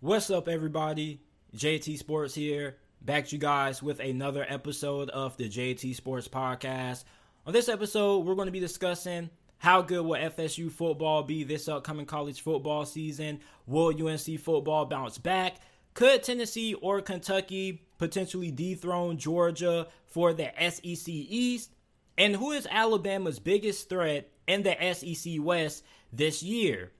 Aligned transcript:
What's 0.00 0.30
up, 0.30 0.46
everybody? 0.46 1.22
JT 1.56 1.98
Sports 1.98 2.32
here, 2.32 2.76
back 3.02 3.26
to 3.26 3.34
you 3.34 3.40
guys 3.40 3.82
with 3.82 3.98
another 3.98 4.46
episode 4.48 5.10
of 5.10 5.36
the 5.36 5.48
JT 5.48 5.92
Sports 5.96 6.28
Podcast. 6.28 7.02
On 7.44 7.52
this 7.52 7.68
episode, 7.68 8.24
we're 8.24 8.36
going 8.36 8.46
to 8.46 8.52
be 8.52 8.60
discussing 8.60 9.28
how 9.56 9.82
good 9.82 10.02
will 10.02 10.16
FSU 10.16 10.70
football 10.70 11.24
be 11.24 11.42
this 11.42 11.66
upcoming 11.66 12.06
college 12.06 12.42
football 12.42 12.86
season? 12.86 13.40
Will 13.66 13.88
UNC 13.88 14.38
football 14.38 14.86
bounce 14.86 15.18
back? 15.18 15.56
Could 15.94 16.22
Tennessee 16.22 16.74
or 16.74 17.00
Kentucky 17.00 17.82
potentially 17.98 18.52
dethrone 18.52 19.18
Georgia 19.18 19.88
for 20.06 20.32
the 20.32 20.52
SEC 20.60 21.08
East? 21.08 21.72
And 22.16 22.36
who 22.36 22.52
is 22.52 22.68
Alabama's 22.70 23.40
biggest 23.40 23.88
threat 23.88 24.30
in 24.46 24.62
the 24.62 24.76
SEC 24.94 25.38
West 25.40 25.82
this 26.12 26.40
year? 26.40 26.92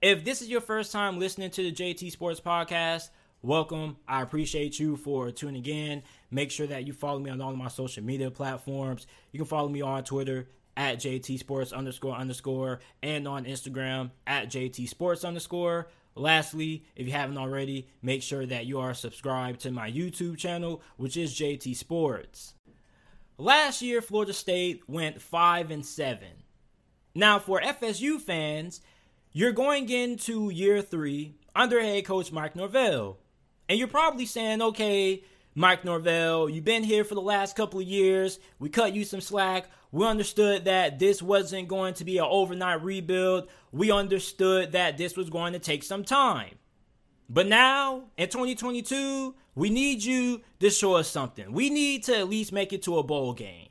If 0.00 0.24
this 0.24 0.42
is 0.42 0.48
your 0.48 0.60
first 0.60 0.92
time 0.92 1.18
listening 1.18 1.50
to 1.50 1.60
the 1.60 1.72
JT 1.72 2.12
Sports 2.12 2.38
Podcast, 2.38 3.10
welcome. 3.42 3.96
I 4.06 4.22
appreciate 4.22 4.78
you 4.78 4.96
for 4.96 5.32
tuning 5.32 5.66
in. 5.66 6.04
Make 6.30 6.52
sure 6.52 6.68
that 6.68 6.86
you 6.86 6.92
follow 6.92 7.18
me 7.18 7.30
on 7.30 7.40
all 7.40 7.50
of 7.50 7.56
my 7.56 7.66
social 7.66 8.04
media 8.04 8.30
platforms. 8.30 9.08
You 9.32 9.40
can 9.40 9.48
follow 9.48 9.68
me 9.68 9.82
on 9.82 10.04
Twitter 10.04 10.50
at 10.76 11.00
JT 11.00 11.40
Sports 11.40 11.72
underscore 11.72 12.14
underscore 12.14 12.78
and 13.02 13.26
on 13.26 13.44
Instagram 13.44 14.12
at 14.24 14.48
JT 14.48 14.88
Sports 14.88 15.24
underscore. 15.24 15.88
Lastly, 16.14 16.84
if 16.94 17.08
you 17.08 17.12
haven't 17.12 17.38
already, 17.38 17.88
make 18.00 18.22
sure 18.22 18.46
that 18.46 18.66
you 18.66 18.78
are 18.78 18.94
subscribed 18.94 19.58
to 19.62 19.72
my 19.72 19.90
YouTube 19.90 20.38
channel, 20.38 20.80
which 20.96 21.16
is 21.16 21.34
JT 21.34 21.74
Sports. 21.74 22.54
Last 23.36 23.82
year, 23.82 24.00
Florida 24.00 24.32
State 24.32 24.88
went 24.88 25.20
5 25.20 25.72
and 25.72 25.84
7. 25.84 26.28
Now, 27.16 27.40
for 27.40 27.60
FSU 27.60 28.20
fans, 28.20 28.80
you're 29.32 29.52
going 29.52 29.88
into 29.90 30.50
year 30.50 30.82
three 30.82 31.34
under 31.54 31.80
head 31.80 32.04
coach 32.04 32.32
Mike 32.32 32.56
Norvell. 32.56 33.18
And 33.68 33.78
you're 33.78 33.88
probably 33.88 34.26
saying, 34.26 34.62
okay, 34.62 35.22
Mike 35.54 35.84
Norvell, 35.84 36.48
you've 36.48 36.64
been 36.64 36.84
here 36.84 37.04
for 37.04 37.14
the 37.14 37.20
last 37.20 37.56
couple 37.56 37.80
of 37.80 37.86
years. 37.86 38.38
We 38.58 38.68
cut 38.68 38.94
you 38.94 39.04
some 39.04 39.20
slack. 39.20 39.68
We 39.90 40.06
understood 40.06 40.64
that 40.66 40.98
this 40.98 41.20
wasn't 41.22 41.68
going 41.68 41.94
to 41.94 42.04
be 42.04 42.18
an 42.18 42.26
overnight 42.28 42.82
rebuild. 42.82 43.48
We 43.72 43.90
understood 43.90 44.72
that 44.72 44.96
this 44.96 45.16
was 45.16 45.30
going 45.30 45.52
to 45.54 45.58
take 45.58 45.82
some 45.82 46.04
time. 46.04 46.54
But 47.28 47.46
now, 47.46 48.04
in 48.16 48.28
2022, 48.28 49.34
we 49.54 49.70
need 49.70 50.02
you 50.02 50.40
to 50.60 50.70
show 50.70 50.94
us 50.94 51.08
something. 51.08 51.52
We 51.52 51.68
need 51.68 52.04
to 52.04 52.16
at 52.16 52.28
least 52.28 52.52
make 52.52 52.72
it 52.72 52.82
to 52.84 52.98
a 52.98 53.02
bowl 53.02 53.34
game. 53.34 53.68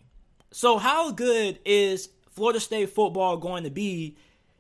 So, 0.52 0.78
how 0.78 1.12
good 1.12 1.60
is 1.66 2.10
Florida 2.30 2.60
State 2.60 2.90
football 2.90 3.38
going 3.38 3.64
to 3.64 3.72
be 3.72 4.18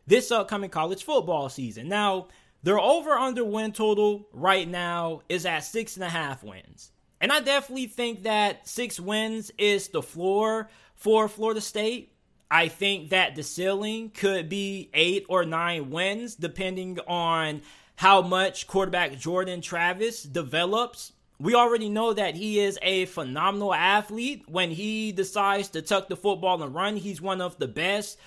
this 0.08 0.31
upcoming 0.31 0.69
college 0.69 1.03
football 1.03 1.50
season. 1.50 1.88
Now, 1.88 2.30
their 2.63 2.80
over 2.80 3.11
under 3.11 3.45
win 3.45 3.72
total 3.72 4.27
right 4.31 4.67
now 4.67 5.22
is 5.30 5.45
at 5.45 5.59
six 5.59 5.95
and 5.95 6.03
a 6.03 6.09
half 6.09 6.44
wins. 6.44 6.91
And 7.22 7.31
I 7.31 7.39
definitely 7.39 7.88
think 7.88 8.23
that 8.23 8.67
six 8.67 8.99
wins 8.99 9.52
is 9.58 9.89
the 9.89 10.02
floor 10.02 10.69
for 10.95 11.27
Florida 11.27 11.61
State. 11.61 12.14
I 12.49 12.67
think 12.69 13.09
that 13.09 13.36
the 13.36 13.44
ceiling 13.44 14.09
could 14.09 14.49
be 14.49 14.89
eight 14.94 15.25
or 15.27 15.44
nine 15.44 15.89
wins, 15.89 16.36
depending 16.36 16.99
on 17.08 17.61
how 17.95 18.21
much 18.21 18.67
quarterback 18.67 19.17
Jordan 19.17 19.59
Travis 19.59 20.23
develops. 20.23 21.11
We 21.39 21.55
already 21.55 21.89
know 21.89 22.14
that 22.14 22.36
he 22.36 22.59
is 22.59 22.80
a 22.81 23.05
phenomenal 23.05 23.73
athlete. 23.73 24.44
When 24.47 24.71
he 24.71 25.11
decides 25.11 25.69
to 25.69 25.81
tuck 25.81 26.08
the 26.08 26.16
football 26.16 26.61
and 26.64 26.73
run, 26.73 26.95
he's 26.95 27.21
one 27.21 27.42
of 27.42 27.58
the 27.59 27.67
best 27.67 28.17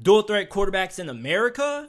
dual 0.00 0.22
threat 0.22 0.50
quarterbacks 0.50 0.98
in 0.98 1.08
America 1.08 1.88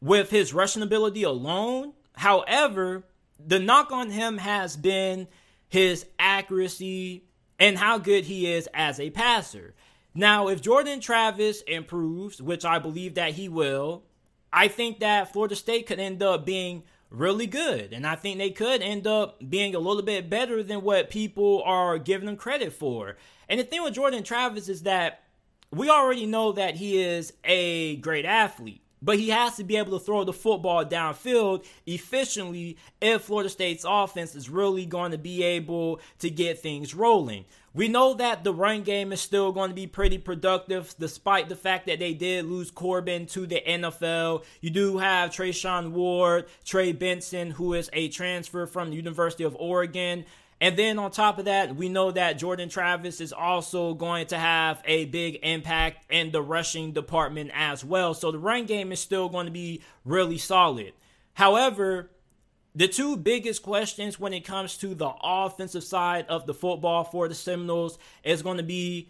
with 0.00 0.30
his 0.30 0.52
rushing 0.54 0.82
ability 0.82 1.22
alone. 1.22 1.92
However, 2.14 3.04
the 3.44 3.58
knock 3.58 3.92
on 3.92 4.10
him 4.10 4.38
has 4.38 4.76
been 4.76 5.28
his 5.68 6.06
accuracy 6.18 7.24
and 7.58 7.78
how 7.78 7.98
good 7.98 8.24
he 8.24 8.52
is 8.52 8.68
as 8.74 8.98
a 8.98 9.10
passer. 9.10 9.74
Now, 10.14 10.48
if 10.48 10.60
Jordan 10.60 11.00
Travis 11.00 11.62
improves, 11.62 12.42
which 12.42 12.64
I 12.64 12.78
believe 12.78 13.14
that 13.14 13.32
he 13.32 13.48
will, 13.48 14.04
I 14.52 14.68
think 14.68 15.00
that 15.00 15.32
Florida 15.32 15.56
State 15.56 15.86
could 15.86 15.98
end 15.98 16.22
up 16.22 16.44
being 16.44 16.82
really 17.08 17.46
good. 17.46 17.92
And 17.92 18.06
I 18.06 18.16
think 18.16 18.38
they 18.38 18.50
could 18.50 18.82
end 18.82 19.06
up 19.06 19.38
being 19.48 19.74
a 19.74 19.78
little 19.78 20.02
bit 20.02 20.28
better 20.28 20.62
than 20.62 20.82
what 20.82 21.10
people 21.10 21.62
are 21.64 21.98
giving 21.98 22.26
them 22.26 22.36
credit 22.36 22.72
for. 22.72 23.16
And 23.48 23.60
the 23.60 23.64
thing 23.64 23.82
with 23.82 23.94
Jordan 23.94 24.22
Travis 24.22 24.68
is 24.68 24.82
that 24.82 25.22
we 25.72 25.88
already 25.88 26.26
know 26.26 26.52
that 26.52 26.76
he 26.76 27.02
is 27.02 27.32
a 27.44 27.96
great 27.96 28.26
athlete, 28.26 28.82
but 29.00 29.18
he 29.18 29.30
has 29.30 29.56
to 29.56 29.64
be 29.64 29.76
able 29.76 29.98
to 29.98 30.04
throw 30.04 30.22
the 30.22 30.32
football 30.32 30.84
downfield 30.84 31.64
efficiently 31.86 32.76
if 33.00 33.22
Florida 33.22 33.48
State's 33.48 33.86
offense 33.88 34.34
is 34.34 34.50
really 34.50 34.84
going 34.84 35.12
to 35.12 35.18
be 35.18 35.42
able 35.42 36.00
to 36.18 36.28
get 36.28 36.58
things 36.58 36.94
rolling. 36.94 37.46
We 37.74 37.88
know 37.88 38.12
that 38.14 38.44
the 38.44 38.52
run 38.52 38.82
game 38.82 39.12
is 39.12 39.22
still 39.22 39.50
going 39.50 39.70
to 39.70 39.74
be 39.74 39.86
pretty 39.86 40.18
productive, 40.18 40.94
despite 40.98 41.48
the 41.48 41.56
fact 41.56 41.86
that 41.86 41.98
they 41.98 42.12
did 42.12 42.44
lose 42.44 42.70
Corbin 42.70 43.24
to 43.28 43.46
the 43.46 43.62
NFL. 43.66 44.44
You 44.60 44.68
do 44.68 44.98
have 44.98 45.30
Treshaun 45.30 45.92
Ward, 45.92 46.48
Trey 46.66 46.92
Benson, 46.92 47.52
who 47.52 47.72
is 47.72 47.88
a 47.94 48.08
transfer 48.08 48.66
from 48.66 48.90
the 48.90 48.96
University 48.96 49.44
of 49.44 49.56
Oregon. 49.58 50.26
And 50.62 50.76
then 50.76 51.00
on 51.00 51.10
top 51.10 51.40
of 51.40 51.46
that, 51.46 51.74
we 51.74 51.88
know 51.88 52.12
that 52.12 52.38
Jordan 52.38 52.68
Travis 52.68 53.20
is 53.20 53.32
also 53.32 53.94
going 53.94 54.28
to 54.28 54.38
have 54.38 54.80
a 54.84 55.06
big 55.06 55.40
impact 55.42 56.06
in 56.08 56.30
the 56.30 56.40
rushing 56.40 56.92
department 56.92 57.50
as 57.52 57.84
well. 57.84 58.14
So 58.14 58.30
the 58.30 58.38
run 58.38 58.66
game 58.66 58.92
is 58.92 59.00
still 59.00 59.28
going 59.28 59.46
to 59.46 59.52
be 59.52 59.82
really 60.04 60.38
solid. 60.38 60.92
However, 61.34 62.10
the 62.76 62.86
two 62.86 63.16
biggest 63.16 63.64
questions 63.64 64.20
when 64.20 64.32
it 64.32 64.44
comes 64.44 64.76
to 64.78 64.94
the 64.94 65.10
offensive 65.20 65.82
side 65.82 66.26
of 66.28 66.46
the 66.46 66.54
football 66.54 67.02
for 67.02 67.26
the 67.26 67.34
Seminoles 67.34 67.98
is 68.22 68.42
going 68.42 68.58
to 68.58 68.62
be 68.62 69.08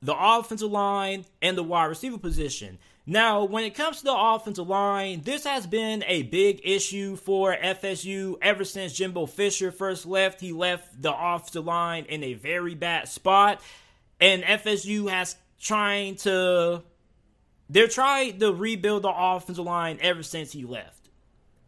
the 0.00 0.16
offensive 0.18 0.70
line 0.70 1.26
and 1.42 1.58
the 1.58 1.62
wide 1.62 1.84
receiver 1.84 2.16
position. 2.16 2.78
Now, 3.06 3.44
when 3.44 3.64
it 3.64 3.74
comes 3.74 3.98
to 3.98 4.04
the 4.04 4.16
offensive 4.16 4.66
line, 4.66 5.20
this 5.24 5.44
has 5.44 5.66
been 5.66 6.02
a 6.06 6.22
big 6.22 6.62
issue 6.64 7.16
for 7.16 7.54
FSU 7.54 8.36
ever 8.40 8.64
since 8.64 8.94
Jimbo 8.94 9.26
Fisher 9.26 9.70
first 9.70 10.06
left. 10.06 10.40
He 10.40 10.52
left 10.52 11.02
the 11.02 11.12
offensive 11.12 11.66
line 11.66 12.06
in 12.06 12.22
a 12.22 12.32
very 12.32 12.74
bad 12.74 13.08
spot, 13.08 13.60
and 14.20 14.42
FSU 14.42 15.10
has 15.10 15.36
trying 15.60 16.16
to 16.16 16.82
they're 17.70 17.88
trying 17.88 18.38
to 18.38 18.52
rebuild 18.52 19.02
the 19.02 19.12
offensive 19.14 19.64
line 19.64 19.98
ever 20.00 20.22
since 20.22 20.52
he 20.52 20.64
left. 20.64 21.08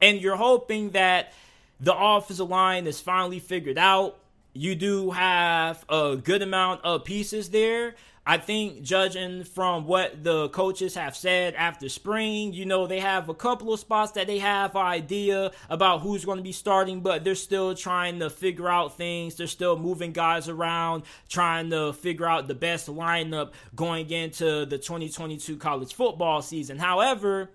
And 0.00 0.20
you're 0.20 0.36
hoping 0.36 0.90
that 0.90 1.32
the 1.80 1.94
offensive 1.96 2.48
line 2.48 2.86
is 2.86 3.00
finally 3.00 3.38
figured 3.38 3.78
out. 3.78 4.18
You 4.52 4.74
do 4.74 5.10
have 5.10 5.84
a 5.88 6.16
good 6.16 6.42
amount 6.42 6.82
of 6.84 7.04
pieces 7.04 7.50
there, 7.50 7.94
I 8.28 8.38
think, 8.38 8.82
judging 8.82 9.44
from 9.44 9.86
what 9.86 10.24
the 10.24 10.48
coaches 10.48 10.96
have 10.96 11.16
said 11.16 11.54
after 11.54 11.88
spring, 11.88 12.52
you 12.52 12.66
know, 12.66 12.88
they 12.88 12.98
have 12.98 13.28
a 13.28 13.34
couple 13.34 13.72
of 13.72 13.78
spots 13.78 14.12
that 14.12 14.26
they 14.26 14.38
have 14.38 14.74
idea 14.74 15.52
about 15.70 16.00
who's 16.00 16.24
going 16.24 16.38
to 16.38 16.42
be 16.42 16.50
starting, 16.50 17.02
but 17.02 17.22
they're 17.22 17.36
still 17.36 17.72
trying 17.76 18.18
to 18.18 18.28
figure 18.28 18.68
out 18.68 18.96
things. 18.96 19.36
They're 19.36 19.46
still 19.46 19.78
moving 19.78 20.10
guys 20.10 20.48
around, 20.48 21.04
trying 21.28 21.70
to 21.70 21.92
figure 21.92 22.26
out 22.26 22.48
the 22.48 22.54
best 22.56 22.88
lineup 22.88 23.52
going 23.76 24.10
into 24.10 24.66
the 24.66 24.76
2022 24.76 25.56
college 25.56 25.94
football 25.94 26.42
season. 26.42 26.78
However, 26.78 27.52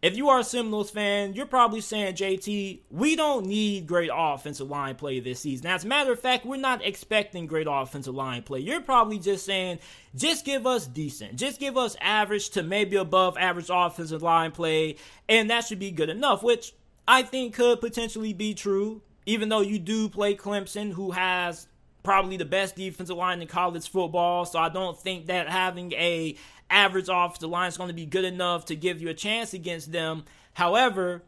if 0.00 0.16
you 0.16 0.28
are 0.28 0.38
a 0.38 0.44
Seminoles 0.44 0.90
fan, 0.90 1.34
you're 1.34 1.46
probably 1.46 1.80
saying, 1.80 2.14
JT, 2.14 2.80
we 2.90 3.16
don't 3.16 3.46
need 3.46 3.86
great 3.86 4.10
offensive 4.14 4.70
line 4.70 4.94
play 4.94 5.18
this 5.18 5.40
season. 5.40 5.66
As 5.66 5.84
a 5.84 5.88
matter 5.88 6.12
of 6.12 6.20
fact, 6.20 6.46
we're 6.46 6.56
not 6.56 6.84
expecting 6.84 7.46
great 7.46 7.66
offensive 7.68 8.14
line 8.14 8.42
play. 8.42 8.60
You're 8.60 8.80
probably 8.80 9.18
just 9.18 9.44
saying, 9.44 9.80
just 10.14 10.44
give 10.44 10.66
us 10.66 10.86
decent. 10.86 11.36
Just 11.36 11.58
give 11.58 11.76
us 11.76 11.96
average 12.00 12.50
to 12.50 12.62
maybe 12.62 12.96
above 12.96 13.36
average 13.36 13.70
offensive 13.70 14.22
line 14.22 14.52
play, 14.52 14.96
and 15.28 15.50
that 15.50 15.64
should 15.64 15.80
be 15.80 15.90
good 15.90 16.10
enough, 16.10 16.44
which 16.44 16.74
I 17.08 17.22
think 17.22 17.54
could 17.54 17.80
potentially 17.80 18.32
be 18.32 18.54
true, 18.54 19.02
even 19.26 19.48
though 19.48 19.62
you 19.62 19.80
do 19.80 20.08
play 20.08 20.36
Clemson, 20.36 20.92
who 20.92 21.10
has 21.10 21.66
probably 22.02 22.36
the 22.36 22.44
best 22.44 22.76
defensive 22.76 23.16
line 23.16 23.40
in 23.42 23.48
college 23.48 23.88
football. 23.88 24.44
So 24.44 24.58
I 24.58 24.68
don't 24.68 24.98
think 24.98 25.26
that 25.26 25.48
having 25.48 25.92
a 25.92 26.36
average 26.70 27.08
offensive 27.10 27.50
line 27.50 27.68
is 27.68 27.76
going 27.76 27.88
to 27.88 27.94
be 27.94 28.06
good 28.06 28.24
enough 28.24 28.66
to 28.66 28.76
give 28.76 29.00
you 29.00 29.08
a 29.08 29.14
chance 29.14 29.54
against 29.54 29.92
them. 29.92 30.24
However, 30.54 31.22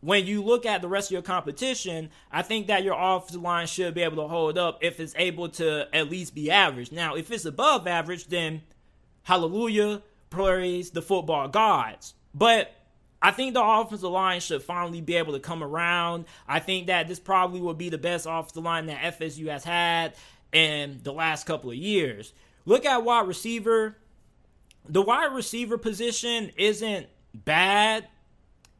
when 0.00 0.26
you 0.26 0.42
look 0.42 0.66
at 0.66 0.82
the 0.82 0.88
rest 0.88 1.08
of 1.08 1.12
your 1.12 1.22
competition, 1.22 2.10
I 2.30 2.42
think 2.42 2.66
that 2.66 2.84
your 2.84 2.96
offensive 2.98 3.40
line 3.40 3.66
should 3.66 3.94
be 3.94 4.02
able 4.02 4.22
to 4.22 4.28
hold 4.28 4.58
up 4.58 4.78
if 4.82 5.00
it's 5.00 5.14
able 5.16 5.48
to 5.50 5.88
at 5.94 6.10
least 6.10 6.34
be 6.34 6.50
average. 6.50 6.92
Now, 6.92 7.14
if 7.14 7.30
it's 7.30 7.46
above 7.46 7.86
average, 7.86 8.26
then 8.26 8.62
hallelujah, 9.22 10.02
praise 10.28 10.90
the 10.90 11.00
football 11.00 11.48
gods. 11.48 12.14
But 12.34 12.74
I 13.24 13.30
think 13.30 13.54
the 13.54 13.64
offensive 13.64 14.10
line 14.10 14.40
should 14.40 14.62
finally 14.62 15.00
be 15.00 15.16
able 15.16 15.32
to 15.32 15.40
come 15.40 15.64
around. 15.64 16.26
I 16.46 16.60
think 16.60 16.88
that 16.88 17.08
this 17.08 17.18
probably 17.18 17.60
will 17.62 17.72
be 17.72 17.88
the 17.88 17.96
best 17.96 18.26
offensive 18.28 18.62
line 18.62 18.84
that 18.86 19.18
FSU 19.18 19.48
has 19.48 19.64
had 19.64 20.14
in 20.52 21.00
the 21.02 21.12
last 21.12 21.46
couple 21.46 21.70
of 21.70 21.76
years. 21.76 22.34
Look 22.66 22.84
at 22.84 23.02
wide 23.02 23.26
receiver 23.26 23.96
the 24.86 25.00
wide 25.00 25.32
receiver 25.32 25.78
position 25.78 26.50
isn't 26.56 27.06
bad. 27.32 28.06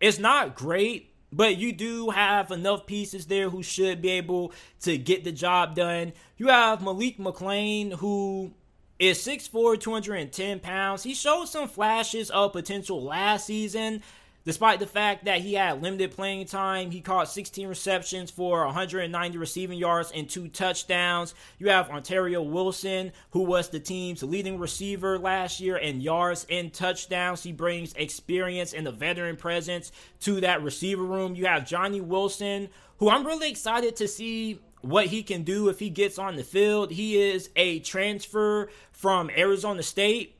It's 0.00 0.18
not 0.18 0.54
great, 0.54 1.14
but 1.32 1.56
you 1.56 1.72
do 1.72 2.10
have 2.10 2.50
enough 2.50 2.84
pieces 2.84 3.26
there 3.26 3.48
who 3.48 3.62
should 3.62 4.02
be 4.02 4.10
able 4.10 4.52
to 4.82 4.98
get 4.98 5.24
the 5.24 5.32
job 5.32 5.74
done. 5.74 6.12
You 6.36 6.48
have 6.48 6.82
Malik 6.82 7.16
McClain, 7.16 7.94
who 7.94 8.52
is 8.98 9.18
6'4, 9.26 9.80
210 9.80 10.60
pounds. 10.60 11.02
He 11.02 11.14
showed 11.14 11.46
some 11.46 11.68
flashes 11.68 12.28
of 12.30 12.52
potential 12.52 13.02
last 13.02 13.46
season. 13.46 14.02
Despite 14.44 14.78
the 14.78 14.86
fact 14.86 15.24
that 15.24 15.40
he 15.40 15.54
had 15.54 15.80
limited 15.80 16.10
playing 16.10 16.44
time, 16.46 16.90
he 16.90 17.00
caught 17.00 17.30
16 17.30 17.66
receptions 17.66 18.30
for 18.30 18.66
190 18.66 19.38
receiving 19.38 19.78
yards 19.78 20.12
and 20.14 20.28
two 20.28 20.48
touchdowns. 20.48 21.34
You 21.58 21.70
have 21.70 21.88
Ontario 21.88 22.42
Wilson, 22.42 23.12
who 23.30 23.40
was 23.40 23.70
the 23.70 23.80
team's 23.80 24.22
leading 24.22 24.58
receiver 24.58 25.18
last 25.18 25.60
year 25.60 25.78
in 25.78 26.02
yards 26.02 26.46
and 26.50 26.70
touchdowns. 26.70 27.42
He 27.42 27.52
brings 27.52 27.94
experience 27.94 28.74
and 28.74 28.86
a 28.86 28.92
veteran 28.92 29.36
presence 29.36 29.92
to 30.20 30.42
that 30.42 30.62
receiver 30.62 31.04
room. 31.04 31.34
You 31.34 31.46
have 31.46 31.66
Johnny 31.66 32.02
Wilson, 32.02 32.68
who 32.98 33.08
I'm 33.08 33.26
really 33.26 33.48
excited 33.48 33.96
to 33.96 34.06
see 34.06 34.60
what 34.82 35.06
he 35.06 35.22
can 35.22 35.42
do 35.42 35.70
if 35.70 35.78
he 35.78 35.88
gets 35.88 36.18
on 36.18 36.36
the 36.36 36.44
field. 36.44 36.90
He 36.90 37.18
is 37.18 37.48
a 37.56 37.78
transfer 37.78 38.68
from 38.92 39.30
Arizona 39.30 39.82
State. 39.82 40.36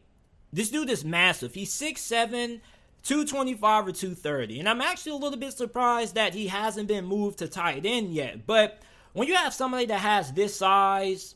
This 0.53 0.69
dude 0.69 0.91
is 0.91 1.05
massive. 1.05 1.55
He's 1.55 1.73
6'7, 1.73 2.61
225 3.05 3.87
or 3.87 3.93
230. 3.93 4.61
And 4.61 4.69
I'm 4.69 4.81
actually 4.81 5.13
a 5.13 5.17
little 5.17 5.39
bit 5.39 5.53
surprised 5.53 6.15
that 6.15 6.35
he 6.35 6.49
hasn't 6.49 6.89
been 6.89 7.05
moved 7.05 7.39
to 7.39 7.49
tight 7.49 7.85
end 7.85 8.13
yet. 8.15 8.47
But 8.47 8.83
when 9.13 9.29
you 9.29 9.35
have 9.35 9.55
somebody 9.55 9.87
that 9.87 10.01
has 10.01 10.33
this 10.33 10.57
size, 10.57 11.35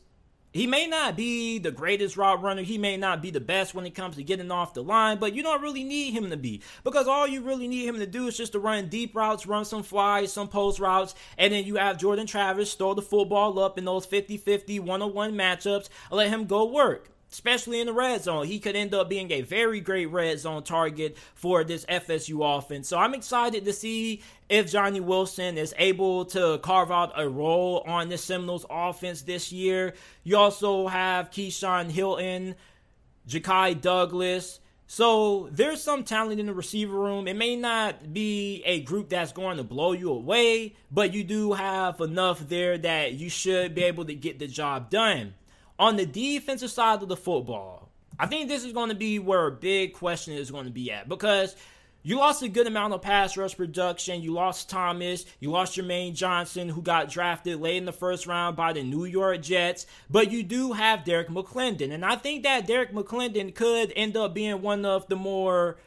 he 0.51 0.65
may 0.65 0.87
not 0.87 1.15
be 1.15 1.59
the 1.59 1.69
greatest 1.69 2.17
route 2.17 2.41
runner. 2.41 2.63
He 2.63 2.79
may 2.79 2.97
not 2.97 3.21
be 3.21 3.29
the 3.29 3.39
best 3.39 3.75
when 3.75 3.85
it 3.85 3.93
comes 3.93 4.15
to 4.15 4.23
getting 4.23 4.49
off 4.49 4.73
the 4.73 4.81
line, 4.81 5.19
but 5.19 5.35
you 5.35 5.43
don't 5.43 5.61
really 5.61 5.83
need 5.83 6.11
him 6.11 6.31
to 6.31 6.37
be 6.37 6.63
because 6.83 7.07
all 7.07 7.27
you 7.27 7.41
really 7.41 7.67
need 7.67 7.85
him 7.85 7.99
to 7.99 8.07
do 8.07 8.25
is 8.25 8.35
just 8.35 8.53
to 8.53 8.59
run 8.59 8.89
deep 8.89 9.15
routes, 9.15 9.45
run 9.45 9.63
some 9.63 9.83
flies, 9.83 10.33
some 10.33 10.47
post 10.47 10.79
routes, 10.79 11.13
and 11.37 11.53
then 11.53 11.65
you 11.65 11.75
have 11.75 11.99
Jordan 11.99 12.25
Travis 12.25 12.73
throw 12.73 12.95
the 12.95 13.01
football 13.03 13.59
up 13.59 13.77
in 13.77 13.85
those 13.85 14.07
50 14.07 14.37
50 14.37 14.79
one 14.79 15.03
on 15.03 15.13
one 15.13 15.33
matchups. 15.33 15.89
Let 16.09 16.29
him 16.29 16.45
go 16.45 16.65
work 16.65 17.11
especially 17.31 17.79
in 17.79 17.87
the 17.87 17.93
red 17.93 18.23
zone. 18.23 18.45
He 18.45 18.59
could 18.59 18.75
end 18.75 18.93
up 18.93 19.09
being 19.09 19.31
a 19.31 19.41
very 19.41 19.79
great 19.79 20.07
red 20.07 20.39
zone 20.39 20.63
target 20.63 21.17
for 21.35 21.63
this 21.63 21.85
FSU 21.85 22.57
offense. 22.57 22.87
So 22.87 22.97
I'm 22.97 23.13
excited 23.13 23.65
to 23.65 23.73
see 23.73 24.21
if 24.49 24.71
Johnny 24.71 24.99
Wilson 24.99 25.57
is 25.57 25.73
able 25.77 26.25
to 26.25 26.59
carve 26.59 26.91
out 26.91 27.13
a 27.15 27.27
role 27.29 27.83
on 27.85 28.09
the 28.09 28.17
Seminoles 28.17 28.65
offense 28.69 29.21
this 29.21 29.51
year. 29.51 29.93
You 30.23 30.37
also 30.37 30.87
have 30.87 31.31
Keyshawn 31.31 31.91
Helton, 31.91 32.55
Ja'Khi 33.27 33.79
Douglas. 33.79 34.59
So 34.91 35.49
there's 35.51 35.83
some 35.83 36.03
talent 36.03 36.39
in 36.39 36.47
the 36.47 36.53
receiver 36.53 36.97
room. 36.97 37.27
It 37.27 37.35
may 37.35 37.55
not 37.55 38.11
be 38.11 38.63
a 38.65 38.81
group 38.81 39.09
that's 39.09 39.31
going 39.31 39.57
to 39.57 39.63
blow 39.63 39.91
you 39.91 40.09
away, 40.11 40.73
but 40.91 41.13
you 41.13 41.23
do 41.23 41.53
have 41.53 42.01
enough 42.01 42.39
there 42.49 42.75
that 42.79 43.13
you 43.13 43.29
should 43.29 43.75
be 43.75 43.83
able 43.83 44.05
to 44.05 44.15
get 44.15 44.39
the 44.39 44.47
job 44.47 44.89
done. 44.89 45.35
On 45.79 45.95
the 45.95 46.05
defensive 46.05 46.69
side 46.69 47.01
of 47.01 47.07
the 47.07 47.17
football, 47.17 47.89
I 48.19 48.27
think 48.27 48.49
this 48.49 48.65
is 48.65 48.73
going 48.73 48.89
to 48.89 48.95
be 48.95 49.17
where 49.17 49.47
a 49.47 49.51
big 49.51 49.93
question 49.93 50.33
is 50.33 50.51
going 50.51 50.65
to 50.65 50.71
be 50.71 50.91
at 50.91 51.07
because 51.07 51.55
you 52.03 52.17
lost 52.17 52.41
a 52.43 52.49
good 52.49 52.67
amount 52.67 52.93
of 52.93 53.01
pass 53.01 53.37
rush 53.37 53.55
production. 53.55 54.21
You 54.21 54.33
lost 54.33 54.69
Thomas. 54.69 55.25
You 55.39 55.51
lost 55.51 55.77
Jermaine 55.77 56.15
Johnson, 56.15 56.69
who 56.69 56.81
got 56.81 57.09
drafted 57.09 57.59
late 57.59 57.77
in 57.77 57.85
the 57.85 57.93
first 57.93 58.27
round 58.27 58.55
by 58.55 58.73
the 58.73 58.83
New 58.83 59.05
York 59.05 59.41
Jets. 59.41 59.85
But 60.09 60.31
you 60.31 60.43
do 60.43 60.73
have 60.73 61.05
Derrick 61.05 61.29
McLendon. 61.29 61.93
And 61.93 62.05
I 62.05 62.15
think 62.15 62.43
that 62.43 62.67
Derrick 62.67 62.93
McLendon 62.93 63.55
could 63.55 63.91
end 63.95 64.17
up 64.17 64.33
being 64.33 64.61
one 64.61 64.85
of 64.85 65.07
the 65.07 65.15
more 65.15 65.77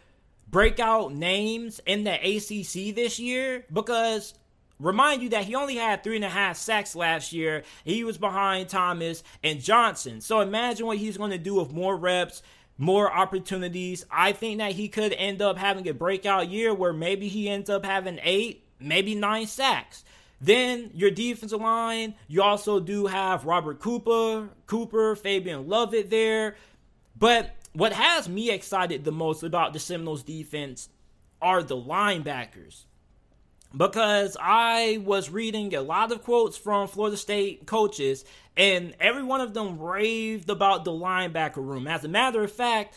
breakout 0.49 1.15
names 1.15 1.81
in 1.87 2.05
the 2.05 2.13
ACC 2.13 2.95
this 2.95 3.19
year 3.19 3.65
because 3.73 4.35
Remind 4.79 5.23
you 5.23 5.29
that 5.31 5.45
he 5.45 5.55
only 5.55 5.77
had 5.77 6.03
three 6.03 6.17
and 6.17 6.25
a 6.25 6.29
half 6.29 6.57
sacks 6.57 6.97
last 6.97 7.33
year. 7.33 7.63
He 7.85 8.05
was 8.05 8.19
behind 8.19 8.69
Thomas 8.69 9.23
and 9.43 9.61
Johnson. 9.61 10.21
So 10.21 10.41
imagine 10.41 10.87
what 10.87 10.99
he's 10.99 11.17
going 11.17 11.31
to 11.31 11.39
do 11.39 11.55
with 11.55 11.73
more 11.73 11.97
reps, 11.97 12.43
more 12.79 13.13
opportunities. 13.13 14.05
I 14.11 14.33
think 14.33 14.59
that 14.59 14.73
he 14.73 14.89
could 14.89 15.13
end 15.13 15.41
up 15.41 15.57
having 15.57 15.89
a 15.89 15.95
breakout 15.95 16.49
year 16.49 16.75
where 16.75 16.93
maybe 16.93 17.29
he 17.29 17.49
ends 17.49 17.71
up 17.71 17.85
having 17.85 18.19
eight, 18.23 18.65
maybe 18.81 19.15
nine 19.15 19.47
sacks. 19.47 20.05
Then 20.41 20.91
your 20.93 21.13
defensive 21.13 21.61
line, 21.61 22.17
you 22.27 22.43
also 22.43 22.81
do 22.81 23.07
have 23.07 23.45
Robert 23.45 23.79
Cooper, 23.79 24.49
Cooper, 24.67 25.15
Fabian 25.15 25.69
Lovett 25.69 26.11
there. 26.11 26.57
But 27.17 27.55
what 27.73 27.93
has 27.93 28.29
me 28.29 28.51
excited 28.51 29.05
the 29.05 29.13
most 29.13 29.45
about 29.45 29.73
the 29.73 29.79
Seminoles 29.79 30.25
defense 30.25 30.89
are 31.41 31.63
the 31.63 31.77
linebackers 31.77 32.87
because 33.77 34.37
I 34.41 35.01
was 35.05 35.31
reading 35.31 35.75
a 35.75 35.81
lot 35.81 36.13
of 36.13 36.23
quotes 36.23 36.57
from 36.57 36.89
Florida 36.89 37.17
State 37.17 37.67
coaches, 37.67 38.25
and 38.57 38.95
every 39.01 39.23
one 39.23 39.41
of 39.41 39.55
them 39.55 39.81
raved 39.81 40.51
about 40.51 40.85
the 40.85 40.91
linebacker 40.91 41.57
room. 41.57 41.87
As 41.87 42.05
a 42.05 42.09
matter 42.09 42.43
of 42.43 42.53
fact, 42.53 42.95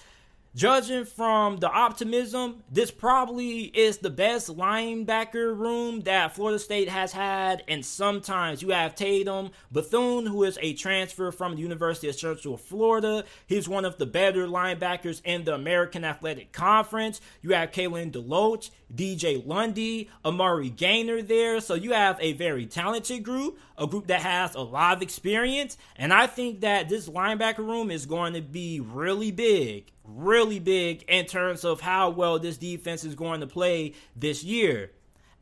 Judging 0.55 1.03
from 1.03 1.57
the 1.57 1.69
optimism, 1.69 2.63
this 2.71 2.89
probably 2.89 3.63
is 3.63 3.97
the 3.97 4.09
best 4.09 4.47
linebacker 4.47 5.53
room 5.53 5.99
that 6.03 6.33
Florida 6.33 6.57
State 6.57 6.87
has 6.87 7.11
had. 7.11 7.61
And 7.67 7.85
sometimes 7.85 8.61
you 8.61 8.69
have 8.69 8.95
Tatum 8.95 9.49
Bethune, 9.69 10.25
who 10.25 10.45
is 10.45 10.57
a 10.61 10.71
transfer 10.71 11.33
from 11.33 11.55
the 11.55 11.61
University 11.61 12.07
of 12.07 12.15
Central 12.15 12.55
Florida. 12.55 13.25
He's 13.47 13.67
one 13.67 13.83
of 13.83 13.97
the 13.97 14.05
better 14.05 14.47
linebackers 14.47 15.21
in 15.25 15.43
the 15.43 15.53
American 15.53 16.05
Athletic 16.05 16.53
Conference. 16.53 17.19
You 17.41 17.49
have 17.49 17.71
Kalen 17.71 18.13
DeLoach, 18.13 18.69
DJ 18.95 19.45
Lundy, 19.45 20.09
Amari 20.23 20.69
Gainer 20.69 21.21
there. 21.21 21.59
So 21.59 21.73
you 21.73 21.91
have 21.91 22.17
a 22.21 22.31
very 22.31 22.65
talented 22.65 23.23
group, 23.23 23.59
a 23.77 23.87
group 23.87 24.07
that 24.07 24.21
has 24.21 24.55
a 24.55 24.61
lot 24.61 24.95
of 24.95 25.01
experience. 25.01 25.77
And 25.97 26.13
I 26.13 26.27
think 26.27 26.61
that 26.61 26.87
this 26.87 27.09
linebacker 27.09 27.57
room 27.57 27.91
is 27.91 28.05
going 28.05 28.35
to 28.35 28.41
be 28.41 28.79
really 28.79 29.31
big 29.31 29.91
really 30.07 30.59
big 30.59 31.03
in 31.07 31.25
terms 31.25 31.63
of 31.63 31.81
how 31.81 32.09
well 32.09 32.39
this 32.39 32.57
defense 32.57 33.03
is 33.03 33.15
going 33.15 33.41
to 33.41 33.47
play 33.47 33.93
this 34.15 34.43
year. 34.43 34.91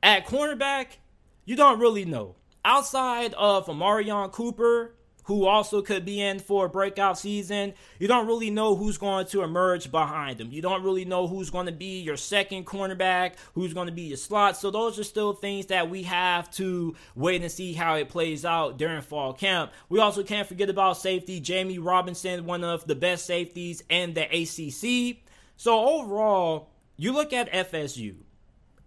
At 0.02 0.26
cornerback, 0.26 0.98
you 1.46 1.56
don't 1.56 1.80
really 1.80 2.06
know. 2.06 2.36
Outside 2.66 3.34
of 3.34 3.68
Omarion 3.68 4.32
Cooper 4.32 4.96
who 5.26 5.46
also 5.46 5.82
could 5.82 6.06
be 6.06 6.22
in 6.22 6.40
for 6.40 6.66
a 6.66 6.70
breakout 6.70 7.18
season. 7.18 7.74
You 8.00 8.08
don't 8.08 8.28
really 8.28 8.50
know 8.50 8.76
who's 8.76 8.98
going 8.98 9.26
to 9.28 9.42
emerge 9.42 9.92
behind 9.92 10.40
him. 10.40 10.52
You 10.52 10.62
don't 10.62 10.84
really 10.84 11.06
know 11.06 11.28
who's 11.28 11.50
going 11.50 11.68
to 11.68 11.72
be 11.72 12.02
your 12.02 12.18
second 12.18 12.66
cornerback, 12.66 13.34
who's 13.54 13.74
going 13.74 13.88
to 13.88 13.94
be 13.94 14.04
your 14.04 14.18
slot. 14.18 14.58
So 14.58 14.72
those 14.72 15.00
are 15.00 15.04
still 15.04 15.34
things 15.34 15.68
that 15.68 15.90
we 15.90 16.04
have 16.04 16.52
to 16.52 16.96
wait 17.16 17.42
and 17.42 17.52
see 17.52 17.74
how 17.74 17.96
it 17.96 18.10
plays 18.10 18.46
out 18.46 18.78
during 18.78 19.02
fall 19.02 19.34
camp. 19.34 19.72
We 19.90 20.00
also 20.00 20.24
can't 20.24 20.48
forget 20.48 20.70
about 20.70 20.98
safety 20.98 21.40
Jammie 21.40 21.80
Robinson, 21.82 22.46
one 22.46 22.64
of 22.64 22.86
the 22.86 22.96
best 22.96 23.26
safeties 23.26 23.84
in 23.90 24.14
the 24.14 24.24
ACC. 24.24 25.24
So 25.56 25.80
overall, 25.80 26.70
you 26.98 27.14
look 27.14 27.34
at 27.34 27.52
FSU 27.52 28.16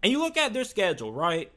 and 0.02 0.12
you 0.12 0.19
look 0.21 0.37
at 0.37 0.52
their 0.52 0.64
schedule, 0.64 1.12
right? 1.12 1.50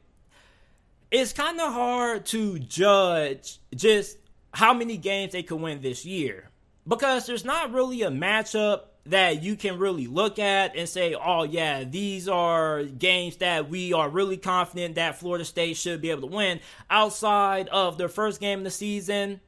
It's 1.10 1.32
kind 1.32 1.60
of 1.60 1.72
hard 1.72 2.26
to 2.26 2.58
judge 2.58 3.58
just 3.74 4.16
how 4.52 4.74
many 4.74 4.96
games 4.96 5.32
they 5.32 5.42
could 5.42 5.60
win 5.60 5.80
this 5.80 6.04
year. 6.04 6.50
Because 6.86 7.26
there's 7.26 7.44
not 7.44 7.72
really 7.72 8.02
a 8.02 8.10
matchup 8.10 8.82
that 9.06 9.42
you 9.42 9.56
can 9.56 9.78
really 9.78 10.06
look 10.06 10.38
at 10.38 10.76
and 10.76 10.88
say, 10.88 11.14
oh, 11.14 11.42
yeah, 11.44 11.84
these 11.84 12.28
are 12.28 12.84
games 12.84 13.36
that 13.38 13.68
we 13.68 13.92
are 13.92 14.08
really 14.08 14.36
confident 14.36 14.96
that 14.96 15.18
Florida 15.18 15.44
State 15.44 15.76
should 15.76 16.00
be 16.00 16.10
able 16.10 16.28
to 16.28 16.34
win 16.34 16.60
outside 16.88 17.68
of 17.68 17.98
their 17.98 18.08
first 18.08 18.40
game 18.40 18.60
of 18.60 18.64
the 18.64 18.70
season. 18.70 19.40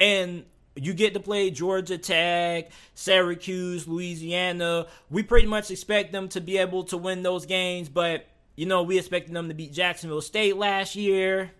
And 0.00 0.44
you 0.76 0.94
get 0.94 1.14
to 1.14 1.20
play 1.20 1.50
Georgia 1.50 1.98
Tech, 1.98 2.70
Syracuse, 2.94 3.88
Louisiana. 3.88 4.86
We 5.10 5.22
pretty 5.22 5.48
much 5.48 5.70
expect 5.70 6.12
them 6.12 6.28
to 6.30 6.40
be 6.40 6.58
able 6.58 6.84
to 6.84 6.96
win 6.96 7.22
those 7.22 7.46
games, 7.46 7.88
but 7.88 8.26
you 8.54 8.66
know, 8.66 8.82
we 8.82 8.98
expected 8.98 9.34
them 9.34 9.48
to 9.48 9.54
beat 9.54 9.72
Jacksonville 9.72 10.20
State 10.20 10.56
last 10.56 10.96
year. 10.96 11.52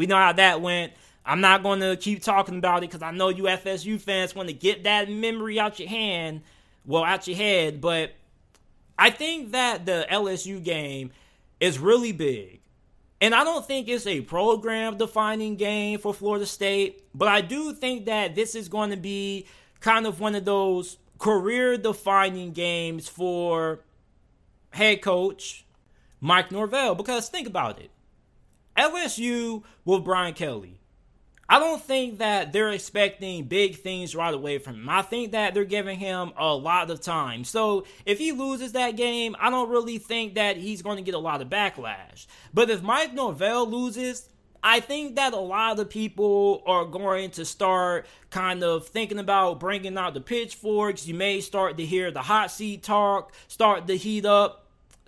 We 0.00 0.06
know 0.06 0.16
how 0.16 0.32
that 0.32 0.62
went. 0.62 0.94
I'm 1.26 1.42
not 1.42 1.62
going 1.62 1.80
to 1.80 1.94
keep 1.94 2.22
talking 2.22 2.56
about 2.56 2.78
it 2.78 2.88
because 2.88 3.02
I 3.02 3.10
know 3.10 3.28
you 3.28 3.42
FSU 3.42 4.00
fans 4.00 4.34
want 4.34 4.48
to 4.48 4.54
get 4.54 4.84
that 4.84 5.10
memory 5.10 5.60
out 5.60 5.78
your 5.78 5.90
hand, 5.90 6.40
well, 6.86 7.04
out 7.04 7.28
your 7.28 7.36
head. 7.36 7.82
But 7.82 8.12
I 8.98 9.10
think 9.10 9.52
that 9.52 9.84
the 9.84 10.06
LSU 10.10 10.64
game 10.64 11.10
is 11.60 11.78
really 11.78 12.12
big. 12.12 12.60
And 13.20 13.34
I 13.34 13.44
don't 13.44 13.66
think 13.66 13.88
it's 13.88 14.06
a 14.06 14.22
program 14.22 14.96
defining 14.96 15.56
game 15.56 15.98
for 15.98 16.14
Florida 16.14 16.46
State, 16.46 17.04
but 17.14 17.28
I 17.28 17.42
do 17.42 17.74
think 17.74 18.06
that 18.06 18.34
this 18.34 18.54
is 18.54 18.70
going 18.70 18.92
to 18.92 18.96
be 18.96 19.44
kind 19.80 20.06
of 20.06 20.18
one 20.18 20.34
of 20.34 20.46
those 20.46 20.96
career 21.18 21.76
defining 21.76 22.52
games 22.52 23.06
for 23.06 23.80
head 24.70 25.02
coach 25.02 25.66
Mike 26.22 26.50
Norvell. 26.50 26.94
Because 26.94 27.28
think 27.28 27.46
about 27.46 27.78
it 27.78 27.90
LSU 28.80 29.62
with 29.84 30.04
Brian 30.04 30.34
Kelly. 30.34 30.80
I 31.48 31.58
don't 31.58 31.82
think 31.82 32.18
that 32.18 32.52
they're 32.52 32.70
expecting 32.70 33.44
big 33.44 33.76
things 33.76 34.14
right 34.14 34.32
away 34.32 34.58
from 34.58 34.76
him. 34.76 34.88
I 34.88 35.02
think 35.02 35.32
that 35.32 35.52
they're 35.52 35.64
giving 35.64 35.98
him 35.98 36.30
a 36.38 36.54
lot 36.54 36.90
of 36.90 37.00
time. 37.00 37.42
So 37.42 37.86
if 38.06 38.18
he 38.18 38.30
loses 38.30 38.72
that 38.72 38.96
game, 38.96 39.34
I 39.38 39.50
don't 39.50 39.68
really 39.68 39.98
think 39.98 40.36
that 40.36 40.56
he's 40.56 40.80
going 40.80 40.98
to 40.98 41.02
get 41.02 41.14
a 41.14 41.18
lot 41.18 41.42
of 41.42 41.48
backlash. 41.48 42.28
But 42.54 42.70
if 42.70 42.82
Mike 42.82 43.14
Norvell 43.14 43.68
loses, 43.68 44.28
I 44.62 44.78
think 44.78 45.16
that 45.16 45.32
a 45.32 45.40
lot 45.40 45.80
of 45.80 45.90
people 45.90 46.62
are 46.66 46.84
going 46.84 47.30
to 47.32 47.44
start 47.44 48.06
kind 48.30 48.62
of 48.62 48.86
thinking 48.86 49.18
about 49.18 49.58
bringing 49.58 49.98
out 49.98 50.14
the 50.14 50.20
pitchforks. 50.20 51.08
You 51.08 51.14
may 51.14 51.40
start 51.40 51.78
to 51.78 51.84
hear 51.84 52.12
the 52.12 52.22
hot 52.22 52.52
seat 52.52 52.84
talk 52.84 53.32
start 53.48 53.88
to 53.88 53.96
heat 53.96 54.24
up. 54.24 54.59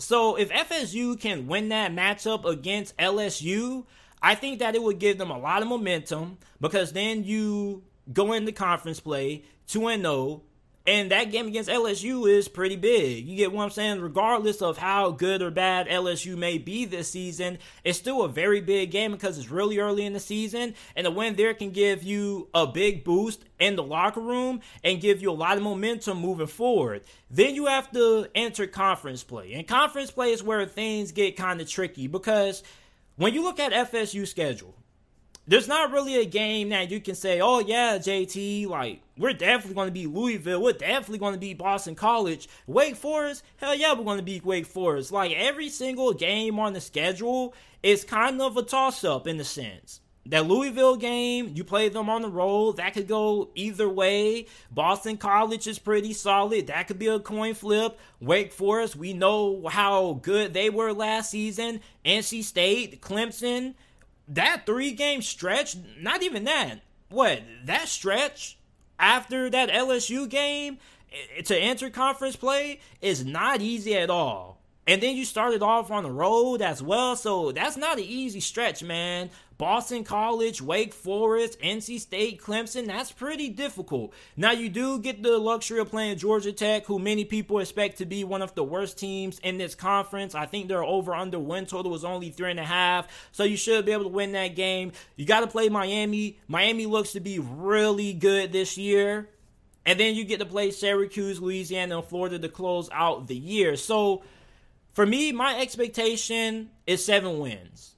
So 0.02 0.34
if 0.36 0.50
FSU 0.50 1.18
can 1.18 1.46
win 1.46 1.68
that 1.68 1.92
matchup 1.92 2.44
against 2.44 2.96
LSU, 2.96 3.86
I 4.20 4.34
think 4.34 4.58
that 4.58 4.74
it 4.74 4.82
would 4.82 4.98
give 4.98 5.16
them 5.16 5.30
a 5.30 5.38
lot 5.38 5.62
of 5.62 5.68
momentum 5.68 6.38
because 6.60 6.92
then 6.92 7.22
you 7.22 7.84
go 8.12 8.32
into 8.32 8.50
conference 8.50 8.98
play 8.98 9.44
2 9.68 9.86
and 9.86 10.02
0 10.02 10.42
and 10.86 11.12
that 11.12 11.30
game 11.30 11.46
against 11.46 11.70
LSU 11.70 12.28
is 12.28 12.48
pretty 12.48 12.74
big. 12.74 13.24
You 13.26 13.36
get 13.36 13.52
what 13.52 13.62
I'm 13.62 13.70
saying? 13.70 14.00
Regardless 14.00 14.60
of 14.60 14.78
how 14.78 15.12
good 15.12 15.40
or 15.40 15.50
bad 15.50 15.86
LSU 15.86 16.36
may 16.36 16.58
be 16.58 16.84
this 16.84 17.08
season, 17.08 17.58
it's 17.84 17.98
still 17.98 18.22
a 18.22 18.28
very 18.28 18.60
big 18.60 18.90
game 18.90 19.12
because 19.12 19.38
it's 19.38 19.50
really 19.50 19.78
early 19.78 20.04
in 20.04 20.12
the 20.12 20.20
season. 20.20 20.74
And 20.96 21.06
a 21.06 21.10
win 21.10 21.36
there 21.36 21.54
can 21.54 21.70
give 21.70 22.02
you 22.02 22.48
a 22.52 22.66
big 22.66 23.04
boost 23.04 23.44
in 23.60 23.76
the 23.76 23.82
locker 23.82 24.20
room 24.20 24.60
and 24.82 25.00
give 25.00 25.22
you 25.22 25.30
a 25.30 25.32
lot 25.32 25.56
of 25.56 25.62
momentum 25.62 26.18
moving 26.18 26.48
forward. 26.48 27.02
Then 27.30 27.54
you 27.54 27.66
have 27.66 27.90
to 27.92 28.26
enter 28.34 28.66
conference 28.66 29.22
play. 29.22 29.52
And 29.54 29.68
conference 29.68 30.10
play 30.10 30.32
is 30.32 30.42
where 30.42 30.66
things 30.66 31.12
get 31.12 31.36
kind 31.36 31.60
of 31.60 31.68
tricky 31.68 32.08
because 32.08 32.64
when 33.16 33.34
you 33.34 33.44
look 33.44 33.60
at 33.60 33.72
FSU 33.92 34.26
schedule, 34.26 34.74
there's 35.46 35.66
not 35.66 35.90
really 35.90 36.20
a 36.20 36.24
game 36.24 36.68
that 36.68 36.90
you 36.90 37.00
can 37.00 37.14
say, 37.14 37.40
oh 37.40 37.58
yeah, 37.58 37.98
JT, 37.98 38.68
like 38.68 39.00
we're 39.18 39.32
definitely 39.32 39.74
going 39.74 39.88
to 39.88 39.92
be 39.92 40.06
Louisville, 40.06 40.62
we're 40.62 40.72
definitely 40.72 41.18
going 41.18 41.34
to 41.34 41.40
be 41.40 41.54
Boston 41.54 41.94
College, 41.94 42.48
Wake 42.66 42.96
Forest, 42.96 43.42
hell 43.56 43.74
yeah, 43.74 43.92
we're 43.92 44.04
going 44.04 44.18
to 44.18 44.24
beat 44.24 44.44
Wake 44.44 44.66
Forest. 44.66 45.10
Like 45.10 45.32
every 45.32 45.68
single 45.68 46.12
game 46.12 46.58
on 46.58 46.72
the 46.72 46.80
schedule 46.80 47.54
is 47.82 48.04
kind 48.04 48.40
of 48.40 48.56
a 48.56 48.62
toss 48.62 49.02
up 49.02 49.26
in 49.26 49.40
a 49.40 49.44
sense. 49.44 50.00
That 50.26 50.46
Louisville 50.46 50.94
game, 50.94 51.50
you 51.52 51.64
play 51.64 51.88
them 51.88 52.08
on 52.08 52.22
the 52.22 52.28
road, 52.28 52.76
that 52.76 52.94
could 52.94 53.08
go 53.08 53.50
either 53.56 53.88
way. 53.88 54.46
Boston 54.70 55.16
College 55.16 55.66
is 55.66 55.80
pretty 55.80 56.12
solid, 56.12 56.68
that 56.68 56.86
could 56.86 57.00
be 57.00 57.08
a 57.08 57.18
coin 57.18 57.54
flip. 57.54 57.98
Wake 58.20 58.52
Forest, 58.52 58.94
we 58.94 59.14
know 59.14 59.66
how 59.66 60.20
good 60.22 60.54
they 60.54 60.70
were 60.70 60.92
last 60.92 61.32
season. 61.32 61.80
NC 62.04 62.44
State, 62.44 63.02
Clemson, 63.02 63.74
that 64.34 64.66
three 64.66 64.92
game 64.92 65.22
stretch, 65.22 65.76
not 65.98 66.22
even 66.22 66.44
that. 66.44 66.80
What, 67.08 67.42
that 67.64 67.88
stretch 67.88 68.58
after 68.98 69.50
that 69.50 69.68
LSU 69.68 70.28
game 70.28 70.78
eh, 71.12 71.42
to 71.42 71.56
enter 71.56 71.90
conference 71.90 72.36
play 72.36 72.80
is 73.00 73.24
not 73.24 73.60
easy 73.60 73.96
at 73.96 74.10
all. 74.10 74.58
And 74.86 75.00
then 75.00 75.16
you 75.16 75.24
started 75.24 75.62
off 75.62 75.90
on 75.90 76.02
the 76.02 76.10
road 76.10 76.60
as 76.60 76.82
well, 76.82 77.14
so 77.14 77.52
that's 77.52 77.76
not 77.76 77.98
an 77.98 78.04
easy 78.04 78.40
stretch, 78.40 78.82
man. 78.82 79.30
Boston 79.58 80.04
College, 80.04 80.60
Wake 80.62 80.92
Forest, 80.92 81.60
NC 81.60 82.00
State, 82.00 82.40
Clemson, 82.40 82.86
that's 82.86 83.12
pretty 83.12 83.48
difficult. 83.48 84.12
Now, 84.36 84.52
you 84.52 84.68
do 84.68 84.98
get 84.98 85.22
the 85.22 85.38
luxury 85.38 85.78
of 85.80 85.90
playing 85.90 86.18
Georgia 86.18 86.52
Tech, 86.52 86.86
who 86.86 86.98
many 86.98 87.24
people 87.24 87.58
expect 87.58 87.98
to 87.98 88.06
be 88.06 88.24
one 88.24 88.42
of 88.42 88.54
the 88.54 88.64
worst 88.64 88.98
teams 88.98 89.38
in 89.40 89.58
this 89.58 89.74
conference. 89.74 90.34
I 90.34 90.46
think 90.46 90.68
their 90.68 90.82
over 90.82 91.14
under 91.14 91.38
win 91.38 91.66
total 91.66 91.92
was 91.92 92.04
only 92.04 92.30
three 92.30 92.50
and 92.50 92.60
a 92.60 92.64
half, 92.64 93.08
so 93.32 93.44
you 93.44 93.56
should 93.56 93.84
be 93.84 93.92
able 93.92 94.04
to 94.04 94.08
win 94.08 94.32
that 94.32 94.56
game. 94.56 94.92
You 95.16 95.26
got 95.26 95.40
to 95.40 95.46
play 95.46 95.68
Miami. 95.68 96.38
Miami 96.48 96.86
looks 96.86 97.12
to 97.12 97.20
be 97.20 97.38
really 97.38 98.12
good 98.12 98.52
this 98.52 98.76
year. 98.78 99.28
And 99.84 99.98
then 99.98 100.14
you 100.14 100.24
get 100.24 100.38
to 100.38 100.46
play 100.46 100.70
Syracuse, 100.70 101.40
Louisiana, 101.40 101.98
and 101.98 102.06
Florida 102.06 102.38
to 102.38 102.48
close 102.48 102.88
out 102.92 103.26
the 103.26 103.36
year. 103.36 103.76
So, 103.76 104.22
for 104.92 105.04
me, 105.04 105.32
my 105.32 105.60
expectation 105.60 106.70
is 106.86 107.04
seven 107.04 107.38
wins. 107.38 107.94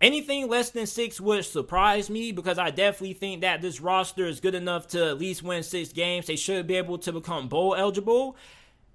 Anything 0.00 0.48
less 0.48 0.70
than 0.70 0.86
six 0.86 1.20
would 1.20 1.44
surprise 1.44 2.08
me 2.08 2.30
because 2.30 2.56
I 2.56 2.70
definitely 2.70 3.14
think 3.14 3.40
that 3.40 3.60
this 3.60 3.80
roster 3.80 4.26
is 4.26 4.38
good 4.38 4.54
enough 4.54 4.86
to 4.88 5.08
at 5.08 5.18
least 5.18 5.42
win 5.42 5.64
six 5.64 5.92
games. 5.92 6.26
They 6.26 6.36
should 6.36 6.68
be 6.68 6.76
able 6.76 6.98
to 6.98 7.12
become 7.12 7.48
bowl 7.48 7.74
eligible. 7.74 8.36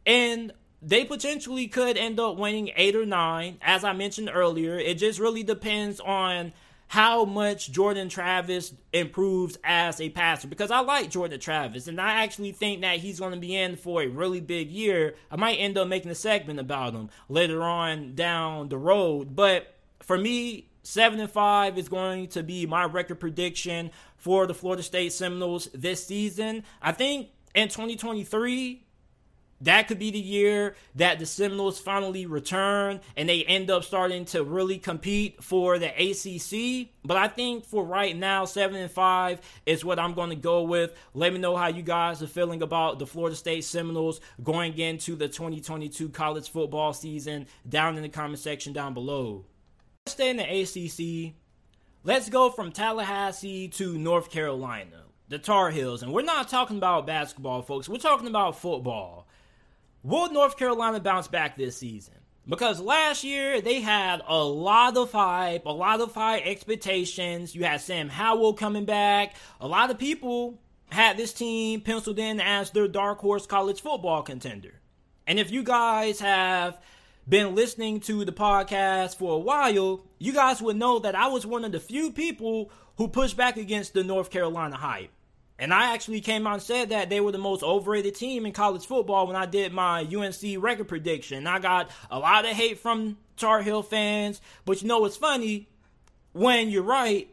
And 0.05 0.53
they 0.81 1.03
potentially 1.03 1.67
could 1.67 1.97
end 1.97 2.19
up 2.19 2.37
winning 2.37 2.71
eight 2.77 2.95
or 2.95 3.05
nine. 3.05 3.57
As 3.61 3.83
I 3.83 3.91
mentioned 3.91 4.29
earlier, 4.33 4.77
it 4.77 4.95
just 4.95 5.19
really 5.19 5.43
depends 5.43 5.99
on 5.99 6.53
how 6.87 7.25
much 7.25 7.71
Jordan 7.71 8.07
Travis 8.07 8.73
improves 8.93 9.57
as 9.63 9.99
a 9.99 10.09
passer 10.09 10.47
because 10.47 10.69
I 10.71 10.81
like 10.81 11.09
Jordan 11.09 11.39
Travis 11.39 11.87
and 11.87 11.99
I 11.99 12.23
actually 12.23 12.51
think 12.51 12.81
that 12.81 12.99
he's 12.99 13.19
going 13.19 13.33
to 13.33 13.39
be 13.39 13.55
in 13.55 13.77
for 13.77 14.03
a 14.03 14.07
really 14.07 14.41
big 14.41 14.69
year. 14.69 15.15
I 15.31 15.35
might 15.35 15.55
end 15.55 15.77
up 15.77 15.87
making 15.87 16.11
a 16.11 16.15
segment 16.15 16.59
about 16.59 16.93
him 16.93 17.09
later 17.29 17.63
on 17.63 18.13
down 18.13 18.69
the 18.69 18.77
road, 18.77 19.35
but 19.35 19.73
for 20.01 20.17
me, 20.17 20.69
Seven 20.83 21.21
and 21.21 21.31
five 21.31 21.77
is 21.77 21.87
going 21.87 22.27
to 22.27 22.43
be 22.43 22.65
my 22.65 22.83
record 22.83 23.19
prediction 23.19 23.89
for 24.17 24.45
the 24.45 24.53
Florida 24.53 24.83
State 24.83 25.13
Seminoles 25.13 25.69
this 25.73 26.05
season. 26.05 26.65
I 26.81 26.91
think 26.91 27.29
in 27.55 27.69
2023, 27.69 28.83
that 29.61 29.87
could 29.87 29.97
be 29.97 30.11
the 30.11 30.19
year 30.19 30.75
that 30.95 31.19
the 31.19 31.25
Seminoles 31.25 31.79
finally 31.79 32.25
return 32.25 32.99
and 33.15 33.29
they 33.29 33.45
end 33.45 33.71
up 33.71 33.85
starting 33.85 34.25
to 34.25 34.43
really 34.43 34.77
compete 34.77 35.41
for 35.41 35.79
the 35.79 35.87
ACC. 35.87 36.89
But 37.05 37.15
I 37.15 37.29
think 37.29 37.63
for 37.63 37.85
right 37.85 38.15
now, 38.15 38.43
seven 38.43 38.75
and 38.75 38.91
five 38.91 39.39
is 39.65 39.85
what 39.85 39.99
I'm 39.99 40.13
going 40.13 40.31
to 40.31 40.35
go 40.35 40.63
with. 40.63 40.93
Let 41.13 41.31
me 41.31 41.39
know 41.39 41.55
how 41.55 41.67
you 41.67 41.81
guys 41.81 42.21
are 42.21 42.27
feeling 42.27 42.61
about 42.61 42.99
the 42.99 43.07
Florida 43.07 43.37
State 43.37 43.63
Seminoles 43.63 44.19
going 44.43 44.77
into 44.77 45.15
the 45.15 45.29
2022 45.29 46.09
college 46.09 46.49
football 46.49 46.91
season 46.91 47.47
down 47.67 47.95
in 47.95 48.01
the 48.01 48.09
comment 48.09 48.39
section 48.39 48.73
down 48.73 48.93
below 48.93 49.45
stay 50.05 50.29
in 50.29 50.37
the 50.37 50.43
ACC. 50.43 51.33
Let's 52.03 52.27
go 52.29 52.49
from 52.49 52.73
Tallahassee 52.73 53.69
to 53.69 53.97
North 53.97 54.29
Carolina, 54.29 55.03
the 55.29 55.39
Tar 55.39 55.69
Heels. 55.71 56.03
And 56.03 56.11
we're 56.11 56.23
not 56.23 56.49
talking 56.49 56.75
about 56.75 57.07
basketball, 57.07 57.61
folks. 57.61 57.87
We're 57.87 57.97
talking 57.97 58.27
about 58.27 58.59
football. 58.59 59.27
Will 60.03 60.29
North 60.29 60.57
Carolina 60.57 60.99
bounce 60.99 61.29
back 61.29 61.55
this 61.55 61.77
season? 61.77 62.15
Because 62.45 62.81
last 62.81 63.23
year 63.23 63.61
they 63.61 63.79
had 63.79 64.21
a 64.27 64.43
lot 64.43 64.97
of 64.97 65.13
hype, 65.13 65.65
a 65.65 65.69
lot 65.69 66.01
of 66.01 66.13
high 66.13 66.39
expectations. 66.39 67.55
You 67.55 67.63
had 67.63 67.79
Sam 67.79 68.09
Howell 68.09 68.55
coming 68.55 68.83
back. 68.83 69.35
A 69.61 69.67
lot 69.67 69.89
of 69.89 69.97
people 69.97 70.59
had 70.91 71.15
this 71.15 71.31
team 71.31 71.79
penciled 71.79 72.19
in 72.19 72.41
as 72.41 72.71
their 72.71 72.89
dark 72.89 73.19
horse 73.19 73.45
college 73.45 73.79
football 73.79 74.21
contender. 74.21 74.81
And 75.25 75.39
if 75.39 75.49
you 75.49 75.63
guys 75.63 76.19
have 76.19 76.77
been 77.27 77.55
listening 77.55 77.99
to 78.01 78.25
the 78.25 78.31
podcast 78.31 79.17
for 79.17 79.33
a 79.33 79.39
while, 79.39 80.03
you 80.19 80.33
guys 80.33 80.61
would 80.61 80.75
know 80.75 80.99
that 80.99 81.15
I 81.15 81.27
was 81.27 81.45
one 81.45 81.63
of 81.63 81.71
the 81.71 81.79
few 81.79 82.11
people 82.11 82.71
who 82.97 83.07
pushed 83.07 83.37
back 83.37 83.57
against 83.57 83.93
the 83.93 84.03
North 84.03 84.29
Carolina 84.29 84.75
hype. 84.75 85.09
And 85.59 85.73
I 85.73 85.93
actually 85.93 86.19
came 86.19 86.45
out 86.45 86.55
and 86.55 86.61
said 86.61 86.89
that 86.89 87.09
they 87.09 87.21
were 87.21 87.31
the 87.31 87.37
most 87.37 87.63
overrated 87.63 88.15
team 88.15 88.45
in 88.45 88.51
college 88.51 88.85
football 88.85 89.27
when 89.27 89.35
I 89.35 89.45
did 89.45 89.71
my 89.71 90.01
UNC 90.01 90.41
record 90.57 90.87
prediction. 90.87 91.47
I 91.47 91.59
got 91.59 91.89
a 92.11 92.19
lot 92.19 92.45
of 92.45 92.51
hate 92.51 92.79
from 92.79 93.17
Tar 93.37 93.61
Heel 93.61 93.83
fans, 93.83 94.41
but 94.65 94.81
you 94.81 94.87
know 94.87 94.99
what's 94.99 95.15
funny? 95.15 95.69
When 96.33 96.69
you're 96.69 96.83
right, 96.83 97.29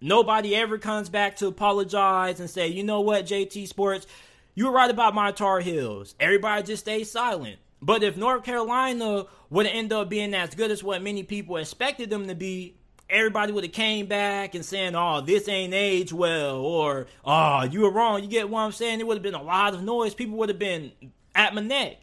nobody 0.00 0.56
ever 0.56 0.78
comes 0.78 1.08
back 1.10 1.36
to 1.36 1.46
apologize 1.46 2.40
and 2.40 2.48
say, 2.48 2.68
you 2.68 2.82
know 2.82 3.02
what, 3.02 3.26
JT 3.26 3.68
Sports, 3.68 4.06
you 4.54 4.66
were 4.66 4.72
right 4.72 4.90
about 4.90 5.14
my 5.14 5.30
Tar 5.30 5.60
Heels. 5.60 6.14
Everybody 6.18 6.62
just 6.64 6.84
stays 6.84 7.10
silent. 7.10 7.58
But 7.82 8.02
if 8.02 8.16
North 8.16 8.44
Carolina 8.44 9.24
would 9.48 9.66
end 9.66 9.92
up 9.92 10.08
being 10.08 10.34
as 10.34 10.54
good 10.54 10.70
as 10.70 10.84
what 10.84 11.02
many 11.02 11.22
people 11.22 11.56
expected 11.56 12.10
them 12.10 12.28
to 12.28 12.34
be, 12.34 12.76
everybody 13.08 13.52
would 13.52 13.64
have 13.64 13.72
came 13.72 14.06
back 14.06 14.54
and 14.54 14.64
saying, 14.64 14.94
"Oh, 14.94 15.20
this 15.20 15.48
ain't 15.48 15.74
age 15.74 16.12
well," 16.12 16.58
or 16.58 17.06
"Oh, 17.24 17.62
you 17.64 17.80
were 17.80 17.90
wrong." 17.90 18.22
You 18.22 18.28
get 18.28 18.50
what 18.50 18.60
I'm 18.60 18.72
saying? 18.72 19.00
It 19.00 19.06
would 19.06 19.16
have 19.16 19.22
been 19.22 19.34
a 19.34 19.42
lot 19.42 19.74
of 19.74 19.82
noise. 19.82 20.14
People 20.14 20.36
would 20.38 20.50
have 20.50 20.58
been 20.58 20.92
at 21.34 21.54
my 21.54 21.62
neck. 21.62 21.98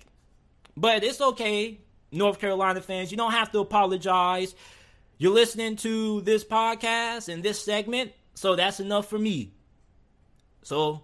But 0.76 1.04
it's 1.04 1.22
okay, 1.22 1.80
North 2.12 2.40
Carolina 2.40 2.82
fans. 2.82 3.12
You 3.12 3.18
don't 3.18 3.32
have 3.32 3.52
to 3.52 3.60
apologize. 3.60 4.56
You're 5.18 5.34
listening 5.34 5.76
to 5.78 6.22
this 6.22 6.44
podcast 6.44 7.32
and 7.32 7.42
this 7.42 7.64
segment, 7.64 8.12
so 8.36 8.56
that's 8.56 8.80
enough 8.80 9.10
for 9.10 9.18
me. 9.18 9.52
So, 10.62 11.02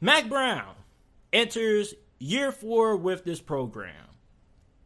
Mack 0.00 0.28
Brown 0.28 0.74
enters 1.32 1.94
year 2.18 2.52
four 2.52 2.96
with 2.96 3.24
this 3.24 3.40
program. 3.40 3.94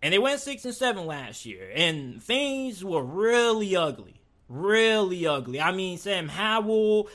And 0.02 0.12
they 0.12 0.18
went 0.18 0.40
six 0.40 0.64
and 0.64 0.74
seven 0.74 1.06
last 1.06 1.46
year. 1.46 1.70
And 1.74 2.22
things 2.22 2.84
were 2.84 3.04
really 3.04 3.76
ugly. 3.76 4.20
Really 4.48 5.26
ugly. 5.26 5.60
I 5.60 5.72
mean, 5.72 5.96
Sam 5.98 6.28
Howell 6.28 7.08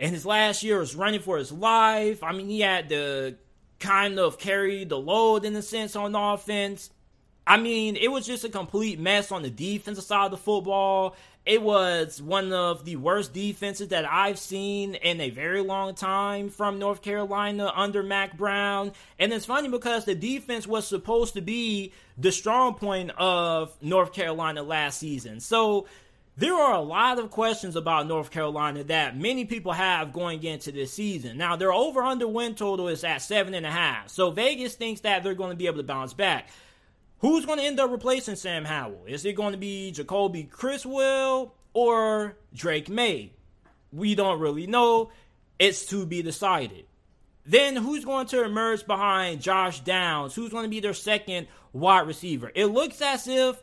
in 0.00 0.12
his 0.12 0.24
last 0.24 0.62
year 0.62 0.78
was 0.78 0.96
running 0.96 1.20
for 1.20 1.36
his 1.36 1.52
life. 1.52 2.22
I 2.22 2.32
mean, 2.32 2.48
he 2.48 2.60
had 2.60 2.88
to 2.88 3.36
kind 3.78 4.18
of 4.18 4.38
carry 4.38 4.84
the 4.84 4.98
load 4.98 5.44
in 5.44 5.54
a 5.54 5.62
sense 5.62 5.94
on 5.94 6.14
offense. 6.14 6.90
I 7.46 7.58
mean, 7.58 7.96
it 7.96 8.08
was 8.08 8.26
just 8.26 8.44
a 8.44 8.48
complete 8.48 8.98
mess 8.98 9.30
on 9.30 9.42
the 9.42 9.50
defensive 9.50 10.04
side 10.04 10.26
of 10.26 10.30
the 10.30 10.36
football. 10.38 11.14
It 11.46 11.60
was 11.60 12.22
one 12.22 12.54
of 12.54 12.86
the 12.86 12.96
worst 12.96 13.34
defenses 13.34 13.88
that 13.88 14.10
I've 14.10 14.38
seen 14.38 14.94
in 14.94 15.20
a 15.20 15.28
very 15.28 15.60
long 15.60 15.94
time 15.94 16.48
from 16.48 16.78
North 16.78 17.02
Carolina 17.02 17.70
under 17.74 18.02
Mack 18.02 18.38
Brown. 18.38 18.92
And 19.18 19.30
it's 19.30 19.44
funny 19.44 19.68
because 19.68 20.06
the 20.06 20.14
defense 20.14 20.66
was 20.66 20.86
supposed 20.86 21.34
to 21.34 21.42
be 21.42 21.92
the 22.16 22.32
strong 22.32 22.74
point 22.74 23.10
of 23.18 23.76
North 23.82 24.14
Carolina 24.14 24.62
last 24.62 24.98
season. 24.98 25.40
So 25.40 25.86
there 26.36 26.54
are 26.54 26.74
a 26.74 26.80
lot 26.80 27.18
of 27.18 27.30
questions 27.30 27.76
about 27.76 28.08
North 28.08 28.30
Carolina 28.30 28.82
that 28.84 29.16
many 29.16 29.44
people 29.44 29.72
have 29.72 30.14
going 30.14 30.42
into 30.42 30.72
this 30.72 30.94
season. 30.94 31.36
Now, 31.36 31.56
their 31.56 31.74
over 31.74 32.02
under 32.02 32.26
win 32.26 32.54
total 32.54 32.88
is 32.88 33.04
at 33.04 33.20
seven 33.20 33.52
and 33.52 33.66
a 33.66 33.70
half. 33.70 34.08
So 34.08 34.30
Vegas 34.30 34.76
thinks 34.76 35.02
that 35.02 35.22
they're 35.22 35.34
going 35.34 35.50
to 35.50 35.56
be 35.56 35.66
able 35.66 35.76
to 35.76 35.84
bounce 35.84 36.14
back. 36.14 36.48
Who's 37.24 37.46
going 37.46 37.58
to 37.58 37.64
end 37.64 37.80
up 37.80 37.90
replacing 37.90 38.36
Sam 38.36 38.66
Howell? 38.66 39.04
Is 39.06 39.24
it 39.24 39.32
going 39.32 39.52
to 39.52 39.58
be 39.58 39.94
Jacolby 39.96 40.50
Criswell 40.50 41.54
or 41.72 42.36
Drake 42.52 42.90
Maye? 42.90 43.32
We 43.94 44.14
don't 44.14 44.40
really 44.40 44.66
know. 44.66 45.10
It's 45.58 45.86
to 45.86 46.04
be 46.04 46.20
decided. 46.20 46.84
Then 47.46 47.76
who's 47.76 48.04
going 48.04 48.26
to 48.26 48.44
emerge 48.44 48.86
behind 48.86 49.40
Josh 49.40 49.80
Downs? 49.80 50.34
Who's 50.34 50.50
going 50.50 50.64
to 50.64 50.68
be 50.68 50.80
their 50.80 50.92
second 50.92 51.46
wide 51.72 52.06
receiver? 52.06 52.52
It 52.54 52.66
looks 52.66 53.00
as 53.00 53.26
if 53.26 53.56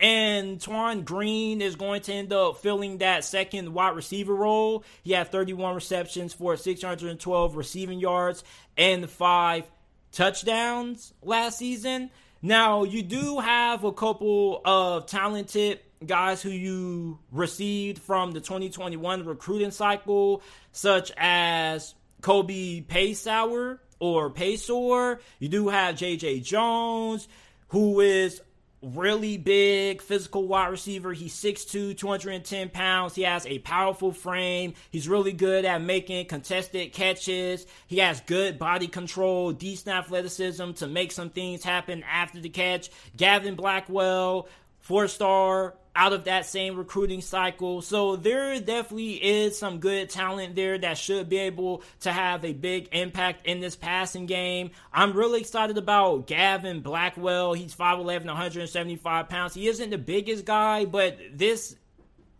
and 0.00 0.54
Antoine 0.54 1.02
Green 1.02 1.62
is 1.62 1.76
going 1.76 2.00
to 2.02 2.12
end 2.12 2.32
up 2.32 2.56
filling 2.56 2.98
that 2.98 3.22
second 3.22 3.72
wide 3.72 3.94
receiver 3.94 4.34
role. 4.34 4.82
He 5.04 5.12
had 5.12 5.30
31 5.30 5.76
receptions 5.76 6.34
for 6.34 6.56
612 6.56 7.54
receiving 7.54 8.00
yards 8.00 8.42
and 8.76 9.08
five 9.08 9.70
touchdowns 10.10 11.14
last 11.22 11.58
season. 11.58 12.10
Now, 12.44 12.84
you 12.84 13.02
do 13.02 13.38
have 13.38 13.84
a 13.84 13.92
couple 13.92 14.60
of 14.66 15.06
talented 15.06 15.80
guys 16.04 16.42
who 16.42 16.50
you 16.50 17.18
received 17.32 18.02
from 18.02 18.32
the 18.32 18.40
2021 18.40 19.24
recruiting 19.24 19.70
cycle, 19.70 20.42
such 20.70 21.10
as 21.16 21.94
Kobe 22.20 22.82
Paysour 22.82 23.78
or 23.98 24.28
Paysor. 24.28 25.20
You 25.38 25.48
do 25.48 25.68
have 25.70 25.94
JJ 25.94 26.44
Jones, 26.44 27.28
who 27.68 28.00
is 28.00 28.42
really 28.84 29.36
big 29.36 30.02
physical 30.02 30.46
wide 30.46 30.68
receiver. 30.68 31.12
He's 31.12 31.34
6'2, 31.34 31.96
210 31.96 32.70
pounds. 32.70 33.14
He 33.14 33.22
has 33.22 33.46
a 33.46 33.58
powerful 33.60 34.12
frame. 34.12 34.74
He's 34.90 35.08
really 35.08 35.32
good 35.32 35.64
at 35.64 35.82
making 35.82 36.26
contested 36.26 36.92
catches. 36.92 37.66
He 37.86 37.98
has 37.98 38.20
good 38.20 38.58
body 38.58 38.86
control, 38.86 39.52
decent 39.52 39.96
athleticism 39.96 40.72
to 40.72 40.86
make 40.86 41.12
some 41.12 41.30
things 41.30 41.64
happen 41.64 42.04
after 42.04 42.40
the 42.40 42.50
catch. 42.50 42.90
Gavin 43.16 43.54
Blackwell, 43.54 44.48
four 44.80 45.08
star 45.08 45.74
out 45.96 46.12
of 46.12 46.24
that 46.24 46.46
same 46.46 46.76
recruiting 46.76 47.20
cycle. 47.20 47.82
So 47.82 48.16
there 48.16 48.58
definitely 48.60 49.14
is 49.14 49.58
some 49.58 49.78
good 49.78 50.10
talent 50.10 50.56
there 50.56 50.78
that 50.78 50.98
should 50.98 51.28
be 51.28 51.38
able 51.38 51.82
to 52.00 52.12
have 52.12 52.44
a 52.44 52.52
big 52.52 52.88
impact 52.92 53.46
in 53.46 53.60
this 53.60 53.76
passing 53.76 54.26
game. 54.26 54.70
I'm 54.92 55.12
really 55.12 55.40
excited 55.40 55.78
about 55.78 56.26
Gavin 56.26 56.80
Blackwell. 56.80 57.52
He's 57.52 57.74
5'11, 57.74 58.26
175 58.26 59.28
pounds. 59.28 59.54
He 59.54 59.68
isn't 59.68 59.90
the 59.90 59.98
biggest 59.98 60.44
guy, 60.44 60.84
but 60.84 61.18
this 61.32 61.76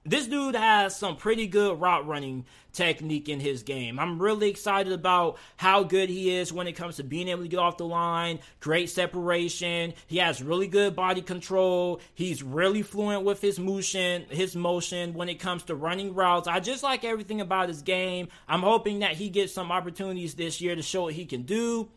this 0.05 0.27
dude 0.27 0.55
has 0.55 0.97
some 0.97 1.17
pretty 1.17 1.47
good 1.47 1.81
route 1.81 2.07
running 2.07 2.45
technique 2.73 3.29
in 3.29 3.41
his 3.41 3.63
game. 3.63 3.99
I'm 3.99 4.21
really 4.21 4.51
excited 4.51 4.93
about 4.93 5.39
how 5.57 5.83
good 5.83 6.11
he 6.11 6.37
is 6.37 6.53
when 6.53 6.67
it 6.67 6.73
comes 6.73 6.97
to 6.97 7.05
being 7.05 7.29
able 7.29 7.43
to 7.43 7.49
get 7.49 7.59
off 7.59 7.79
the 7.79 7.87
line, 7.87 8.41
great 8.61 8.91
separation. 8.91 9.95
He 10.07 10.19
has 10.19 10.43
really 10.43 10.67
good 10.67 10.95
body 10.95 11.23
control. 11.23 12.01
He's 12.15 12.43
really 12.43 12.83
fluent 12.83 13.25
with 13.25 13.41
his 13.41 13.59
motion, 13.59 14.27
his 14.29 14.55
motion 14.55 15.15
when 15.15 15.29
it 15.29 15.41
comes 15.41 15.63
to 15.65 15.75
running 15.75 16.15
routes. 16.15 16.49
I 16.49 16.61
just 16.61 16.83
like 16.83 17.05
everything 17.05 17.41
about 17.41 17.69
his 17.69 17.81
game. 17.81 18.29
I'm 18.47 18.63
hoping 18.63 18.99
that 18.99 19.13
he 19.13 19.31
gets 19.31 19.55
some 19.55 19.73
opportunities 19.73 20.35
this 20.35 20.61
year 20.61 20.75
to 20.75 20.83
show 20.83 21.05
what 21.05 21.15
he 21.15 21.25
can 21.25 21.43
do. 21.43 21.89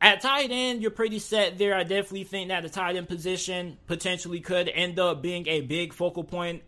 At 0.00 0.20
tight 0.20 0.50
end, 0.50 0.82
you're 0.82 0.90
pretty 0.90 1.20
set 1.20 1.58
there. 1.58 1.74
I 1.74 1.84
definitely 1.84 2.24
think 2.24 2.48
that 2.48 2.62
the 2.62 2.68
tight 2.68 2.96
end 2.96 3.08
position 3.08 3.78
potentially 3.86 4.40
could 4.40 4.68
end 4.68 4.98
up 4.98 5.22
being 5.22 5.46
a 5.46 5.60
big 5.60 5.92
focal 5.92 6.24
point 6.24 6.62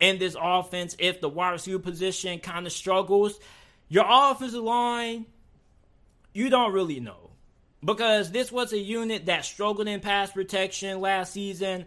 in 0.00 0.18
this 0.18 0.36
offense 0.40 0.96
if 0.98 1.20
the 1.20 1.28
wide 1.28 1.50
receiver 1.50 1.78
position 1.78 2.40
kind 2.40 2.66
of 2.66 2.72
struggles. 2.72 3.38
Your 3.88 4.06
offensive 4.08 4.62
line, 4.62 5.26
you 6.32 6.50
don't 6.50 6.72
really 6.72 7.00
know. 7.00 7.30
Because 7.82 8.30
this 8.30 8.52
was 8.52 8.72
a 8.72 8.78
unit 8.78 9.26
that 9.26 9.44
struggled 9.44 9.88
in 9.88 10.00
pass 10.00 10.32
protection 10.32 11.00
last 11.00 11.32
season. 11.32 11.86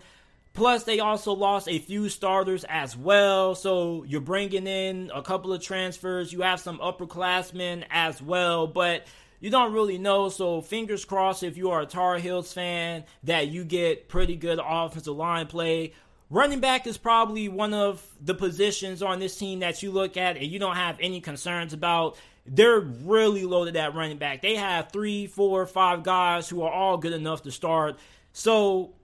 Plus, 0.54 0.84
they 0.84 1.00
also 1.00 1.34
lost 1.34 1.68
a 1.68 1.80
few 1.80 2.10
starters 2.10 2.64
as 2.68 2.98
well. 2.98 3.54
So 3.56 4.04
you're 4.04 4.22
bringing 4.22 4.68
in 4.68 5.12
a 5.14 5.22
couple 5.22 5.54
of 5.54 5.62
transfers. 5.62 6.34
You 6.34 6.42
have 6.42 6.60
some 6.60 6.80
upperclassmen 6.80 7.86
as 7.92 8.22
well. 8.22 8.66
But 8.68 9.06
you 9.40 9.50
don't 9.50 9.74
really 9.74 9.98
know. 9.98 10.30
So 10.30 10.62
fingers 10.62 11.06
crossed 11.06 11.44
if 11.44 11.58
you 11.58 11.72
are 11.72 11.82
a 11.82 11.86
Tar 11.86 12.18
Heels 12.18 12.54
fan 12.54 13.04
that 13.24 13.50
you 13.50 13.64
get 13.64 14.08
pretty 14.08 14.36
good 14.36 14.60
offensive 14.64 15.16
line 15.16 15.48
play. 15.48 15.94
Running 16.34 16.62
back 16.62 16.88
is 16.88 16.98
probably 16.98 17.48
one 17.48 17.76
of 17.76 18.04
the 18.20 18.34
positions 18.34 19.04
on 19.04 19.20
this 19.20 19.38
team 19.38 19.60
that 19.60 19.84
you 19.84 19.92
look 19.92 20.18
at 20.18 20.36
and 20.36 20.48
you 20.48 20.58
don't 20.58 20.76
have 20.76 20.98
any 21.00 21.22
concerns 21.22 21.74
about. 21.74 22.18
They're 22.48 22.80
really 22.80 23.44
loaded 23.44 23.78
at 23.78 23.94
running 23.94 24.18
back. 24.18 24.42
They 24.42 24.56
have 24.56 24.92
three, 24.92 25.28
four, 25.28 25.68
five 25.68 26.02
guys 26.02 26.50
who 26.50 26.64
are 26.64 26.72
all 26.72 26.98
good 26.98 27.14
enough 27.14 27.44
to 27.44 27.52
start. 27.52 28.00
So 28.32 28.96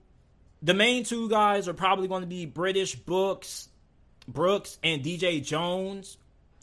the 0.60 0.74
main 0.74 1.04
two 1.04 1.28
guys 1.28 1.68
are 1.68 1.72
probably 1.72 2.08
going 2.08 2.22
to 2.22 2.26
be 2.26 2.46
British 2.46 2.96
Books, 2.96 3.68
Brooks 4.26 4.80
and 4.82 5.04
DJ 5.04 5.40
Jones. 5.40 6.18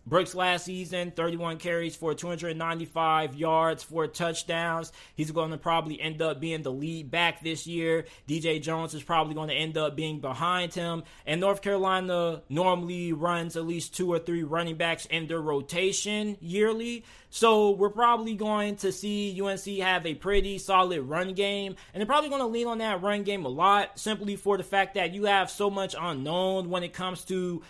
Brooks 0.07 0.33
last 0.33 0.63
season, 0.63 1.11
31 1.11 1.57
carries 1.57 1.97
for 1.97 2.13
295 2.13 3.35
yards, 3.35 3.83
four 3.83 4.07
touchdowns. 4.07 4.93
He's 5.15 5.31
going 5.31 5.51
to 5.51 5.57
probably 5.57 5.99
end 5.99 6.21
up 6.21 6.39
being 6.39 6.61
the 6.61 6.71
lead 6.71 7.11
back 7.11 7.41
this 7.41 7.67
year. 7.67 8.05
DJ 8.25 8.61
Jones 8.61 8.93
is 8.93 9.03
probably 9.03 9.33
going 9.33 9.49
to 9.49 9.55
end 9.55 9.77
up 9.77 9.97
being 9.97 10.21
behind 10.21 10.73
him. 10.73 11.03
And 11.25 11.41
North 11.41 11.61
Carolina 11.61 12.41
normally 12.47 13.11
runs 13.11 13.57
at 13.57 13.67
least 13.67 13.97
two 13.97 14.09
or 14.09 14.17
three 14.17 14.43
running 14.43 14.77
backs 14.77 15.05
in 15.07 15.27
their 15.27 15.41
rotation 15.41 16.37
yearly. 16.39 17.03
So 17.29 17.71
we're 17.71 17.89
probably 17.89 18.35
going 18.35 18.77
to 18.77 18.93
see 18.93 19.37
UNC 19.41 19.65
have 19.81 20.05
a 20.05 20.15
pretty 20.15 20.57
solid 20.57 21.01
run 21.01 21.33
game. 21.33 21.75
And 21.93 21.99
they're 21.99 22.07
probably 22.07 22.29
going 22.29 22.41
to 22.41 22.47
lean 22.47 22.67
on 22.67 22.77
that 22.77 23.01
run 23.01 23.23
game 23.23 23.43
a 23.43 23.49
lot 23.49 23.99
simply 23.99 24.37
for 24.37 24.55
the 24.55 24.63
fact 24.63 24.95
that 24.95 25.13
you 25.13 25.25
have 25.25 25.51
so 25.51 25.69
much 25.69 25.95
unknown 25.99 26.69
when 26.69 26.83
it 26.83 26.93
comes 26.93 27.25
to 27.25 27.61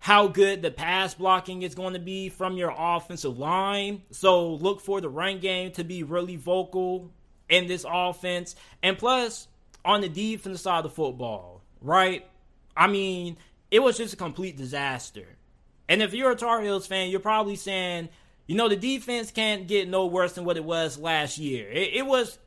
how 0.00 0.26
good 0.26 0.62
the 0.62 0.70
pass 0.70 1.14
blocking 1.14 1.62
is 1.62 1.74
going 1.74 1.92
to 1.92 2.00
be 2.00 2.30
from 2.30 2.56
your 2.56 2.74
offensive 2.76 3.38
line. 3.38 4.02
So 4.10 4.54
look 4.54 4.80
for 4.80 5.00
the 5.00 5.10
run 5.10 5.40
game 5.40 5.72
to 5.72 5.84
be 5.84 6.02
really 6.02 6.36
vocal 6.36 7.10
in 7.50 7.66
this 7.66 7.84
offense. 7.88 8.56
And 8.82 8.96
plus, 8.96 9.46
on 9.84 10.00
the 10.00 10.08
defensive 10.08 10.60
side 10.60 10.78
of 10.78 10.84
the 10.84 10.90
football, 10.90 11.62
right? 11.82 12.26
I 12.74 12.86
mean, 12.86 13.36
it 13.70 13.80
was 13.80 13.98
just 13.98 14.14
a 14.14 14.16
complete 14.16 14.56
disaster. 14.56 15.26
And 15.88 16.02
if 16.02 16.14
you're 16.14 16.30
a 16.30 16.36
Tar 16.36 16.62
Heels 16.62 16.86
fan, 16.86 17.10
you're 17.10 17.20
probably 17.20 17.56
saying, 17.56 18.08
you 18.46 18.56
know, 18.56 18.68
the 18.68 18.76
defense 18.76 19.30
can't 19.30 19.68
get 19.68 19.88
no 19.88 20.06
worse 20.06 20.32
than 20.32 20.44
what 20.44 20.56
it 20.56 20.64
was 20.64 20.98
last 20.98 21.36
year. 21.36 21.70
It, 21.70 21.94
it 21.94 22.06
was 22.06 22.38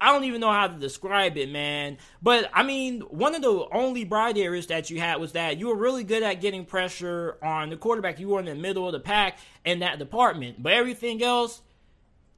I 0.00 0.12
don't 0.12 0.24
even 0.24 0.40
know 0.40 0.50
how 0.50 0.66
to 0.66 0.78
describe 0.78 1.36
it, 1.36 1.50
man. 1.50 1.98
But 2.22 2.50
I 2.54 2.62
mean, 2.62 3.00
one 3.02 3.34
of 3.34 3.42
the 3.42 3.66
only 3.72 4.04
bright 4.04 4.38
areas 4.38 4.68
that 4.68 4.88
you 4.88 4.98
had 4.98 5.20
was 5.20 5.32
that 5.32 5.58
you 5.58 5.68
were 5.68 5.76
really 5.76 6.04
good 6.04 6.22
at 6.22 6.40
getting 6.40 6.64
pressure 6.64 7.36
on 7.42 7.68
the 7.68 7.76
quarterback. 7.76 8.18
You 8.18 8.28
were 8.28 8.40
in 8.40 8.46
the 8.46 8.54
middle 8.54 8.86
of 8.86 8.92
the 8.92 9.00
pack 9.00 9.38
in 9.64 9.80
that 9.80 9.98
department. 9.98 10.62
But 10.62 10.72
everything 10.72 11.22
else, 11.22 11.60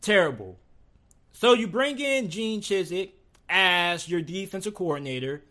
terrible. 0.00 0.58
So 1.32 1.52
you 1.52 1.68
bring 1.68 2.00
in 2.00 2.30
Gene 2.30 2.60
Chizik 2.60 3.12
as 3.48 4.08
your 4.08 4.22
defensive 4.22 4.74
coordinator. 4.74 5.42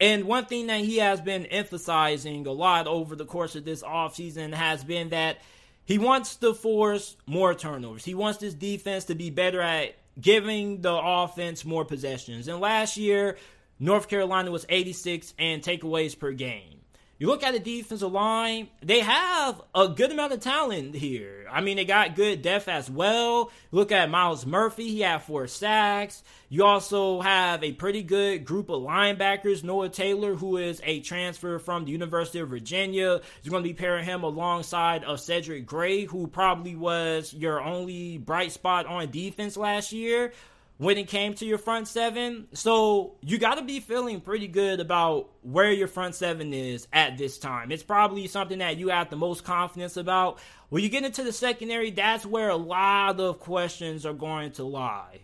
And 0.00 0.24
one 0.24 0.46
thing 0.46 0.66
that 0.66 0.80
he 0.80 0.96
has 0.96 1.20
been 1.20 1.46
emphasizing 1.46 2.44
a 2.48 2.52
lot 2.52 2.88
over 2.88 3.14
the 3.14 3.24
course 3.24 3.54
of 3.54 3.64
this 3.64 3.84
offseason 3.84 4.52
has 4.52 4.82
been 4.82 5.10
that 5.10 5.38
he 5.84 5.98
wants 5.98 6.36
to 6.36 6.54
force 6.54 7.16
more 7.26 7.54
turnovers. 7.54 8.04
He 8.04 8.14
wants 8.14 8.38
this 8.38 8.54
defense 8.54 9.04
to 9.04 9.14
be 9.14 9.30
better 9.30 9.60
at 9.60 9.94
giving 10.20 10.82
the 10.82 10.94
offense 10.94 11.64
more 11.64 11.84
possessions. 11.84 12.48
And 12.48 12.60
last 12.60 12.96
year, 12.96 13.38
North 13.78 14.08
Carolina 14.08 14.50
was 14.50 14.66
86 14.68 15.34
and 15.38 15.62
takeaways 15.62 16.18
per 16.18 16.32
game. 16.32 16.81
You 17.22 17.28
look 17.28 17.44
at 17.44 17.52
the 17.52 17.60
defensive 17.60 18.10
line, 18.10 18.66
they 18.80 18.98
have 18.98 19.62
a 19.76 19.86
good 19.86 20.10
amount 20.10 20.32
of 20.32 20.40
talent 20.40 20.96
here. 20.96 21.46
I 21.48 21.60
mean, 21.60 21.76
they 21.76 21.84
got 21.84 22.16
good 22.16 22.42
depth 22.42 22.66
as 22.66 22.90
well. 22.90 23.52
Look 23.70 23.92
at 23.92 24.10
Myles 24.10 24.44
Murphy, 24.44 24.88
he 24.88 25.02
had 25.02 25.22
four 25.22 25.46
sacks. 25.46 26.24
You 26.48 26.64
also 26.64 27.20
have 27.20 27.62
a 27.62 27.74
pretty 27.74 28.02
good 28.02 28.44
group 28.44 28.70
of 28.70 28.82
linebackers. 28.82 29.62
Noah 29.62 29.88
Taylor, 29.88 30.34
who 30.34 30.56
is 30.56 30.80
a 30.82 30.98
transfer 30.98 31.60
from 31.60 31.84
the 31.84 31.92
University 31.92 32.40
of 32.40 32.48
Virginia, 32.48 33.20
is 33.44 33.48
going 33.48 33.62
to 33.62 33.68
be 33.68 33.72
pairing 33.72 34.04
him 34.04 34.24
alongside 34.24 35.04
of 35.04 35.20
Cedric 35.20 35.64
Gray, 35.64 36.06
who 36.06 36.26
probably 36.26 36.74
was 36.74 37.32
your 37.32 37.62
only 37.62 38.18
bright 38.18 38.50
spot 38.50 38.86
on 38.86 39.12
defense 39.12 39.56
last 39.56 39.92
year. 39.92 40.32
When 40.82 40.98
it 40.98 41.06
came 41.06 41.32
to 41.32 41.46
your 41.46 41.58
front 41.58 41.86
seven. 41.86 42.48
So 42.54 43.14
you 43.20 43.38
got 43.38 43.54
to 43.54 43.62
be 43.62 43.78
feeling 43.78 44.20
pretty 44.20 44.48
good 44.48 44.80
about 44.80 45.30
where 45.42 45.70
your 45.70 45.86
front 45.86 46.16
seven 46.16 46.52
is 46.52 46.88
at 46.92 47.16
this 47.16 47.38
time. 47.38 47.70
It's 47.70 47.84
probably 47.84 48.26
something 48.26 48.58
that 48.58 48.78
you 48.78 48.88
have 48.88 49.08
the 49.08 49.14
most 49.14 49.44
confidence 49.44 49.96
about. 49.96 50.40
When 50.70 50.82
you 50.82 50.88
get 50.88 51.04
into 51.04 51.22
the 51.22 51.32
secondary, 51.32 51.92
that's 51.92 52.26
where 52.26 52.48
a 52.48 52.56
lot 52.56 53.20
of 53.20 53.38
questions 53.38 54.04
are 54.04 54.12
going 54.12 54.50
to 54.52 54.64
lie. 54.64 55.20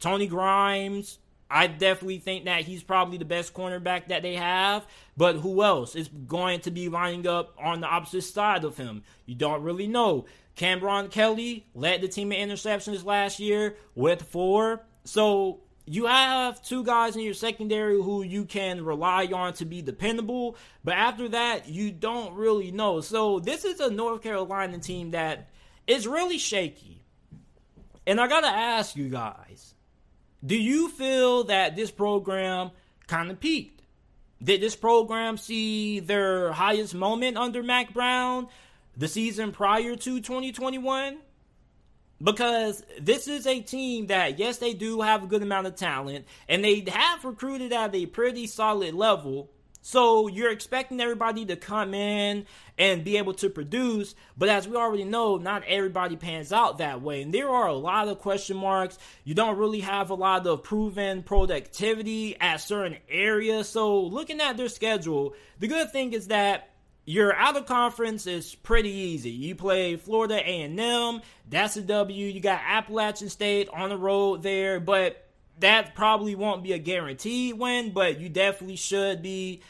Tony 0.00 0.26
Grimes, 0.26 1.18
I 1.48 1.68
definitely 1.68 2.18
think 2.18 2.46
that 2.46 2.62
he's 2.62 2.82
probably 2.82 3.18
the 3.18 3.24
best 3.24 3.54
cornerback 3.54 4.08
that 4.08 4.22
they 4.22 4.34
have. 4.34 4.84
But 5.16 5.36
who 5.36 5.62
else 5.62 5.94
is 5.94 6.08
going 6.08 6.62
to 6.62 6.72
be 6.72 6.88
lining 6.88 7.28
up 7.28 7.54
on 7.62 7.80
the 7.80 7.86
opposite 7.86 8.22
side 8.22 8.64
of 8.64 8.76
him? 8.76 9.04
You 9.24 9.36
don't 9.36 9.62
really 9.62 9.86
know. 9.86 10.26
Cameron 10.56 11.10
Kelly 11.10 11.66
led 11.74 12.00
the 12.00 12.08
team 12.08 12.32
in 12.32 12.48
interceptions 12.48 13.04
last 13.04 13.38
year 13.38 13.76
with 13.94 14.22
four. 14.22 14.82
So 15.06 15.60
you 15.86 16.06
have 16.06 16.62
two 16.62 16.82
guys 16.82 17.14
in 17.14 17.22
your 17.22 17.34
secondary 17.34 17.94
who 17.94 18.22
you 18.22 18.44
can 18.44 18.84
rely 18.84 19.26
on 19.26 19.52
to 19.54 19.64
be 19.64 19.82
dependable, 19.82 20.56
but 20.82 20.94
after 20.94 21.28
that, 21.28 21.68
you 21.68 21.92
don't 21.92 22.34
really 22.34 22.72
know. 22.72 23.00
So 23.00 23.38
this 23.38 23.64
is 23.64 23.78
a 23.78 23.88
North 23.88 24.22
Carolina 24.22 24.78
team 24.78 25.12
that 25.12 25.48
is 25.86 26.08
really 26.08 26.38
shaky. 26.38 27.04
And 28.04 28.20
I 28.20 28.26
gotta 28.26 28.48
ask 28.48 28.96
you 28.96 29.08
guys, 29.08 29.74
do 30.44 30.56
you 30.56 30.88
feel 30.88 31.44
that 31.44 31.76
this 31.76 31.90
program 31.92 32.72
kind 33.06 33.30
of 33.30 33.38
peaked? 33.38 33.82
Did 34.42 34.60
this 34.60 34.76
program 34.76 35.36
see 35.36 36.00
their 36.00 36.52
highest 36.52 36.94
moment 36.94 37.36
under 37.36 37.62
Mack 37.62 37.94
Brown 37.94 38.48
the 38.96 39.08
season 39.08 39.52
prior 39.52 39.94
to 39.94 40.20
2021? 40.20 41.18
Because 42.22 42.82
this 42.98 43.28
is 43.28 43.46
a 43.46 43.60
team 43.60 44.06
that, 44.06 44.38
yes, 44.38 44.56
they 44.58 44.72
do 44.72 45.02
have 45.02 45.24
a 45.24 45.26
good 45.26 45.42
amount 45.42 45.66
of 45.66 45.76
talent, 45.76 46.24
and 46.48 46.64
they 46.64 46.84
have 46.88 47.24
recruited 47.24 47.72
at 47.72 47.94
a 47.94 48.06
pretty 48.06 48.46
solid 48.46 48.94
level. 48.94 49.50
So 49.82 50.26
you're 50.26 50.50
expecting 50.50 51.00
everybody 51.00 51.44
to 51.44 51.54
come 51.54 51.94
in 51.94 52.46
and 52.76 53.04
be 53.04 53.18
able 53.18 53.34
to 53.34 53.48
produce, 53.48 54.16
but 54.36 54.48
as 54.48 54.66
we 54.66 54.74
already 54.74 55.04
know, 55.04 55.36
not 55.36 55.62
everybody 55.64 56.16
pans 56.16 56.52
out 56.52 56.78
that 56.78 57.02
way. 57.02 57.22
And 57.22 57.32
there 57.32 57.48
are 57.48 57.68
a 57.68 57.74
lot 57.74 58.08
of 58.08 58.18
question 58.18 58.56
marks. 58.56 58.98
You 59.22 59.34
don't 59.34 59.56
really 59.56 59.80
have 59.80 60.10
a 60.10 60.14
lot 60.14 60.44
of 60.46 60.64
proven 60.64 61.22
productivity 61.22 62.36
at 62.40 62.56
certain 62.56 62.96
areas. 63.08 63.68
So 63.68 64.00
looking 64.00 64.40
at 64.40 64.56
their 64.56 64.68
schedule, 64.68 65.34
the 65.60 65.68
good 65.68 65.92
thing 65.92 66.14
is 66.14 66.26
that 66.28 66.70
your 67.06 67.34
out 67.34 67.56
of 67.56 67.66
conference 67.66 68.26
is 68.26 68.54
pretty 68.56 68.90
easy. 68.90 69.30
You 69.30 69.54
play 69.54 69.96
Florida 69.96 70.34
A&M, 70.34 71.22
that's 71.48 71.76
a 71.76 71.82
W. 71.82 72.26
You 72.26 72.40
got 72.40 72.60
Appalachian 72.66 73.30
State 73.30 73.68
on 73.72 73.88
the 73.88 73.96
road 73.96 74.42
there, 74.42 74.80
but 74.80 75.24
that 75.60 75.94
probably 75.94 76.34
won't 76.34 76.62
be 76.62 76.72
a 76.72 76.78
guaranteed 76.78 77.58
win, 77.58 77.92
but 77.92 78.20
you 78.20 78.28
definitely 78.28 78.76
should 78.76 79.22
be 79.22 79.62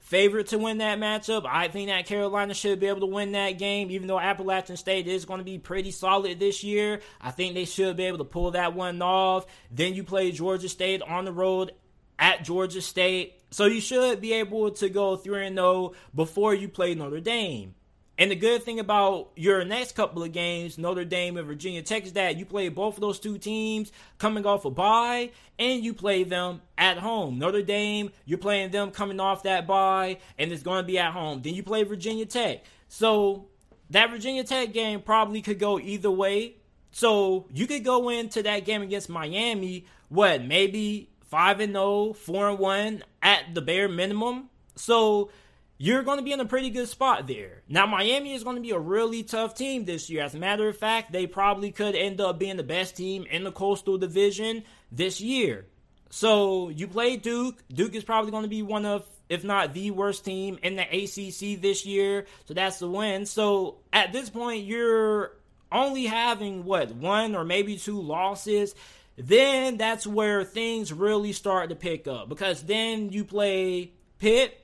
favorite 0.00 0.48
to 0.48 0.58
win 0.58 0.78
that 0.78 0.98
matchup. 0.98 1.46
I 1.46 1.68
think 1.68 1.88
that 1.88 2.06
Carolina 2.06 2.52
should 2.52 2.80
be 2.80 2.88
able 2.88 3.00
to 3.00 3.06
win 3.06 3.32
that 3.32 3.52
game, 3.52 3.90
even 3.92 4.08
though 4.08 4.18
Appalachian 4.18 4.76
State 4.76 5.06
is 5.06 5.24
going 5.24 5.38
to 5.38 5.44
be 5.44 5.58
pretty 5.58 5.92
solid 5.92 6.40
this 6.40 6.64
year. 6.64 7.00
I 7.20 7.30
think 7.30 7.54
they 7.54 7.64
should 7.64 7.96
be 7.96 8.06
able 8.06 8.18
to 8.18 8.24
pull 8.24 8.50
that 8.50 8.74
one 8.74 9.00
off. 9.00 9.46
Then 9.70 9.94
you 9.94 10.02
play 10.02 10.32
Georgia 10.32 10.68
State 10.68 11.02
on 11.02 11.24
the 11.24 11.32
road 11.32 11.72
at 12.18 12.44
Georgia 12.44 12.82
State. 12.82 13.39
So 13.50 13.66
you 13.66 13.80
should 13.80 14.20
be 14.20 14.32
able 14.34 14.70
to 14.72 14.88
go 14.88 15.16
3 15.16 15.48
and 15.48 15.56
0 15.56 15.92
before 16.14 16.54
you 16.54 16.68
play 16.68 16.94
Notre 16.94 17.20
Dame. 17.20 17.74
And 18.20 18.30
the 18.30 18.36
good 18.36 18.62
thing 18.62 18.78
about 18.78 19.30
your 19.34 19.64
next 19.64 19.92
couple 19.92 20.22
of 20.22 20.30
games, 20.30 20.76
Notre 20.76 21.06
Dame 21.06 21.38
and 21.38 21.46
Virginia 21.46 21.80
Tech, 21.80 22.04
is 22.04 22.12
that 22.12 22.36
you 22.36 22.44
play 22.44 22.68
both 22.68 22.96
of 22.96 23.00
those 23.00 23.18
two 23.18 23.38
teams 23.38 23.92
coming 24.18 24.44
off 24.44 24.66
a 24.66 24.70
bye, 24.70 25.30
and 25.58 25.82
you 25.82 25.94
play 25.94 26.24
them 26.24 26.60
at 26.76 26.98
home. 26.98 27.38
Notre 27.38 27.62
Dame, 27.62 28.10
you're 28.26 28.36
playing 28.36 28.72
them 28.72 28.90
coming 28.90 29.20
off 29.20 29.44
that 29.44 29.66
bye, 29.66 30.18
and 30.38 30.52
it's 30.52 30.62
going 30.62 30.82
to 30.82 30.86
be 30.86 30.98
at 30.98 31.12
home. 31.12 31.40
Then 31.40 31.54
you 31.54 31.62
play 31.62 31.82
Virginia 31.82 32.26
Tech. 32.26 32.62
So 32.88 33.46
that 33.88 34.10
Virginia 34.10 34.44
Tech 34.44 34.74
game 34.74 35.00
probably 35.00 35.40
could 35.40 35.58
go 35.58 35.78
either 35.78 36.10
way. 36.10 36.56
So 36.90 37.46
you 37.54 37.66
could 37.66 37.84
go 37.86 38.10
into 38.10 38.42
that 38.42 38.66
game 38.66 38.82
against 38.82 39.08
Miami, 39.08 39.86
what, 40.10 40.44
maybe 40.44 41.08
5 41.30 41.60
and 41.60 41.72
0, 41.72 42.12
4 42.12 42.48
and 42.50 42.58
1 42.58 43.04
at 43.22 43.54
the 43.54 43.62
bare 43.62 43.88
minimum. 43.88 44.50
So 44.74 45.30
you're 45.78 46.02
going 46.02 46.18
to 46.18 46.24
be 46.24 46.32
in 46.32 46.40
a 46.40 46.44
pretty 46.44 46.70
good 46.70 46.88
spot 46.88 47.26
there. 47.26 47.62
Now, 47.68 47.86
Miami 47.86 48.34
is 48.34 48.44
going 48.44 48.56
to 48.56 48.62
be 48.62 48.72
a 48.72 48.78
really 48.78 49.22
tough 49.22 49.54
team 49.54 49.84
this 49.84 50.10
year. 50.10 50.22
As 50.22 50.34
a 50.34 50.38
matter 50.38 50.68
of 50.68 50.76
fact, 50.76 51.12
they 51.12 51.26
probably 51.26 51.70
could 51.70 51.94
end 51.94 52.20
up 52.20 52.38
being 52.38 52.56
the 52.56 52.62
best 52.62 52.96
team 52.96 53.24
in 53.30 53.44
the 53.44 53.52
Coastal 53.52 53.96
Division 53.96 54.64
this 54.90 55.20
year. 55.20 55.66
So 56.10 56.68
you 56.68 56.88
play 56.88 57.16
Duke. 57.16 57.62
Duke 57.72 57.94
is 57.94 58.04
probably 58.04 58.32
going 58.32 58.42
to 58.42 58.48
be 58.48 58.62
one 58.62 58.84
of, 58.84 59.08
if 59.28 59.44
not 59.44 59.72
the 59.72 59.92
worst 59.92 60.24
team 60.24 60.58
in 60.64 60.74
the 60.74 60.82
ACC 60.82 61.62
this 61.62 61.86
year. 61.86 62.26
So 62.46 62.54
that's 62.54 62.80
the 62.80 62.90
win. 62.90 63.24
So 63.24 63.76
at 63.92 64.12
this 64.12 64.28
point, 64.28 64.64
you're 64.64 65.32
only 65.70 66.06
having 66.06 66.64
what 66.64 66.90
one 66.90 67.36
or 67.36 67.44
maybe 67.44 67.76
two 67.76 68.00
losses 68.00 68.74
then 69.22 69.76
that's 69.76 70.06
where 70.06 70.44
things 70.44 70.92
really 70.92 71.32
start 71.32 71.68
to 71.68 71.76
pick 71.76 72.08
up 72.08 72.28
because 72.28 72.62
then 72.62 73.10
you 73.10 73.24
play 73.24 73.92
Pitt 74.18 74.56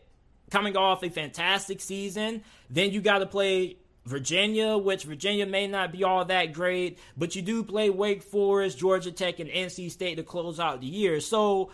coming 0.50 0.76
off 0.76 1.02
a 1.02 1.10
fantastic 1.10 1.80
season. 1.80 2.42
Then 2.70 2.90
you 2.90 3.00
got 3.02 3.18
to 3.18 3.26
play 3.26 3.76
Virginia, 4.06 4.78
which 4.78 5.04
Virginia 5.04 5.44
may 5.44 5.66
not 5.66 5.92
be 5.92 6.04
all 6.04 6.24
that 6.24 6.52
great, 6.52 6.98
but 7.16 7.36
you 7.36 7.42
do 7.42 7.62
play 7.64 7.90
Wake 7.90 8.22
Forest, 8.22 8.78
Georgia 8.78 9.12
Tech, 9.12 9.40
and 9.40 9.50
NC 9.50 9.90
State 9.90 10.16
to 10.16 10.22
close 10.22 10.58
out 10.58 10.80
the 10.80 10.86
year. 10.86 11.20
So 11.20 11.70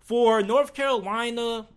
for 0.00 0.42
North 0.42 0.74
Carolina, 0.74 1.68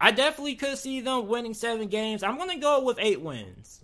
I 0.00 0.10
definitely 0.10 0.56
could 0.56 0.76
see 0.78 1.00
them 1.00 1.28
winning 1.28 1.54
seven 1.54 1.86
games. 1.86 2.22
I'm 2.22 2.36
going 2.36 2.50
to 2.50 2.56
go 2.56 2.82
with 2.82 2.98
eight 3.00 3.22
wins. 3.22 3.80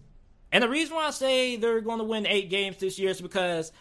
And 0.51 0.65
the 0.65 0.69
reason 0.69 0.97
why 0.97 1.07
I 1.07 1.11
say 1.11 1.57
they're 1.57 1.81
going 1.81 1.99
to 1.99 2.05
win 2.05 2.27
eight 2.27 2.51
games 2.51 2.79
this 2.79 2.99
year 2.99 3.11
is 3.11 3.21
because 3.21 3.73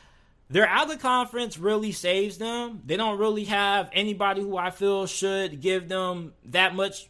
their 0.50 0.68
out 0.68 0.92
of 0.92 1.00
conference 1.00 1.58
really 1.58 1.92
saves 1.92 2.38
them. 2.38 2.82
They 2.86 2.98
don't 2.98 3.20
really 3.20 3.46
have 3.46 3.90
anybody 3.94 4.42
who 4.42 4.58
I 4.58 4.70
feel 4.70 5.06
should 5.06 5.62
give 5.62 5.90
them 5.90 6.34
that 6.46 6.74
much 6.74 7.10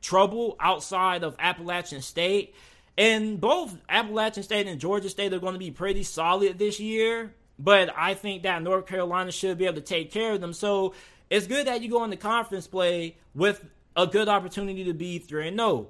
trouble 0.00 0.56
outside 0.58 1.22
of 1.22 1.36
Appalachian 1.38 2.00
State. 2.00 2.54
And 2.96 3.40
both 3.40 3.76
Appalachian 3.88 4.42
State 4.42 4.66
and 4.66 4.80
Georgia 4.80 5.10
State 5.10 5.32
are 5.32 5.38
going 5.38 5.52
to 5.52 5.58
be 5.58 5.70
pretty 5.70 6.02
solid 6.02 6.58
this 6.58 6.80
year. 6.80 7.34
But 7.58 7.90
I 7.96 8.14
think 8.14 8.44
that 8.44 8.62
North 8.62 8.86
Carolina 8.86 9.32
should 9.32 9.58
be 9.58 9.66
able 9.66 9.76
to 9.76 9.80
take 9.80 10.10
care 10.10 10.32
of 10.32 10.40
them. 10.40 10.52
So 10.52 10.94
it's 11.28 11.46
good 11.46 11.66
that 11.66 11.82
you 11.82 11.90
go 11.90 12.04
into 12.04 12.16
conference 12.16 12.66
play 12.66 13.16
with 13.34 13.64
a 13.96 14.06
good 14.06 14.28
opportunity 14.28 14.84
to 14.84 14.94
be 14.94 15.18
3 15.18 15.54
0. 15.54 15.88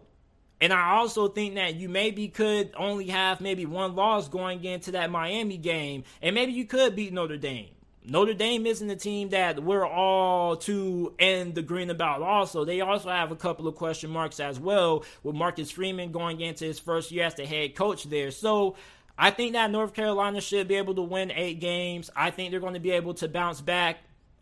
And 0.60 0.72
I 0.72 0.96
also 0.96 1.28
think 1.28 1.54
that 1.54 1.76
you 1.76 1.88
maybe 1.88 2.28
could 2.28 2.72
only 2.76 3.06
have 3.08 3.40
maybe 3.40 3.64
one 3.64 3.94
loss 3.94 4.28
going 4.28 4.64
into 4.64 4.92
that 4.92 5.10
Miami 5.10 5.56
game, 5.56 6.04
and 6.20 6.34
maybe 6.34 6.52
you 6.52 6.64
could 6.64 6.96
beat 6.96 7.12
Notre 7.12 7.36
Dame. 7.36 7.68
Notre 8.04 8.34
Dame 8.34 8.66
isn't 8.66 8.88
a 8.88 8.96
team 8.96 9.28
that 9.28 9.62
we're 9.62 9.86
all 9.86 10.56
too 10.56 11.14
in 11.18 11.52
the 11.52 11.60
green 11.60 11.90
about. 11.90 12.22
Also, 12.22 12.64
they 12.64 12.80
also 12.80 13.10
have 13.10 13.30
a 13.30 13.36
couple 13.36 13.68
of 13.68 13.76
question 13.76 14.10
marks 14.10 14.40
as 14.40 14.58
well, 14.58 15.04
with 15.22 15.36
Marcus 15.36 15.70
Freeman 15.70 16.10
going 16.10 16.40
into 16.40 16.64
his 16.64 16.78
first 16.78 17.12
year 17.12 17.24
as 17.24 17.34
the 17.34 17.44
head 17.44 17.74
coach 17.74 18.04
there. 18.04 18.30
So 18.30 18.76
I 19.18 19.30
think 19.30 19.52
that 19.52 19.70
North 19.70 19.92
Carolina 19.92 20.40
should 20.40 20.68
be 20.68 20.76
able 20.76 20.94
to 20.94 21.02
win 21.02 21.30
eight 21.32 21.60
games. 21.60 22.10
I 22.16 22.30
think 22.30 22.50
they're 22.50 22.60
going 22.60 22.74
to 22.74 22.80
be 22.80 22.92
able 22.92 23.14
to 23.14 23.28
bounce 23.28 23.60
back. 23.60 23.98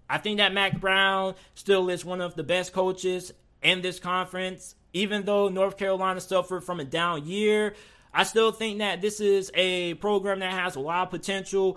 I 0.08 0.18
think 0.18 0.38
that 0.38 0.52
Mack 0.52 0.80
Brown 0.80 1.34
still 1.56 1.90
is 1.90 2.04
one 2.04 2.20
of 2.20 2.36
the 2.36 2.44
best 2.44 2.72
coaches 2.72 3.32
in 3.62 3.82
this 3.82 3.98
conference 3.98 4.76
even 4.96 5.24
though 5.24 5.48
North 5.48 5.76
Carolina 5.76 6.20
suffered 6.20 6.62
from 6.62 6.80
a 6.80 6.84
down 6.84 7.26
year, 7.26 7.74
I 8.14 8.24
still 8.24 8.50
think 8.50 8.78
that 8.78 9.02
this 9.02 9.20
is 9.20 9.50
a 9.54 9.94
program 9.94 10.40
that 10.40 10.52
has 10.52 10.74
a 10.76 10.80
lot 10.80 11.02
of 11.02 11.10
potential. 11.10 11.76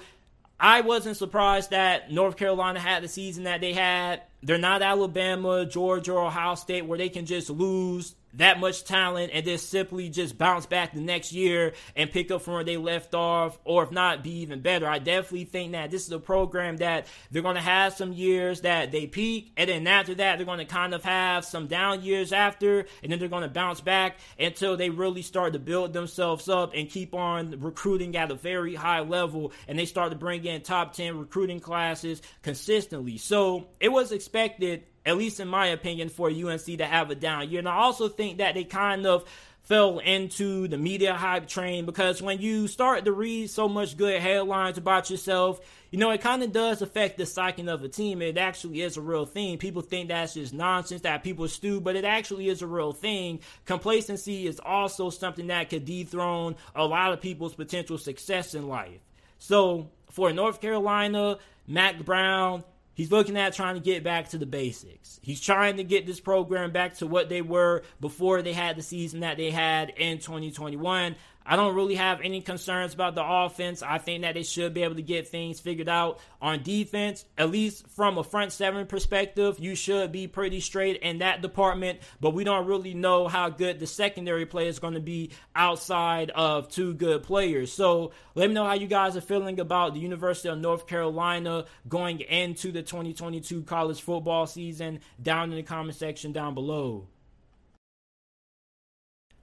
I 0.58 0.82
wasn't 0.82 1.18
surprised 1.18 1.72
that 1.72 2.12
North 2.12 2.38
Carolina 2.38 2.80
had 2.80 3.04
the 3.04 3.10
season 3.10 3.44
that 3.44 3.60
they 3.60 3.74
had. 3.74 4.22
They're 4.42 4.58
not 4.58 4.82
Alabama, 4.82 5.66
Georgia, 5.66 6.14
or 6.14 6.28
Ohio 6.28 6.56
State 6.56 6.86
where 6.86 6.98
they 6.98 7.10
can 7.10 7.26
just 7.26 7.50
lose 7.50 8.16
that 8.34 8.60
much 8.60 8.84
talent 8.84 9.32
and 9.34 9.46
just 9.46 9.70
simply 9.70 10.10
just 10.10 10.38
bounce 10.38 10.66
back 10.66 10.94
the 10.94 11.02
next 11.02 11.34
year 11.34 11.74
and 11.96 12.12
pick 12.12 12.32
up 12.32 12.42
from 12.42 12.56
where 12.56 12.64
they 12.64 12.78
left 12.78 13.16
off, 13.16 13.58
or 13.64 13.84
if 13.84 13.92
not, 13.92 14.24
be 14.24 14.42
even 14.42 14.62
better. 14.62 14.88
I 14.88 15.00
definitely 15.00 15.46
think 15.46 15.72
that 15.72 15.92
this 15.92 16.06
is 16.06 16.12
a 16.12 16.20
program 16.20 16.78
that 16.78 17.08
they're 17.32 17.42
going 17.42 17.56
to 17.56 17.62
have 17.62 17.94
some 17.94 18.14
years 18.14 18.62
that 18.62 18.92
they 18.92 19.08
peak, 19.08 19.52
and 19.58 19.70
then 19.70 19.88
after 19.88 20.16
that, 20.16 20.38
they're 20.38 20.46
going 20.46 20.60
to 20.60 20.66
kind 20.66 20.94
of 20.94 21.04
have 21.04 21.46
some 21.46 21.68
down 21.68 22.04
years 22.04 22.32
after, 22.32 22.86
and 23.04 23.12
then 23.12 23.20
they're 23.20 23.28
going 23.28 23.44
to 23.44 23.50
bounce 23.50 23.82
back 23.82 24.18
until 24.40 24.78
they 24.78 24.90
really 24.90 25.22
start 25.22 25.54
to 25.54 25.60
build 25.60 25.94
themselves 25.94 26.50
up 26.50 26.74
and 26.76 26.90
keep 26.90 27.14
on 27.14 27.60
recruiting 27.60 28.16
at 28.16 28.32
a 28.32 28.36
very 28.36 28.76
high 28.76 29.02
level, 29.02 29.52
and 29.68 29.78
they 29.78 29.86
start 29.86 30.12
to 30.12 30.18
bring 30.18 30.46
in 30.46 30.62
top 30.62 30.94
10 30.94 31.18
recruiting 31.18 31.60
classes 31.60 32.22
consistently. 32.42 33.18
So 33.18 33.68
it 33.80 33.90
was 33.90 34.12
expected 34.12 34.84
at 35.10 35.18
least 35.18 35.40
in 35.40 35.48
my 35.48 35.68
opinion, 35.68 36.10
for 36.10 36.30
UNC 36.30 36.66
to 36.66 36.86
have 36.86 37.10
a 37.10 37.16
down 37.16 37.50
year. 37.50 37.60
And 37.60 37.68
I 37.68 37.76
also 37.76 38.08
think 38.08 38.38
that 38.38 38.54
they 38.54 38.64
kind 38.64 39.08
of 39.08 39.26
fell 39.64 40.00
into 40.00 40.68
the 40.68 40.78
media 40.78 41.14
hype 41.14 41.48
train 41.48 41.86
because 41.86 42.22
when 42.22 42.40
you 42.40 42.68
start 42.68 43.06
to 43.06 43.12
read 43.12 43.50
so 43.50 43.68
much 43.68 43.98
good 43.98 44.22
headlines 44.22 44.78
about 44.78 45.10
yourself, 45.10 45.60
you 45.90 45.98
know, 45.98 46.12
it 46.12 46.22
kind 46.22 46.44
of 46.44 46.52
does 46.52 46.84
affect 46.84 47.18
the 47.18 47.26
psyche 47.26 47.68
of 47.68 47.84
a 47.84 47.88
team. 47.88 48.22
It 48.22 48.38
actually 48.38 48.82
is 48.82 48.98
a 48.98 49.02
real 49.02 49.26
thing. 49.26 49.58
People 49.58 49.82
think 49.82 50.10
that's 50.10 50.36
just 50.36 50.54
nonsense 50.54 51.02
that 51.02 51.24
people 51.24 51.48
stew, 51.48 51.82
but 51.82 51.96
it 51.96 52.06
actually 52.06 52.50
is 52.50 52.62
a 52.62 52.68
real 52.68 52.94
thing. 52.94 53.40
Complacency 53.66 54.46
is 54.46 54.60
also 54.64 55.10
something 55.10 55.48
that 55.48 55.70
could 55.70 55.86
dethrone 55.86 56.56
a 56.76 56.86
lot 56.86 57.14
of 57.14 57.22
people's 57.22 57.56
potential 57.56 57.98
success 57.98 58.54
in 58.54 58.68
life. 58.68 59.00
So 59.40 59.90
for 60.12 60.32
North 60.32 60.62
Carolina, 60.62 61.40
Mack 61.68 62.04
Brown, 62.04 62.64
He's 63.00 63.14
looking 63.14 63.38
at 63.38 63.54
trying 63.54 63.76
to 63.76 63.80
get 63.80 64.04
back 64.04 64.28
to 64.32 64.38
the 64.38 64.46
basics. 64.46 65.22
He's 65.24 65.40
trying 65.40 65.78
to 65.78 65.86
get 65.86 66.06
this 66.06 66.20
program 66.20 66.74
back 66.74 66.96
to 66.96 67.08
what 67.08 67.30
they 67.30 67.42
were 67.42 67.84
before 68.02 68.42
they 68.42 68.52
had 68.52 68.76
the 68.76 68.82
season 68.82 69.22
that 69.22 69.38
they 69.38 69.52
had 69.52 69.92
in 69.92 70.18
2021. 70.18 71.16
I 71.46 71.56
don't 71.56 71.74
really 71.74 71.96
have 71.96 72.22
any 72.22 72.42
concerns 72.42 72.94
about 72.94 73.16
the 73.16 73.24
offense. 73.26 73.82
I 73.82 73.98
think 73.98 74.22
that 74.22 74.36
they 74.36 74.44
should 74.44 74.74
be 74.74 74.84
able 74.84 74.96
to 74.96 75.02
get 75.02 75.28
things 75.28 75.60
figured 75.60 75.90
out 75.90 76.20
on 76.42 76.62
defense. 76.62 77.26
At 77.38 77.50
least 77.50 77.88
from 77.88 78.18
a 78.18 78.24
front 78.24 78.52
seven 78.52 78.86
perspective, 78.86 79.58
you 79.60 79.74
should 79.74 80.12
be 80.12 80.28
pretty 80.28 80.60
straight 80.60 80.98
in 80.98 81.20
that 81.20 81.42
department. 81.42 82.00
But 82.20 82.36
we 82.36 82.44
don't 82.44 82.68
really 82.68 82.94
know 82.94 83.28
how 83.28 83.50
good 83.50 83.80
the 83.80 83.88
secondary 83.88 84.46
play 84.46 84.68
is 84.68 84.78
going 84.78 84.94
to 84.94 85.00
be 85.00 85.32
outside 85.56 86.30
of 86.30 86.70
two 86.70 86.94
good 86.94 87.24
players. 87.24 87.74
So 87.74 88.12
let 88.36 88.48
me 88.48 88.54
know 88.54 88.66
how 88.66 88.76
you 88.76 88.88
guys 88.88 89.18
are 89.18 89.22
feeling 89.22 89.60
about 89.60 89.96
the 89.96 90.00
University 90.02 90.50
of 90.50 90.60
North 90.60 90.86
Carolina 90.86 91.66
going 91.88 92.20
into 92.20 92.72
the 92.72 92.84
2022 92.84 93.64
college 93.64 94.02
football 94.02 94.46
season 94.46 95.00
down 95.22 95.50
in 95.50 95.56
the 95.56 95.64
comment 95.64 95.98
section 95.98 96.32
down 96.32 96.54
below. 96.54 97.08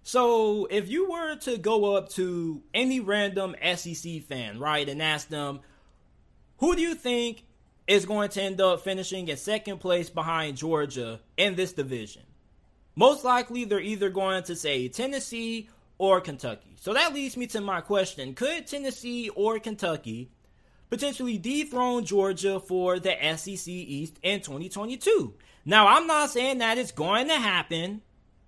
So, 0.07 0.66
if 0.66 0.88
you 0.88 1.11
were 1.11 1.35
to 1.35 1.59
go 1.59 1.97
up 1.97 2.11
to 2.11 2.62
any 2.73 3.01
random 3.01 3.57
SEC 3.75 4.23
fan, 4.23 4.61
right, 4.61 4.88
and 4.88 5.03
ask 5.03 5.27
them, 5.29 5.59
who 6.59 6.77
do 6.77 6.81
you 6.81 6.95
think 6.95 7.45
is 7.88 8.07
going 8.07 8.29
to 8.29 8.40
end 8.40 8.61
up 8.61 8.85
finishing 8.85 9.27
in 9.27 9.37
second 9.37 9.79
place 9.79 10.09
behind 10.09 10.59
Georgia 10.59 11.19
in 11.37 11.57
this 11.57 11.73
division? 11.73 12.23
Most 12.95 13.25
likely, 13.25 13.64
they're 13.64 13.81
either 13.81 14.09
going 14.09 14.45
to 14.45 14.55
say 14.55 14.87
Tennessee 14.87 15.69
or 15.99 16.21
Kentucky. 16.21 16.77
So 16.81 16.95
that 16.95 17.12
leads 17.12 17.37
me 17.37 17.49
to 17.49 17.61
my 17.61 17.81
question 17.81 18.33
Could 18.35 18.69
Tennessee 18.69 19.29
or 19.31 19.59
Kentucky 19.59 20.31
potentially 20.88 21.37
dethrone 21.37 22.05
Georgia 22.05 22.61
for 22.61 23.01
the 23.01 23.16
SEC 23.35 23.66
East 23.66 24.21
in 24.23 24.40
2022? 24.40 25.35
Now, 25.64 25.88
I'm 25.88 26.07
not 26.07 26.31
saying 26.31 26.59
that 26.59 26.79
it's 26.79 26.92
going 26.92 27.27
to 27.27 27.35
happen. 27.35 28.03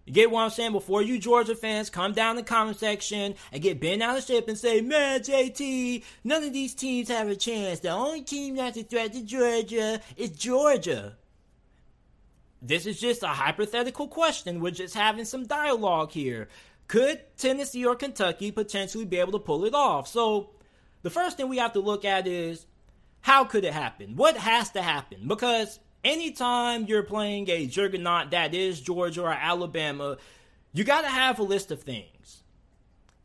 You 0.09 0.15
get 0.15 0.31
what 0.31 0.43
I'm 0.43 0.49
saying? 0.49 0.73
Before 0.73 1.03
you 1.03 1.19
Georgia 1.19 1.55
fans 1.55 1.91
come 1.91 2.15
down 2.15 2.37
the 2.37 2.43
comment 2.43 2.79
section 2.79 3.35
and 3.53 3.63
get 3.63 3.79
bent 3.79 4.03
out 4.03 4.17
of 4.17 4.25
shape 4.25 4.49
and 4.49 4.57
say, 4.57 4.81
man, 4.81 5.21
JT, 5.21 6.03
none 6.25 6.45
of 6.45 6.55
these 6.55 6.75
teams 6.75 7.11
have 7.11 7.29
a 7.29 7.37
chance. 7.37 7.81
The 7.81 7.91
only 7.91 8.23
team 8.23 8.57
that's 8.57 8.79
a 8.79 8.85
threat 8.85 9.13
to 9.13 9.23
Georgia 9.23 10.01
is 10.17 10.31
Georgia. 10.31 11.19
This 12.63 12.87
is 12.87 12.99
just 12.99 13.23
a 13.23 13.27
hypothetical 13.27 14.09
question. 14.09 14.63
We're 14.63 14.71
just 14.71 14.95
having 14.95 15.27
some 15.27 15.45
dialogue 15.45 16.13
here. 16.13 16.49
Could 16.87 17.21
Tennessee 17.37 17.85
or 17.85 17.95
Kentucky 17.95 18.51
potentially 18.51 19.05
be 19.05 19.19
able 19.19 19.33
to 19.33 19.39
pull 19.39 19.67
it 19.67 19.75
off? 19.75 20.09
So, 20.09 20.53
the 21.03 21.11
first 21.11 21.37
thing 21.37 21.51
we 21.51 21.59
have 21.59 21.75
to 21.75 21.81
look 21.81 22.07
at 22.07 22.27
is 22.27 22.65
how 23.21 23.45
could 23.45 23.67
it 23.67 23.75
happen? 23.75 24.17
What 24.17 24.39
has 24.39 24.71
to 24.71 24.81
happen? 24.81 25.29
Because 25.29 25.79
anytime 26.05 26.87
you're 26.87 27.03
playing 27.03 27.49
a 27.51 27.67
juggernaut 27.67 28.31
that 28.31 28.55
is 28.55 28.81
Georgia 28.81 29.23
or 29.23 29.33
Alabama, 29.33 30.17
you 30.73 30.85
got 30.85 31.03
to 31.03 31.09
have 31.09 31.39
a 31.39 31.43
list 31.43 31.71
of 31.71 31.83
things. 31.83 32.43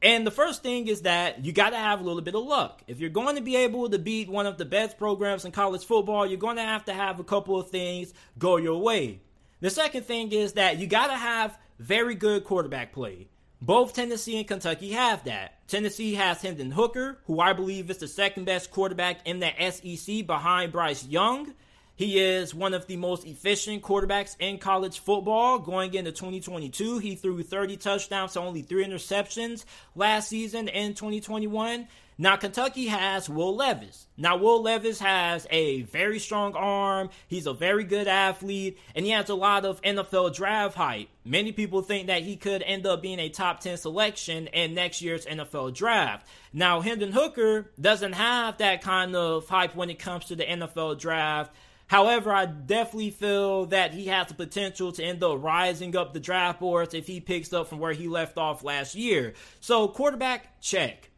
And 0.02 0.28
the 0.28 0.32
first 0.32 0.64
thing 0.64 0.88
is 0.88 1.04
that 1.04 1.46
you 1.46 1.54
got 1.54 1.70
to 1.70 1.78
have 1.78 2.02
a 2.02 2.04
little 2.04 2.22
bit 2.22 2.36
of 2.36 2.44
luck. 2.44 2.84
If 2.88 3.00
you're 3.00 3.10
going 3.10 3.38
to 3.38 3.42
be 3.42 3.56
able 3.56 3.90
to 3.90 3.98
beat 3.98 4.30
one 4.30 4.46
of 4.46 4.58
the 4.58 4.66
best 4.66 4.98
programs 4.98 5.46
in 5.46 5.54
college 5.54 5.86
football, 5.86 6.26
you're 6.26 6.38
going 6.38 6.58
to 6.58 6.64
have 6.64 6.84
to 6.86 6.94
have 6.94 7.22
a 7.22 7.24
couple 7.24 7.58
of 7.58 7.70
things 7.70 8.14
go 8.38 8.58
your 8.58 8.80
way. 8.80 9.22
The 9.62 9.70
second 9.70 10.04
thing 10.04 10.34
is 10.34 10.54
that 10.54 10.78
you 10.78 10.88
got 10.88 11.08
to 11.08 11.16
have 11.16 11.58
very 11.80 12.16
good 12.16 12.44
quarterback 12.44 12.92
play. 12.92 13.30
Both 13.62 13.94
Tennessee 13.94 14.38
and 14.38 14.48
Kentucky 14.48 14.92
have 14.92 15.24
that. 15.24 15.66
Tennessee 15.70 16.16
has 16.16 16.42
Hendon 16.42 16.72
Hooker, 16.72 17.20
who 17.28 17.40
I 17.40 17.54
believe 17.54 17.90
is 17.90 18.00
the 18.00 18.10
second 18.10 18.44
best 18.44 18.72
quarterback 18.72 19.26
in 19.26 19.40
the 19.40 19.52
SEC 19.72 20.28
behind 20.28 20.74
Bryce 20.74 21.08
Young. 21.08 21.54
He 21.96 22.20
is 22.20 22.56
one 22.56 22.74
of 22.74 22.88
the 22.88 22.98
most 22.98 23.26
efficient 23.26 23.84
quarterbacks 23.84 24.36
in 24.40 24.58
college 24.58 25.00
football. 25.00 25.60
Going 25.60 25.94
into 25.94 26.12
2022, 26.12 26.98
he 26.98 27.16
threw 27.16 27.44
30 27.44 27.78
touchdowns 27.78 28.34
to 28.34 28.40
only 28.40 28.64
three 28.64 28.86
interceptions 28.86 29.66
last 29.96 30.30
season 30.30 30.68
in 30.70 30.96
2021. 30.96 31.88
Now, 32.18 32.36
Kentucky 32.36 32.88
has 32.88 33.28
Will 33.28 33.56
Levis. 33.56 34.08
Now, 34.18 34.38
Will 34.38 34.62
Levis 34.62 35.00
has 35.00 35.48
a 35.50 35.82
very 35.84 36.20
strong 36.20 36.54
arm. 36.56 37.10
He's 37.28 37.48
a 37.48 37.54
very 37.54 37.84
good 37.84 38.08
athlete, 38.08 38.78
and 38.96 39.06
he 39.06 39.12
has 39.12 39.30
a 39.30 39.36
lot 39.36 39.66
of 39.66 39.82
NFL 39.82 40.36
draft 40.36 40.76
hype. 40.76 41.10
Many 41.26 41.52
people 41.52 41.82
think 41.82 42.08
that 42.08 42.22
he 42.22 42.38
could 42.38 42.62
end 42.62 42.86
up 42.86 43.02
being 43.02 43.20
a 43.20 43.30
top 43.30 43.62
10 43.62 43.78
selection 43.78 44.48
in 44.48 44.76
next 44.76 45.02
year's 45.02 45.26
NFL 45.26 45.74
draft. 45.74 46.28
Now, 46.52 46.82
Hendon 46.82 47.12
Hooker 47.12 47.72
doesn't 47.82 48.14
have 48.14 48.60
that 48.60 48.82
kind 48.82 49.16
of 49.16 49.48
hype 49.48 49.76
when 49.76 49.90
it 49.90 49.98
comes 49.98 50.26
to 50.26 50.36
the 50.36 50.44
NFL 50.44 51.00
draft. 51.00 51.52
However, 51.88 52.32
I 52.32 52.46
definitely 52.46 53.12
feel 53.12 53.68
that 53.68 53.94
he 53.94 54.08
has 54.08 54.28
the 54.28 54.34
potential 54.34 54.92
to 54.94 55.04
end 55.04 55.24
up 55.24 55.44
rising 55.44 55.96
up 55.96 56.14
the 56.14 56.20
draft 56.20 56.60
boards 56.60 56.94
if 56.94 57.08
he 57.08 57.20
picks 57.20 57.54
up 57.54 57.68
from 57.68 57.80
where 57.80 57.94
he 57.94 58.08
left 58.08 58.38
off 58.38 58.64
last 58.64 58.96
year. 58.96 59.34
So, 59.60 59.88
quarterback, 59.88 60.60
check. 60.62 61.10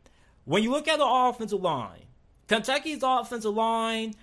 When 0.44 0.64
you 0.64 0.72
look 0.72 0.88
at 0.88 0.98
the 0.98 1.06
offensive 1.06 1.62
line, 1.62 2.02
Kentucky's 2.48 3.04
offensive 3.04 3.54
line 3.54 4.16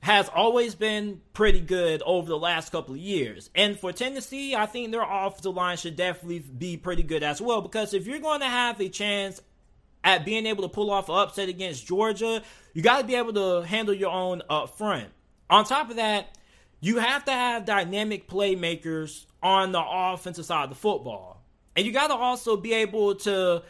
has 0.00 0.28
always 0.28 0.74
been 0.74 1.20
pretty 1.32 1.60
good 1.60 2.02
over 2.02 2.28
the 2.28 2.38
last 2.38 2.70
couple 2.70 2.94
of 2.94 3.00
years. 3.00 3.50
And 3.54 3.78
for 3.78 3.92
Tennessee, 3.92 4.54
I 4.54 4.66
think 4.66 4.92
their 4.92 5.02
offensive 5.02 5.54
line 5.54 5.76
should 5.76 5.96
definitely 5.96 6.40
be 6.40 6.76
pretty 6.76 7.02
good 7.02 7.22
as 7.22 7.40
well 7.40 7.60
because 7.60 7.94
if 7.94 8.06
you're 8.06 8.20
going 8.20 8.40
to 8.40 8.46
have 8.46 8.80
a 8.80 8.88
chance 8.88 9.40
at 10.04 10.24
being 10.24 10.46
able 10.46 10.62
to 10.62 10.68
pull 10.68 10.90
off 10.90 11.08
an 11.08 11.16
upset 11.16 11.48
against 11.48 11.86
Georgia, 11.86 12.42
you 12.72 12.82
got 12.82 13.00
to 13.00 13.04
be 13.04 13.16
able 13.16 13.32
to 13.32 13.66
handle 13.66 13.94
your 13.94 14.12
own 14.12 14.42
up 14.48 14.78
front. 14.78 15.08
On 15.48 15.64
top 15.64 15.90
of 15.90 15.96
that, 15.96 16.36
you 16.80 16.98
have 16.98 17.24
to 17.24 17.32
have 17.32 17.64
dynamic 17.64 18.28
playmakers 18.28 19.26
on 19.42 19.72
the 19.72 19.82
offensive 19.82 20.44
side 20.44 20.64
of 20.64 20.70
the 20.70 20.76
football. 20.76 21.42
And 21.74 21.84
you 21.84 21.92
got 21.92 22.08
to 22.08 22.14
also 22.14 22.56
be 22.56 22.72
able 22.72 23.14
to 23.16 23.62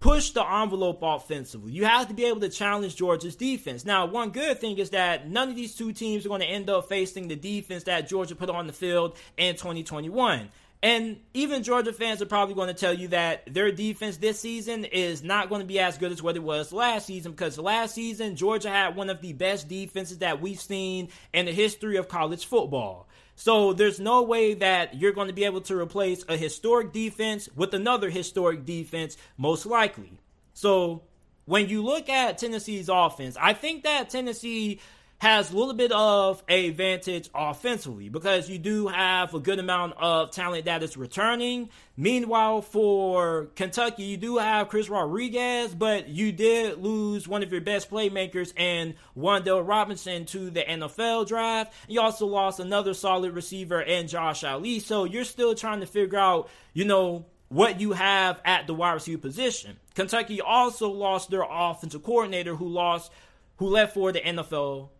push 0.00 0.30
the 0.30 0.44
envelope 0.44 1.00
offensively. 1.02 1.72
You 1.72 1.84
have 1.84 2.08
to 2.08 2.14
be 2.14 2.24
able 2.24 2.40
to 2.40 2.48
challenge 2.48 2.96
Georgia's 2.96 3.36
defense. 3.36 3.84
Now, 3.84 4.06
one 4.06 4.30
good 4.30 4.60
thing 4.60 4.78
is 4.78 4.90
that 4.90 5.28
none 5.28 5.48
of 5.48 5.56
these 5.56 5.74
two 5.74 5.92
teams 5.92 6.24
are 6.24 6.28
going 6.28 6.40
to 6.40 6.46
end 6.46 6.70
up 6.70 6.88
facing 6.88 7.28
the 7.28 7.36
defense 7.36 7.84
that 7.84 8.08
Georgia 8.08 8.34
put 8.34 8.50
on 8.50 8.66
the 8.66 8.72
field 8.72 9.16
in 9.36 9.54
2021. 9.54 10.50
And 10.82 11.18
even 11.34 11.64
Georgia 11.64 11.92
fans 11.92 12.22
are 12.22 12.26
probably 12.26 12.54
going 12.54 12.68
to 12.68 12.74
tell 12.74 12.94
you 12.94 13.08
that 13.08 13.52
their 13.52 13.72
defense 13.72 14.18
this 14.18 14.38
season 14.38 14.84
is 14.84 15.24
not 15.24 15.48
going 15.48 15.60
to 15.60 15.66
be 15.66 15.80
as 15.80 15.98
good 15.98 16.12
as 16.12 16.22
what 16.22 16.36
it 16.36 16.42
was 16.42 16.72
last 16.72 17.06
season 17.06 17.32
because 17.32 17.58
last 17.58 17.96
season 17.96 18.36
Georgia 18.36 18.70
had 18.70 18.94
one 18.94 19.10
of 19.10 19.20
the 19.20 19.32
best 19.32 19.68
defenses 19.68 20.18
that 20.18 20.40
we've 20.40 20.60
seen 20.60 21.08
in 21.32 21.46
the 21.46 21.52
history 21.52 21.96
of 21.96 22.06
college 22.06 22.46
football. 22.46 23.08
So 23.34 23.72
there's 23.72 23.98
no 23.98 24.22
way 24.22 24.54
that 24.54 24.94
you're 24.94 25.12
going 25.12 25.28
to 25.28 25.34
be 25.34 25.44
able 25.44 25.62
to 25.62 25.76
replace 25.76 26.24
a 26.28 26.36
historic 26.36 26.92
defense 26.92 27.48
with 27.56 27.74
another 27.74 28.08
historic 28.08 28.64
defense, 28.64 29.16
most 29.36 29.66
likely. 29.66 30.20
So 30.54 31.02
when 31.44 31.68
you 31.68 31.82
look 31.82 32.08
at 32.08 32.38
Tennessee's 32.38 32.88
offense, 32.88 33.36
I 33.40 33.52
think 33.52 33.84
that 33.84 34.10
Tennessee 34.10 34.80
has 35.18 35.52
a 35.52 35.56
little 35.56 35.74
bit 35.74 35.90
of 35.90 36.42
a 36.48 36.68
advantage 36.68 37.28
offensively 37.34 38.08
because 38.08 38.48
you 38.48 38.58
do 38.58 38.86
have 38.86 39.34
a 39.34 39.40
good 39.40 39.58
amount 39.58 39.94
of 39.98 40.30
talent 40.30 40.66
that 40.66 40.82
is 40.82 40.96
returning. 40.96 41.68
Meanwhile, 41.96 42.62
for 42.62 43.46
Kentucky, 43.56 44.04
you 44.04 44.16
do 44.16 44.38
have 44.38 44.68
Chris 44.68 44.88
Rodriguez, 44.88 45.74
but 45.74 46.08
you 46.08 46.30
did 46.30 46.78
lose 46.78 47.26
one 47.26 47.42
of 47.42 47.50
your 47.50 47.60
best 47.60 47.90
playmakers 47.90 48.56
in 48.56 48.94
Wan'Dale 49.16 49.66
Robinson 49.66 50.24
to 50.26 50.50
the 50.50 50.62
NFL 50.62 51.26
draft. 51.26 51.72
You 51.88 52.00
also 52.00 52.26
lost 52.26 52.60
another 52.60 52.94
solid 52.94 53.32
receiver 53.34 53.82
in 53.82 54.06
Josh 54.06 54.44
Ali. 54.44 54.78
So 54.78 55.02
you're 55.02 55.24
still 55.24 55.56
trying 55.56 55.80
to 55.80 55.86
figure 55.86 56.18
out, 56.18 56.48
you 56.74 56.84
know, 56.84 57.26
what 57.48 57.80
you 57.80 57.92
have 57.92 58.40
at 58.44 58.68
the 58.68 58.74
wide 58.74 58.92
receiver 58.92 59.20
position. 59.20 59.78
Kentucky 59.94 60.40
also 60.40 60.90
lost 60.90 61.30
their 61.30 61.44
offensive 61.48 62.04
coordinator 62.04 62.54
who 62.54 62.68
lost 62.68 63.10
who 63.56 63.66
left 63.66 63.94
for 63.94 64.12
the 64.12 64.20
NFL 64.20 64.90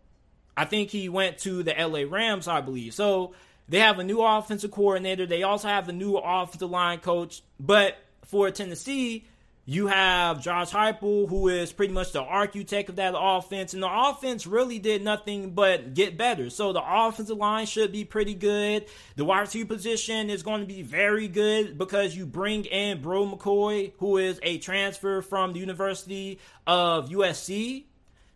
I 0.59 0.65
think 0.65 0.89
he 0.89 1.07
went 1.07 1.37
to 1.39 1.63
the 1.63 1.73
LA 1.73 2.03
Rams, 2.05 2.45
I 2.49 2.59
believe. 2.59 2.93
So 2.93 3.33
they 3.69 3.79
have 3.79 3.97
a 3.97 4.03
new 4.03 4.21
offensive 4.21 4.71
coordinator. 4.71 5.25
They 5.25 5.43
also 5.43 5.69
have 5.69 5.87
the 5.87 5.93
new 5.93 6.17
offensive 6.17 6.69
line 6.69 6.99
coach. 6.99 7.41
But 7.61 7.95
for 8.25 8.51
Tennessee, 8.51 9.23
You 9.71 9.85
have 9.85 10.41
Josh 10.41 10.71
Heupel, 10.71 11.29
who 11.29 11.47
is 11.47 11.71
pretty 11.71 11.93
much 11.93 12.11
the 12.11 12.23
architect 12.23 12.89
of 12.89 12.95
that 12.95 13.13
offense, 13.15 13.75
and 13.75 13.83
the 13.83 14.09
offense 14.09 14.47
really 14.47 14.79
did 14.79 15.03
nothing 15.03 15.51
but 15.51 15.93
get 15.93 16.17
better. 16.17 16.49
So 16.49 16.73
the 16.73 16.81
offensive 16.83 17.37
line 17.37 17.67
should 17.67 17.91
be 17.91 18.03
pretty 18.03 18.33
good. 18.33 18.87
The 19.15 19.25
wide 19.25 19.41
receiver 19.41 19.67
position 19.67 20.31
is 20.31 20.41
going 20.41 20.61
to 20.61 20.65
be 20.65 20.81
very 20.81 21.27
good 21.27 21.77
because 21.77 22.17
you 22.17 22.25
bring 22.25 22.65
in 22.65 22.99
Bru 22.99 23.29
McCoy, 23.29 23.91
who 23.99 24.17
is 24.17 24.39
a 24.41 24.57
transfer 24.57 25.21
from 25.21 25.53
the 25.53 25.59
University 25.59 26.39
of 26.65 27.09
USC. 27.09 27.83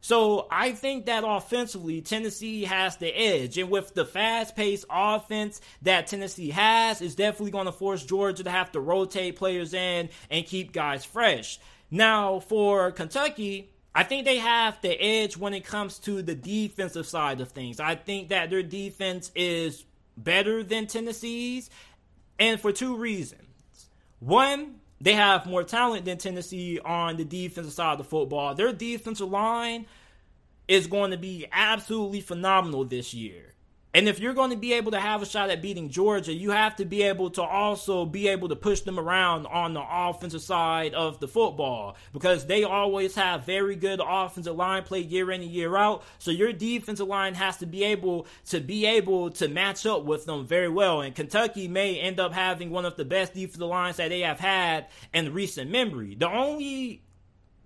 So 0.04 0.48
I 0.52 0.74
think 0.74 1.06
that 1.06 1.24
offensively, 1.26 2.02
Tennessee 2.02 2.66
has 2.66 2.98
the 2.98 3.08
edge. 3.08 3.58
And 3.58 3.70
with 3.70 3.94
the 3.94 4.04
fast 4.04 4.54
paced 4.54 4.84
offense 4.89 5.62
that 5.84 6.08
Tennessee 6.08 6.50
has, 6.50 7.02
it's 7.02 7.16
definitely 7.16 7.52
going 7.52 7.68
to 7.68 7.72
force 7.72 8.04
Georgia 8.04 8.44
to 8.44 8.50
have 8.50 8.74
to 8.74 8.82
rotate 8.82 9.38
players 9.38 9.74
in 9.74 10.10
and 10.30 10.46
keep 10.46 10.74
guys 10.74 11.06
fresh. 11.06 11.58
Now, 11.89 12.42
for 12.42 12.92
Kentucky, 12.92 13.72
I 13.96 14.04
think 14.04 14.26
they 14.26 14.39
have 14.39 14.78
the 14.82 14.92
edge 14.92 15.38
when 15.38 15.54
it 15.54 15.63
comes 15.63 16.00
to 16.00 16.22
the 16.22 16.36
defensive 16.36 17.08
side 17.08 17.39
of 17.39 17.54
things. 17.54 17.80
I 17.80 17.96
think 17.96 18.28
that 18.28 18.50
their 18.50 18.62
defense 18.62 19.32
is 19.36 19.86
better 20.18 20.63
than 20.63 20.88
Tennessee's, 20.88 21.70
and 22.38 22.60
for 22.60 22.74
two 22.74 22.98
reasons. 22.98 23.39
One, 24.20 24.82
they 25.04 25.13
have 25.13 25.46
more 25.46 25.63
talent 25.63 26.06
than 26.06 26.18
Tennessee 26.18 26.80
on 26.80 27.18
the 27.18 27.26
defensive 27.26 27.74
side 27.74 27.92
of 27.92 27.98
the 27.98 28.04
football. 28.06 28.56
Their 28.56 28.72
defensive 28.72 29.30
line 29.30 29.86
is 30.70 30.88
going 30.88 31.12
to 31.12 31.18
be 31.18 31.46
absolutely 31.52 32.22
phenomenal 32.22 32.86
this 32.86 33.13
year. 33.13 33.53
And 33.95 34.10
if 34.10 34.19
you're 34.19 34.34
going 34.34 34.49
to 34.49 34.58
be 34.58 34.73
able 34.73 34.91
to 34.91 34.99
have 34.99 35.21
a 35.21 35.25
shot 35.25 35.51
at 35.51 35.62
beating 35.62 35.89
Georgia, 35.89 36.34
you 36.34 36.49
have 36.49 36.75
to 36.77 36.86
be 36.86 37.03
able 37.03 37.29
to 37.32 37.43
also 37.43 38.06
be 38.06 38.27
able 38.27 38.49
to 38.49 38.56
push 38.56 38.82
them 38.82 38.99
around 38.99 39.45
on 39.45 39.75
the 39.75 39.84
offensive 39.88 40.41
side 40.41 40.95
of 40.95 41.19
the 41.19 41.27
football 41.27 41.95
because 42.12 42.47
they 42.47 42.63
always 42.63 43.13
have 43.13 43.45
very 43.45 43.75
good 43.75 44.01
offensive 44.03 44.56
line 44.56 44.82
play 44.82 44.99
year 44.99 45.29
in 45.29 45.41
and 45.43 45.51
year 45.51 45.77
out. 45.77 46.03
So 46.17 46.32
your 46.32 46.51
defensive 46.51 47.08
line 47.08 47.36
has 47.36 47.58
to 47.58 47.67
be 47.67 47.84
able 47.84 48.25
to 48.47 48.60
be 48.60 48.88
able 48.88 49.29
to 49.32 49.47
match 49.47 49.86
up 49.86 50.06
with 50.06 50.25
them 50.25 50.47
very 50.47 50.69
well. 50.69 51.01
And 51.01 51.13
Kentucky 51.13 51.67
may 51.67 51.99
end 51.99 52.19
up 52.19 52.34
having 52.34 52.71
one 52.71 52.86
of 52.86 52.95
the 52.95 53.06
best 53.06 53.36
defensive 53.36 53.62
lines 53.62 53.97
that 53.97 54.10
they 54.10 54.21
have 54.21 54.39
had 54.39 54.88
in 55.13 55.34
recent 55.34 55.69
memory. 55.69 56.15
The 56.15 56.32
only 56.32 57.03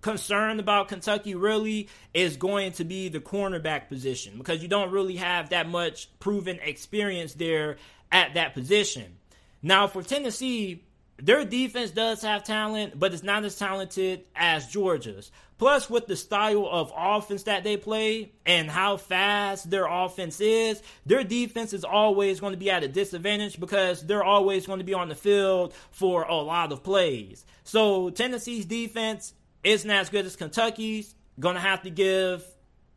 concern 0.00 0.60
about 0.60 0.88
Kentucky 0.88 1.34
really 1.34 1.88
is 2.14 2.36
going 2.36 2.72
to 2.72 2.84
be 2.84 3.08
the 3.08 3.20
cornerback 3.20 3.88
position 3.88 4.38
because 4.38 4.62
you 4.62 4.68
don't 4.68 4.90
really 4.90 5.16
have 5.16 5.50
that 5.50 5.68
much 5.68 6.08
proven 6.20 6.58
experience 6.62 7.34
there 7.34 7.76
at 8.12 8.34
that 8.34 8.54
position. 8.54 9.16
Now, 9.62 9.86
for 9.86 10.02
Tennessee, 10.02 10.84
their 11.20 11.44
defense 11.44 11.90
does 11.90 12.22
have 12.22 12.44
talent, 12.44 12.98
but 12.98 13.12
it's 13.12 13.24
not 13.24 13.44
as 13.44 13.56
talented 13.56 14.24
as 14.36 14.68
Georgia's. 14.68 15.32
Plus, 15.58 15.90
with 15.90 16.06
the 16.06 16.14
style 16.14 16.68
of 16.70 16.92
offense 16.96 17.42
that 17.44 17.64
they 17.64 17.76
play 17.76 18.30
and 18.46 18.70
how 18.70 18.96
fast 18.96 19.68
their 19.68 19.86
offense 19.86 20.40
is, 20.40 20.80
their 21.04 21.24
defense 21.24 21.72
is 21.72 21.82
always 21.82 22.38
going 22.38 22.52
to 22.52 22.58
be 22.58 22.70
at 22.70 22.84
a 22.84 22.88
disadvantage 22.88 23.58
because 23.58 24.06
they're 24.06 24.22
always 24.22 24.68
going 24.68 24.78
to 24.78 24.84
be 24.84 24.94
on 24.94 25.08
the 25.08 25.16
field 25.16 25.74
for 25.90 26.22
a 26.22 26.36
lot 26.36 26.70
of 26.70 26.84
plays. 26.84 27.44
So, 27.64 28.10
Tennessee's 28.10 28.66
defense 28.66 29.34
isn't 29.64 29.90
as 29.90 30.10
good 30.10 30.26
as 30.26 30.36
Kentucky's. 30.36 31.14
Gonna 31.40 31.60
have 31.60 31.82
to 31.82 31.90
give 31.90 32.44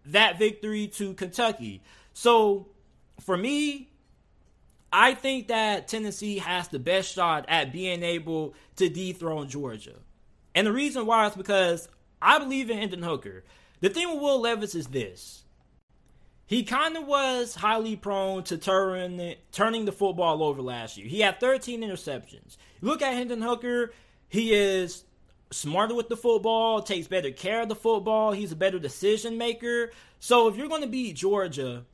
that 0.06 0.40
victory 0.40 0.88
to 0.88 1.14
Kentucky. 1.14 1.82
So 2.14 2.68
for 3.20 3.38
me, 3.38 3.90
I 4.92 5.14
think 5.14 5.48
that 5.48 5.88
Tennessee 5.88 6.40
has 6.40 6.68
the 6.68 6.80
best 6.80 7.14
shot 7.14 7.46
at 7.48 7.72
being 7.72 8.04
able 8.04 8.56
to 8.76 8.90
dethrone 8.90 9.48
Georgia. 9.48 9.96
And 10.54 10.68
the 10.68 10.74
reason 10.74 11.06
why 11.06 11.28
is 11.28 11.36
because 11.36 11.88
I 12.22 12.40
believe 12.40 12.70
in 12.70 12.78
Hendon 12.78 13.04
Hooker. 13.04 13.44
The 13.80 13.90
thing 13.90 14.10
with 14.10 14.22
Will 14.22 14.42
Levis 14.42 14.76
is 14.76 14.88
this. 14.88 15.44
He 16.46 16.64
kind 16.64 16.98
of 16.98 17.08
was 17.08 17.56
highly 17.56 17.96
prone 17.96 18.44
to 18.44 18.58
turn, 18.58 19.36
turning 19.54 19.86
the 19.86 19.94
football 19.94 20.44
over 20.44 20.62
last 20.62 20.98
year. 20.98 21.08
He 21.08 21.22
had 21.22 21.40
13 21.40 21.82
interceptions. 21.82 22.58
Look 22.82 23.02
at 23.02 23.14
Hendon 23.14 23.42
Hooker. 23.42 23.94
He 24.28 24.54
is 24.54 25.06
smarter 25.52 25.94
with 25.94 26.10
the 26.10 26.18
football, 26.18 26.82
takes 26.82 27.08
better 27.08 27.32
care 27.32 27.62
of 27.62 27.70
the 27.70 27.76
football. 27.76 28.32
He's 28.32 28.52
a 28.52 28.56
better 28.56 28.80
decision 28.80 29.38
maker. 29.38 29.92
So 30.20 30.48
if 30.48 30.56
you're 30.56 30.70
going 30.70 30.82
to 30.82 30.88
beat 30.88 31.16
Georgia, 31.16 31.86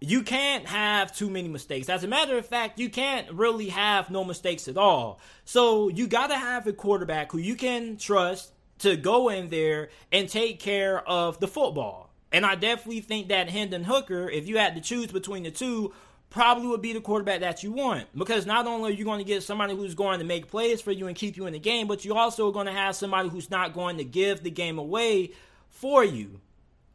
you 0.00 0.22
can't 0.22 0.66
have 0.66 1.14
too 1.14 1.30
many 1.30 1.48
mistakes. 1.48 1.88
As 1.88 2.02
a 2.02 2.08
matter 2.08 2.36
of 2.36 2.46
fact, 2.46 2.78
you 2.78 2.90
can't 2.90 3.30
really 3.30 3.68
have 3.68 4.10
no 4.10 4.24
mistakes 4.24 4.66
at 4.66 4.76
all. 4.76 5.20
So 5.44 5.88
you 5.88 6.08
got 6.08 6.28
to 6.28 6.36
have 6.36 6.66
a 6.66 6.72
quarterback 6.72 7.30
who 7.30 7.38
you 7.38 7.54
can 7.54 7.96
trust 7.98 8.52
to 8.78 8.96
go 8.96 9.28
in 9.28 9.48
there 9.48 9.90
and 10.10 10.28
take 10.28 10.58
care 10.58 11.06
of 11.08 11.38
the 11.38 11.46
football. 11.46 12.10
And 12.32 12.44
I 12.44 12.56
definitely 12.56 13.02
think 13.02 13.28
that 13.28 13.50
Hendon 13.50 13.84
Hooker, 13.84 14.28
if 14.28 14.48
you 14.48 14.58
had 14.58 14.74
to 14.74 14.80
choose 14.80 15.12
between 15.12 15.44
the 15.44 15.50
two, 15.50 15.92
probably 16.32 16.66
would 16.66 16.80
be 16.82 16.94
the 16.94 17.00
quarterback 17.00 17.40
that 17.40 17.62
you 17.62 17.70
want 17.72 18.06
because 18.16 18.46
not 18.46 18.66
only 18.66 18.90
are 18.90 18.94
you 18.94 19.04
going 19.04 19.18
to 19.18 19.24
get 19.24 19.42
somebody 19.42 19.76
who's 19.76 19.94
going 19.94 20.18
to 20.18 20.24
make 20.24 20.48
plays 20.48 20.80
for 20.80 20.90
you 20.90 21.06
and 21.06 21.16
keep 21.16 21.36
you 21.36 21.46
in 21.46 21.52
the 21.52 21.58
game, 21.58 21.86
but 21.86 22.04
you 22.04 22.14
also 22.14 22.48
are 22.48 22.52
going 22.52 22.66
to 22.66 22.72
have 22.72 22.96
somebody 22.96 23.28
who's 23.28 23.50
not 23.50 23.74
going 23.74 23.98
to 23.98 24.04
give 24.04 24.42
the 24.42 24.50
game 24.50 24.78
away 24.78 25.32
for 25.68 26.02
you. 26.02 26.40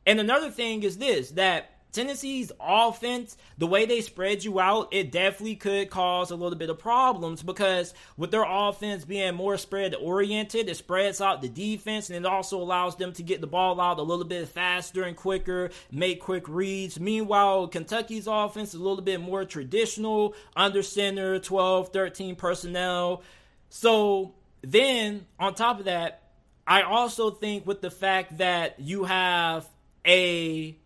And 0.07 0.19
another 0.19 0.49
thing 0.49 0.83
is 0.83 0.97
this 0.97 1.31
that 1.31 1.76
Tennessee's 1.91 2.51
offense, 2.59 3.37
the 3.57 3.67
way 3.67 3.85
they 3.85 4.01
spread 4.01 4.43
you 4.43 4.59
out, 4.59 4.89
it 4.91 5.11
definitely 5.11 5.55
could 5.55 5.89
cause 5.89 6.31
a 6.31 6.35
little 6.35 6.57
bit 6.57 6.69
of 6.69 6.77
problems 6.77 7.41
because 7.41 7.93
with 8.17 8.31
their 8.31 8.45
offense 8.47 9.05
being 9.05 9.35
more 9.35 9.57
spread 9.57 9.95
oriented, 9.95 10.69
it 10.69 10.77
spreads 10.77 11.21
out 11.21 11.41
the 11.41 11.49
defense 11.49 12.09
and 12.09 12.17
it 12.17 12.29
also 12.29 12.61
allows 12.61 12.95
them 12.97 13.13
to 13.13 13.23
get 13.23 13.41
the 13.41 13.47
ball 13.47 13.79
out 13.81 13.99
a 13.99 14.03
little 14.03 14.25
bit 14.25 14.47
faster 14.47 15.03
and 15.03 15.15
quicker, 15.15 15.71
make 15.91 16.21
quick 16.21 16.47
reads. 16.47 16.99
Meanwhile, 16.99 17.67
Kentucky's 17.69 18.27
offense 18.27 18.69
is 18.69 18.79
a 18.79 18.83
little 18.83 19.01
bit 19.01 19.21
more 19.21 19.45
traditional, 19.45 20.35
under 20.55 20.83
center, 20.83 21.39
12, 21.39 21.89
13 21.89 22.35
personnel. 22.35 23.23
So 23.69 24.35
then, 24.61 25.25
on 25.39 25.55
top 25.55 25.79
of 25.79 25.85
that, 25.85 26.21
I 26.67 26.81
also 26.81 27.31
think 27.31 27.65
with 27.65 27.81
the 27.81 27.91
fact 27.91 28.39
that 28.39 28.79
you 28.79 29.05
have 29.05 29.67
a 30.05 30.77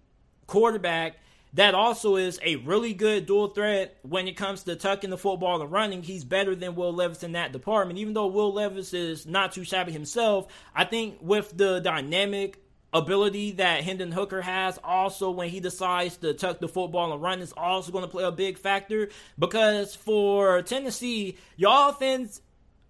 quarterback 0.51 1.15
that 1.53 1.75
also 1.75 2.15
is 2.15 2.39
a 2.43 2.57
really 2.57 2.93
good 2.93 3.25
dual 3.25 3.47
threat 3.47 3.97
when 4.03 4.27
it 4.27 4.37
comes 4.37 4.63
to 4.63 4.75
tucking 4.75 5.09
the 5.09 5.17
football 5.17 5.61
and 5.61 5.71
running. 5.71 6.03
He's 6.03 6.23
better 6.23 6.55
than 6.55 6.75
Will 6.75 6.93
Levis 6.93 7.23
in 7.23 7.33
that 7.33 7.51
department. 7.51 7.99
Even 7.99 8.13
though 8.13 8.27
Will 8.27 8.53
Levis 8.53 8.93
is 8.93 9.25
not 9.25 9.51
too 9.51 9.63
shabby 9.63 9.91
himself, 9.91 10.47
I 10.73 10.85
think 10.85 11.17
with 11.21 11.55
the 11.57 11.79
dynamic 11.79 12.63
ability 12.93 13.51
that 13.53 13.83
Hendon 13.83 14.11
Hooker 14.11 14.41
has 14.41 14.77
also 14.83 15.31
when 15.31 15.49
he 15.49 15.59
decides 15.59 16.17
to 16.17 16.33
tuck 16.33 16.59
the 16.59 16.67
football 16.67 17.13
and 17.13 17.21
run 17.21 17.39
is 17.39 17.53
also 17.55 17.91
going 17.91 18.03
to 18.03 18.09
play 18.09 18.23
a 18.23 18.31
big 18.31 18.57
factor 18.57 19.09
because 19.39 19.95
for 19.95 20.61
Tennessee, 20.61 21.37
your 21.55 21.89
offense 21.89 22.41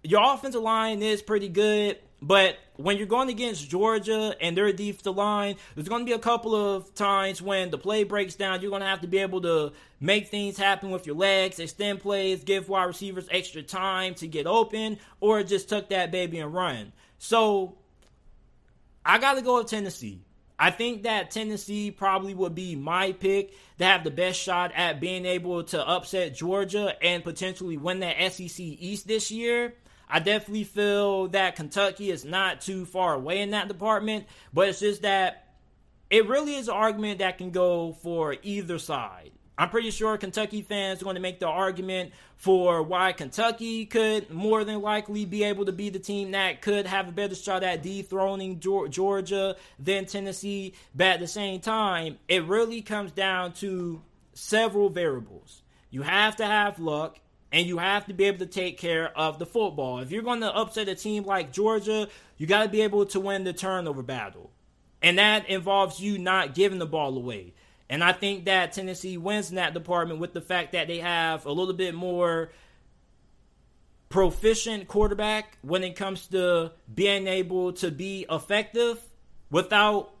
your 0.04 0.34
offensive 0.34 0.62
line 0.62 1.00
is 1.00 1.22
pretty 1.22 1.48
good. 1.48 1.98
But 2.24 2.56
when 2.76 2.98
you're 2.98 3.08
going 3.08 3.30
against 3.30 3.68
Georgia 3.68 4.36
and 4.40 4.56
their 4.56 4.72
defensive 4.72 5.16
line, 5.16 5.56
there's 5.74 5.88
going 5.88 6.02
to 6.02 6.06
be 6.06 6.12
a 6.12 6.20
couple 6.20 6.54
of 6.54 6.94
times 6.94 7.42
when 7.42 7.70
the 7.70 7.78
play 7.78 8.04
breaks 8.04 8.36
down. 8.36 8.62
You're 8.62 8.70
going 8.70 8.80
to 8.80 8.86
have 8.86 9.00
to 9.00 9.08
be 9.08 9.18
able 9.18 9.40
to 9.42 9.72
make 9.98 10.28
things 10.28 10.56
happen 10.56 10.92
with 10.92 11.04
your 11.04 11.16
legs, 11.16 11.58
extend 11.58 11.98
plays, 11.98 12.44
give 12.44 12.68
wide 12.68 12.84
receivers 12.84 13.26
extra 13.28 13.60
time 13.60 14.14
to 14.14 14.28
get 14.28 14.46
open, 14.46 14.98
or 15.18 15.42
just 15.42 15.68
tuck 15.68 15.88
that 15.88 16.12
baby 16.12 16.38
and 16.38 16.54
run. 16.54 16.92
So 17.18 17.76
I 19.04 19.18
got 19.18 19.34
to 19.34 19.42
go 19.42 19.58
with 19.58 19.66
Tennessee. 19.66 20.20
I 20.60 20.70
think 20.70 21.02
that 21.02 21.32
Tennessee 21.32 21.90
probably 21.90 22.34
would 22.34 22.54
be 22.54 22.76
my 22.76 23.10
pick 23.10 23.52
to 23.78 23.84
have 23.84 24.04
the 24.04 24.12
best 24.12 24.38
shot 24.38 24.70
at 24.76 25.00
being 25.00 25.26
able 25.26 25.64
to 25.64 25.88
upset 25.88 26.36
Georgia 26.36 26.94
and 27.02 27.24
potentially 27.24 27.76
win 27.76 27.98
that 27.98 28.32
SEC 28.32 28.60
East 28.60 29.08
this 29.08 29.32
year. 29.32 29.74
I 30.14 30.18
definitely 30.18 30.64
feel 30.64 31.28
that 31.28 31.56
Kentucky 31.56 32.10
is 32.10 32.22
not 32.22 32.60
too 32.60 32.84
far 32.84 33.14
away 33.14 33.40
in 33.40 33.52
that 33.52 33.68
department, 33.68 34.26
but 34.52 34.68
it's 34.68 34.80
just 34.80 35.02
that 35.02 35.54
it 36.10 36.28
really 36.28 36.54
is 36.54 36.68
an 36.68 36.74
argument 36.74 37.20
that 37.20 37.38
can 37.38 37.50
go 37.50 37.94
for 38.02 38.36
either 38.42 38.78
side. 38.78 39.30
I'm 39.56 39.70
pretty 39.70 39.90
sure 39.90 40.18
Kentucky 40.18 40.60
fans 40.60 41.00
are 41.00 41.04
going 41.04 41.14
to 41.16 41.22
make 41.22 41.40
the 41.40 41.46
argument 41.46 42.12
for 42.36 42.82
why 42.82 43.12
Kentucky 43.12 43.86
could 43.86 44.28
more 44.28 44.64
than 44.64 44.82
likely 44.82 45.24
be 45.24 45.44
able 45.44 45.64
to 45.64 45.72
be 45.72 45.88
the 45.88 45.98
team 45.98 46.32
that 46.32 46.60
could 46.60 46.86
have 46.86 47.08
a 47.08 47.12
better 47.12 47.34
shot 47.34 47.62
at 47.62 47.82
dethroning 47.82 48.60
Georgia 48.60 49.56
than 49.78 50.04
Tennessee. 50.04 50.74
But 50.94 51.06
at 51.06 51.20
the 51.20 51.26
same 51.26 51.60
time, 51.60 52.18
it 52.28 52.44
really 52.44 52.82
comes 52.82 53.12
down 53.12 53.54
to 53.54 54.02
several 54.34 54.90
variables. 54.90 55.62
You 55.90 56.02
have 56.02 56.36
to 56.36 56.44
have 56.44 56.78
luck 56.78 57.18
and 57.52 57.66
you 57.66 57.78
have 57.78 58.06
to 58.06 58.14
be 58.14 58.24
able 58.24 58.38
to 58.38 58.46
take 58.46 58.78
care 58.78 59.16
of 59.16 59.38
the 59.38 59.46
football. 59.46 59.98
If 59.98 60.10
you're 60.10 60.22
going 60.22 60.40
to 60.40 60.52
upset 60.52 60.88
a 60.88 60.94
team 60.94 61.24
like 61.24 61.52
Georgia, 61.52 62.08
you 62.38 62.46
got 62.46 62.62
to 62.62 62.68
be 62.68 62.80
able 62.80 63.04
to 63.06 63.20
win 63.20 63.44
the 63.44 63.52
turnover 63.52 64.02
battle. 64.02 64.50
And 65.02 65.18
that 65.18 65.48
involves 65.50 66.00
you 66.00 66.18
not 66.18 66.54
giving 66.54 66.78
the 66.78 66.86
ball 66.86 67.16
away. 67.16 67.52
And 67.90 68.02
I 68.02 68.12
think 68.12 68.46
that 68.46 68.72
Tennessee 68.72 69.18
wins 69.18 69.50
in 69.50 69.56
that 69.56 69.74
department 69.74 70.18
with 70.18 70.32
the 70.32 70.40
fact 70.40 70.72
that 70.72 70.88
they 70.88 70.98
have 70.98 71.44
a 71.44 71.52
little 71.52 71.74
bit 71.74 71.94
more 71.94 72.50
proficient 74.08 74.88
quarterback 74.88 75.58
when 75.60 75.84
it 75.84 75.94
comes 75.94 76.28
to 76.28 76.72
being 76.92 77.26
able 77.26 77.74
to 77.74 77.90
be 77.90 78.24
effective 78.30 78.98
without 79.50 80.14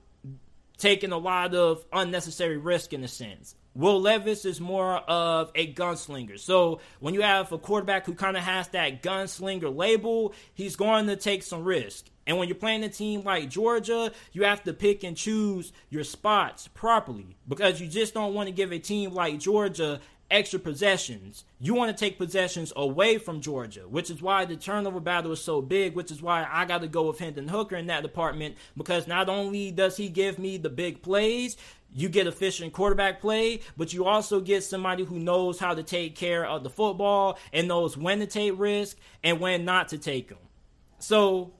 taking 0.76 1.12
a 1.12 1.18
lot 1.18 1.54
of 1.54 1.84
unnecessary 1.92 2.58
risk 2.58 2.92
in 2.92 3.04
a 3.04 3.08
sense. 3.08 3.54
Will 3.74 4.00
Levis 4.00 4.44
is 4.44 4.60
more 4.60 4.96
of 5.08 5.50
a 5.54 5.72
gunslinger. 5.72 6.38
So 6.38 6.80
when 7.00 7.14
you 7.14 7.22
have 7.22 7.52
a 7.52 7.58
quarterback 7.58 8.04
who 8.06 8.14
kind 8.14 8.36
of 8.36 8.42
has 8.42 8.68
that 8.68 9.02
gunslinger 9.02 9.74
label, 9.74 10.34
he's 10.52 10.76
going 10.76 11.06
to 11.06 11.16
take 11.16 11.42
some 11.42 11.64
risk. 11.64 12.06
And 12.26 12.38
when 12.38 12.48
you're 12.48 12.54
playing 12.54 12.84
a 12.84 12.88
team 12.88 13.22
like 13.22 13.48
Georgia, 13.48 14.12
you 14.32 14.44
have 14.44 14.62
to 14.64 14.72
pick 14.72 15.02
and 15.04 15.16
choose 15.16 15.72
your 15.90 16.04
spots 16.04 16.68
properly 16.68 17.36
because 17.48 17.80
you 17.80 17.88
just 17.88 18.14
don't 18.14 18.34
want 18.34 18.48
to 18.48 18.52
give 18.52 18.72
a 18.72 18.78
team 18.78 19.12
like 19.12 19.38
Georgia 19.38 20.00
extra 20.32 20.58
possessions. 20.58 21.44
You 21.60 21.74
want 21.74 21.96
to 21.96 22.04
take 22.04 22.16
possessions 22.16 22.72
away 22.74 23.18
from 23.18 23.42
Georgia, 23.42 23.86
which 23.86 24.10
is 24.10 24.22
why 24.22 24.46
the 24.46 24.56
turnover 24.56 24.98
battle 24.98 25.32
is 25.32 25.42
so 25.42 25.60
big, 25.60 25.94
which 25.94 26.10
is 26.10 26.22
why 26.22 26.48
I 26.50 26.64
got 26.64 26.80
to 26.80 26.88
go 26.88 27.08
with 27.08 27.18
Hendon 27.18 27.48
Hooker 27.48 27.76
in 27.76 27.88
that 27.88 28.02
department 28.02 28.56
because 28.76 29.06
not 29.06 29.28
only 29.28 29.70
does 29.70 29.98
he 29.98 30.08
give 30.08 30.38
me 30.38 30.56
the 30.56 30.70
big 30.70 31.02
plays, 31.02 31.56
you 31.94 32.08
get 32.08 32.26
efficient 32.26 32.72
quarterback 32.72 33.20
play, 33.20 33.60
but 33.76 33.92
you 33.92 34.06
also 34.06 34.40
get 34.40 34.64
somebody 34.64 35.04
who 35.04 35.18
knows 35.18 35.58
how 35.58 35.74
to 35.74 35.82
take 35.82 36.16
care 36.16 36.44
of 36.44 36.64
the 36.64 36.70
football 36.70 37.38
and 37.52 37.68
knows 37.68 37.96
when 37.96 38.18
to 38.20 38.26
take 38.26 38.58
risk 38.58 38.96
and 39.22 39.40
when 39.40 39.64
not 39.64 39.88
to 39.88 39.98
take 39.98 40.28
them. 40.28 40.38
So 40.98 41.52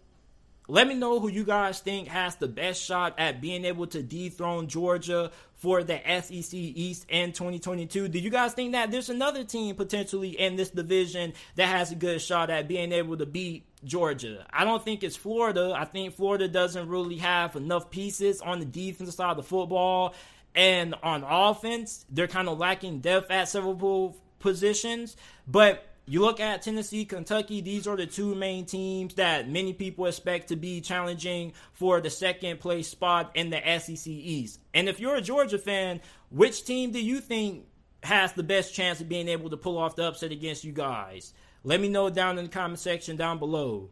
let 0.68 0.86
me 0.86 0.94
know 0.94 1.20
who 1.20 1.28
you 1.28 1.44
guys 1.44 1.80
think 1.80 2.08
has 2.08 2.36
the 2.36 2.48
best 2.48 2.82
shot 2.82 3.14
at 3.18 3.40
being 3.40 3.64
able 3.64 3.86
to 3.88 4.02
dethrone 4.02 4.68
Georgia 4.68 5.30
for 5.54 5.82
the 5.82 6.00
SEC 6.22 6.54
East 6.54 7.06
in 7.08 7.32
2022. 7.32 8.08
Do 8.08 8.18
you 8.18 8.30
guys 8.30 8.54
think 8.54 8.72
that 8.72 8.90
there's 8.90 9.10
another 9.10 9.44
team 9.44 9.74
potentially 9.74 10.30
in 10.30 10.56
this 10.56 10.70
division 10.70 11.34
that 11.56 11.66
has 11.66 11.92
a 11.92 11.96
good 11.96 12.22
shot 12.22 12.48
at 12.48 12.68
being 12.68 12.92
able 12.92 13.16
to 13.16 13.26
beat 13.26 13.66
Georgia? 13.84 14.46
I 14.50 14.64
don't 14.64 14.84
think 14.84 15.02
it's 15.02 15.16
Florida. 15.16 15.74
I 15.76 15.84
think 15.84 16.14
Florida 16.14 16.48
doesn't 16.48 16.88
really 16.88 17.16
have 17.18 17.56
enough 17.56 17.90
pieces 17.90 18.40
on 18.40 18.58
the 18.58 18.64
defensive 18.64 19.14
side 19.14 19.30
of 19.30 19.36
the 19.36 19.42
football. 19.42 20.14
And 20.54 20.94
on 21.02 21.24
offense, 21.24 22.04
they're 22.10 22.28
kind 22.28 22.48
of 22.48 22.58
lacking 22.58 23.00
depth 23.00 23.30
at 23.30 23.48
several 23.48 24.16
positions. 24.38 25.16
But 25.46 25.86
you 26.04 26.20
look 26.20 26.40
at 26.40 26.62
Tennessee, 26.62 27.04
Kentucky, 27.04 27.60
these 27.60 27.86
are 27.86 27.96
the 27.96 28.06
two 28.06 28.34
main 28.34 28.66
teams 28.66 29.14
that 29.14 29.48
many 29.48 29.72
people 29.72 30.06
expect 30.06 30.48
to 30.48 30.56
be 30.56 30.80
challenging 30.80 31.52
for 31.72 32.00
the 32.00 32.10
second 32.10 32.60
place 32.60 32.88
spot 32.88 33.30
in 33.34 33.50
the 33.50 33.60
SEC 33.78 34.06
East. 34.08 34.60
And 34.74 34.88
if 34.88 34.98
you're 34.98 35.14
a 35.14 35.20
Georgia 35.20 35.58
fan, 35.58 36.00
which 36.30 36.64
team 36.64 36.90
do 36.90 37.02
you 37.02 37.20
think 37.20 37.66
has 38.02 38.32
the 38.32 38.42
best 38.42 38.74
chance 38.74 39.00
of 39.00 39.08
being 39.08 39.28
able 39.28 39.50
to 39.50 39.56
pull 39.56 39.78
off 39.78 39.94
the 39.94 40.04
upset 40.04 40.32
against 40.32 40.64
you 40.64 40.72
guys? 40.72 41.32
Let 41.64 41.80
me 41.80 41.88
know 41.88 42.10
down 42.10 42.38
in 42.38 42.44
the 42.44 42.50
comment 42.50 42.78
section 42.78 43.16
down 43.16 43.38
below. 43.38 43.90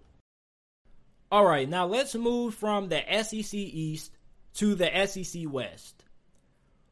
All 1.30 1.44
right, 1.44 1.68
now 1.68 1.86
let's 1.86 2.14
move 2.14 2.54
from 2.54 2.88
the 2.88 3.02
SEC 3.22 3.54
East 3.54 4.12
to 4.54 4.74
the 4.74 4.90
SEC 5.06 5.42
West. 5.46 6.04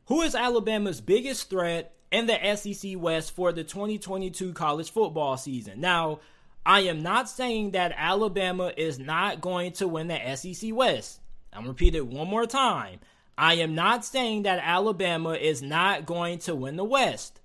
Who 0.07 0.23
is 0.23 0.35
Alabama's 0.35 1.01
biggest 1.01 1.51
threat 1.51 1.95
in 2.11 2.27
the 2.27 2.57
SEC 2.57 2.93
West 2.97 3.33
for 3.33 3.53
the 3.53 3.65
2022 3.65 4.53
college 4.53 4.91
football 4.91 5.37
season. 5.37 5.81
Now, 5.81 6.21
I 6.65 6.81
am 6.81 7.03
not 7.03 7.29
saying 7.29 7.73
that 7.73 7.95
Alabama 7.97 8.73
is 8.77 8.99
not 8.99 9.41
going 9.41 9.73
to 9.73 9.89
win 9.89 10.09
the 10.09 10.37
SEC 10.37 10.75
West. 10.75 11.21
I'm 11.53 11.67
repeat 11.67 11.95
it 11.95 12.07
one 12.07 12.29
more 12.29 12.47
time. 12.47 13.01
I 13.37 13.55
am 13.55 13.75
not 13.75 14.05
saying 14.05 14.43
that 14.43 14.61
Alabama 14.63 15.33
is 15.33 15.63
not 15.63 16.07
going 16.07 16.41
to 16.41 16.55
win 16.55 16.77
the 16.77 16.85
West. 16.85 17.41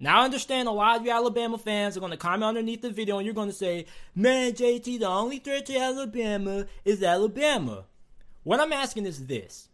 Now, 0.00 0.20
I 0.20 0.24
understand 0.24 0.68
a 0.68 0.72
lot 0.72 0.98
of 0.98 1.06
you 1.06 1.12
Alabama 1.12 1.56
fans 1.56 1.96
are 1.96 2.00
going 2.00 2.10
to 2.10 2.18
comment 2.18 2.44
underneath 2.44 2.82
the 2.82 2.90
video 2.90 3.18
and 3.18 3.24
you're 3.24 3.34
going 3.34 3.48
to 3.48 3.54
say, 3.54 3.86
man, 4.14 4.52
JT, 4.52 4.98
the 4.98 5.08
only 5.08 5.38
threat 5.38 5.66
to 5.66 5.76
Alabama 5.76 6.66
is 6.84 7.02
Alabama. 7.02 7.84
What 8.42 8.60
I'm 8.60 8.72
asking 8.72 9.06
is 9.06 9.26
this 9.26 9.68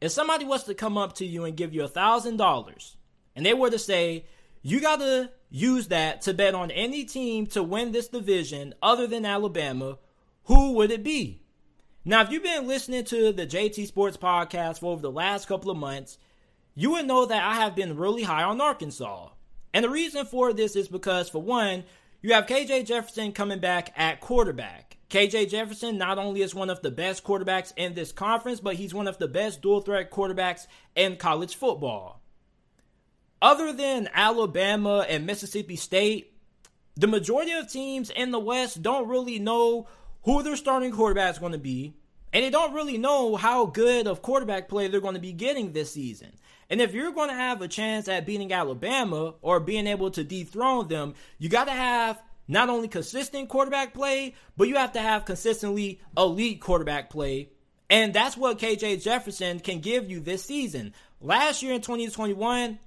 if 0.00 0.10
somebody 0.10 0.44
was 0.44 0.64
to 0.64 0.74
come 0.74 0.98
up 0.98 1.14
to 1.14 1.24
you 1.24 1.44
and 1.44 1.56
give 1.56 1.72
you 1.72 1.84
a 1.84 1.88
$1,000 1.88 2.96
and 3.36 3.46
they 3.46 3.54
were 3.54 3.70
to 3.70 3.78
say, 3.78 4.26
you 4.62 4.80
got 4.80 4.98
to 4.98 5.30
use 5.50 5.88
that 5.88 6.22
to 6.22 6.34
bet 6.34 6.54
on 6.54 6.70
any 6.70 7.04
team 7.04 7.46
to 7.48 7.62
win 7.62 7.92
this 7.92 8.08
division 8.08 8.74
other 8.82 9.06
than 9.06 9.24
Alabama, 9.24 9.98
who 10.44 10.72
would 10.72 10.90
it 10.90 11.04
be? 11.04 11.42
Now, 12.04 12.22
if 12.22 12.30
you've 12.30 12.42
been 12.42 12.66
listening 12.66 13.04
to 13.04 13.32
the 13.32 13.46
JT 13.46 13.86
Sports 13.86 14.16
podcast 14.16 14.80
for 14.80 14.92
over 14.92 15.02
the 15.02 15.10
last 15.10 15.46
couple 15.46 15.70
of 15.70 15.76
months, 15.76 16.18
you 16.74 16.90
would 16.92 17.06
know 17.06 17.26
that 17.26 17.42
I 17.42 17.54
have 17.54 17.76
been 17.76 17.96
really 17.96 18.24
high 18.24 18.42
on 18.42 18.60
Arkansas. 18.60 19.28
And 19.74 19.84
the 19.84 19.90
reason 19.90 20.26
for 20.26 20.52
this 20.52 20.76
is 20.76 20.88
because, 20.88 21.28
for 21.28 21.42
one, 21.42 21.84
you 22.20 22.34
have 22.34 22.46
KJ 22.46 22.86
Jefferson 22.86 23.32
coming 23.32 23.58
back 23.58 23.92
at 23.96 24.20
quarterback. 24.20 24.98
KJ 25.10 25.50
Jefferson 25.50 25.98
not 25.98 26.18
only 26.18 26.42
is 26.42 26.54
one 26.54 26.70
of 26.70 26.82
the 26.82 26.90
best 26.90 27.24
quarterbacks 27.24 27.72
in 27.76 27.94
this 27.94 28.12
conference, 28.12 28.60
but 28.60 28.76
he's 28.76 28.94
one 28.94 29.08
of 29.08 29.18
the 29.18 29.28
best 29.28 29.60
dual 29.60 29.80
threat 29.80 30.10
quarterbacks 30.10 30.66
in 30.94 31.16
college 31.16 31.54
football 31.54 32.22
other 33.42 33.72
than 33.72 34.08
Alabama 34.14 35.04
and 35.08 35.26
Mississippi 35.26 35.74
State, 35.74 36.32
the 36.94 37.08
majority 37.08 37.50
of 37.50 37.70
teams 37.70 38.08
in 38.08 38.30
the 38.30 38.38
West 38.38 38.82
don't 38.82 39.08
really 39.08 39.40
know 39.40 39.88
who 40.22 40.44
their 40.44 40.56
starting 40.56 40.92
quarterback 40.92 41.32
is 41.32 41.40
going 41.40 41.52
to 41.52 41.58
be, 41.58 41.92
and 42.32 42.44
they 42.44 42.50
don't 42.50 42.72
really 42.72 42.96
know 42.96 43.34
how 43.34 43.66
good 43.66 44.06
of 44.06 44.22
quarterback 44.22 44.68
play 44.68 44.86
they're 44.86 45.00
going 45.00 45.16
to 45.16 45.20
be 45.20 45.32
getting 45.32 45.72
this 45.72 45.92
season. 45.92 46.32
And 46.72 46.80
if 46.80 46.94
you're 46.94 47.12
going 47.12 47.28
to 47.28 47.34
have 47.34 47.60
a 47.60 47.68
chance 47.68 48.08
at 48.08 48.24
beating 48.24 48.50
Alabama 48.50 49.34
or 49.42 49.60
being 49.60 49.86
able 49.86 50.10
to 50.12 50.24
dethrone 50.24 50.88
them, 50.88 51.12
you 51.36 51.50
got 51.50 51.66
to 51.66 51.72
have 51.72 52.18
not 52.48 52.70
only 52.70 52.88
consistent 52.88 53.50
quarterback 53.50 53.92
play, 53.92 54.34
but 54.56 54.68
you 54.68 54.76
have 54.76 54.92
to 54.92 54.98
have 54.98 55.26
consistently 55.26 56.00
elite 56.16 56.62
quarterback 56.62 57.10
play. 57.10 57.50
And 57.90 58.14
that's 58.14 58.38
what 58.38 58.58
KJ 58.58 59.02
Jefferson 59.02 59.60
can 59.60 59.80
give 59.80 60.10
you 60.10 60.20
this 60.20 60.46
season. 60.46 60.94
Last 61.20 61.62
year 61.62 61.74
in 61.74 61.82
2021, 61.82 62.78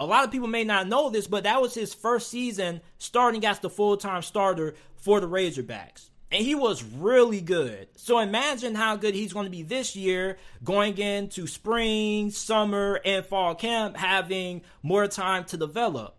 a 0.00 0.04
lot 0.04 0.24
of 0.24 0.30
people 0.30 0.48
may 0.48 0.64
not 0.64 0.86
know 0.86 1.08
this, 1.08 1.26
but 1.26 1.44
that 1.44 1.62
was 1.62 1.72
his 1.72 1.94
first 1.94 2.28
season 2.28 2.82
starting 2.98 3.46
as 3.46 3.58
the 3.58 3.70
full 3.70 3.96
time 3.96 4.20
starter 4.20 4.74
for 4.96 5.18
the 5.20 5.26
Razorbacks. 5.26 6.10
And 6.34 6.44
he 6.44 6.56
was 6.56 6.82
really 6.82 7.40
good. 7.40 7.86
So 7.94 8.18
imagine 8.18 8.74
how 8.74 8.96
good 8.96 9.14
he's 9.14 9.32
going 9.32 9.44
to 9.44 9.50
be 9.50 9.62
this 9.62 9.94
year, 9.94 10.36
going 10.64 10.98
into 10.98 11.46
spring, 11.46 12.32
summer, 12.32 13.00
and 13.04 13.24
fall 13.24 13.54
camp, 13.54 13.96
having 13.96 14.62
more 14.82 15.06
time 15.06 15.44
to 15.44 15.56
develop. 15.56 16.16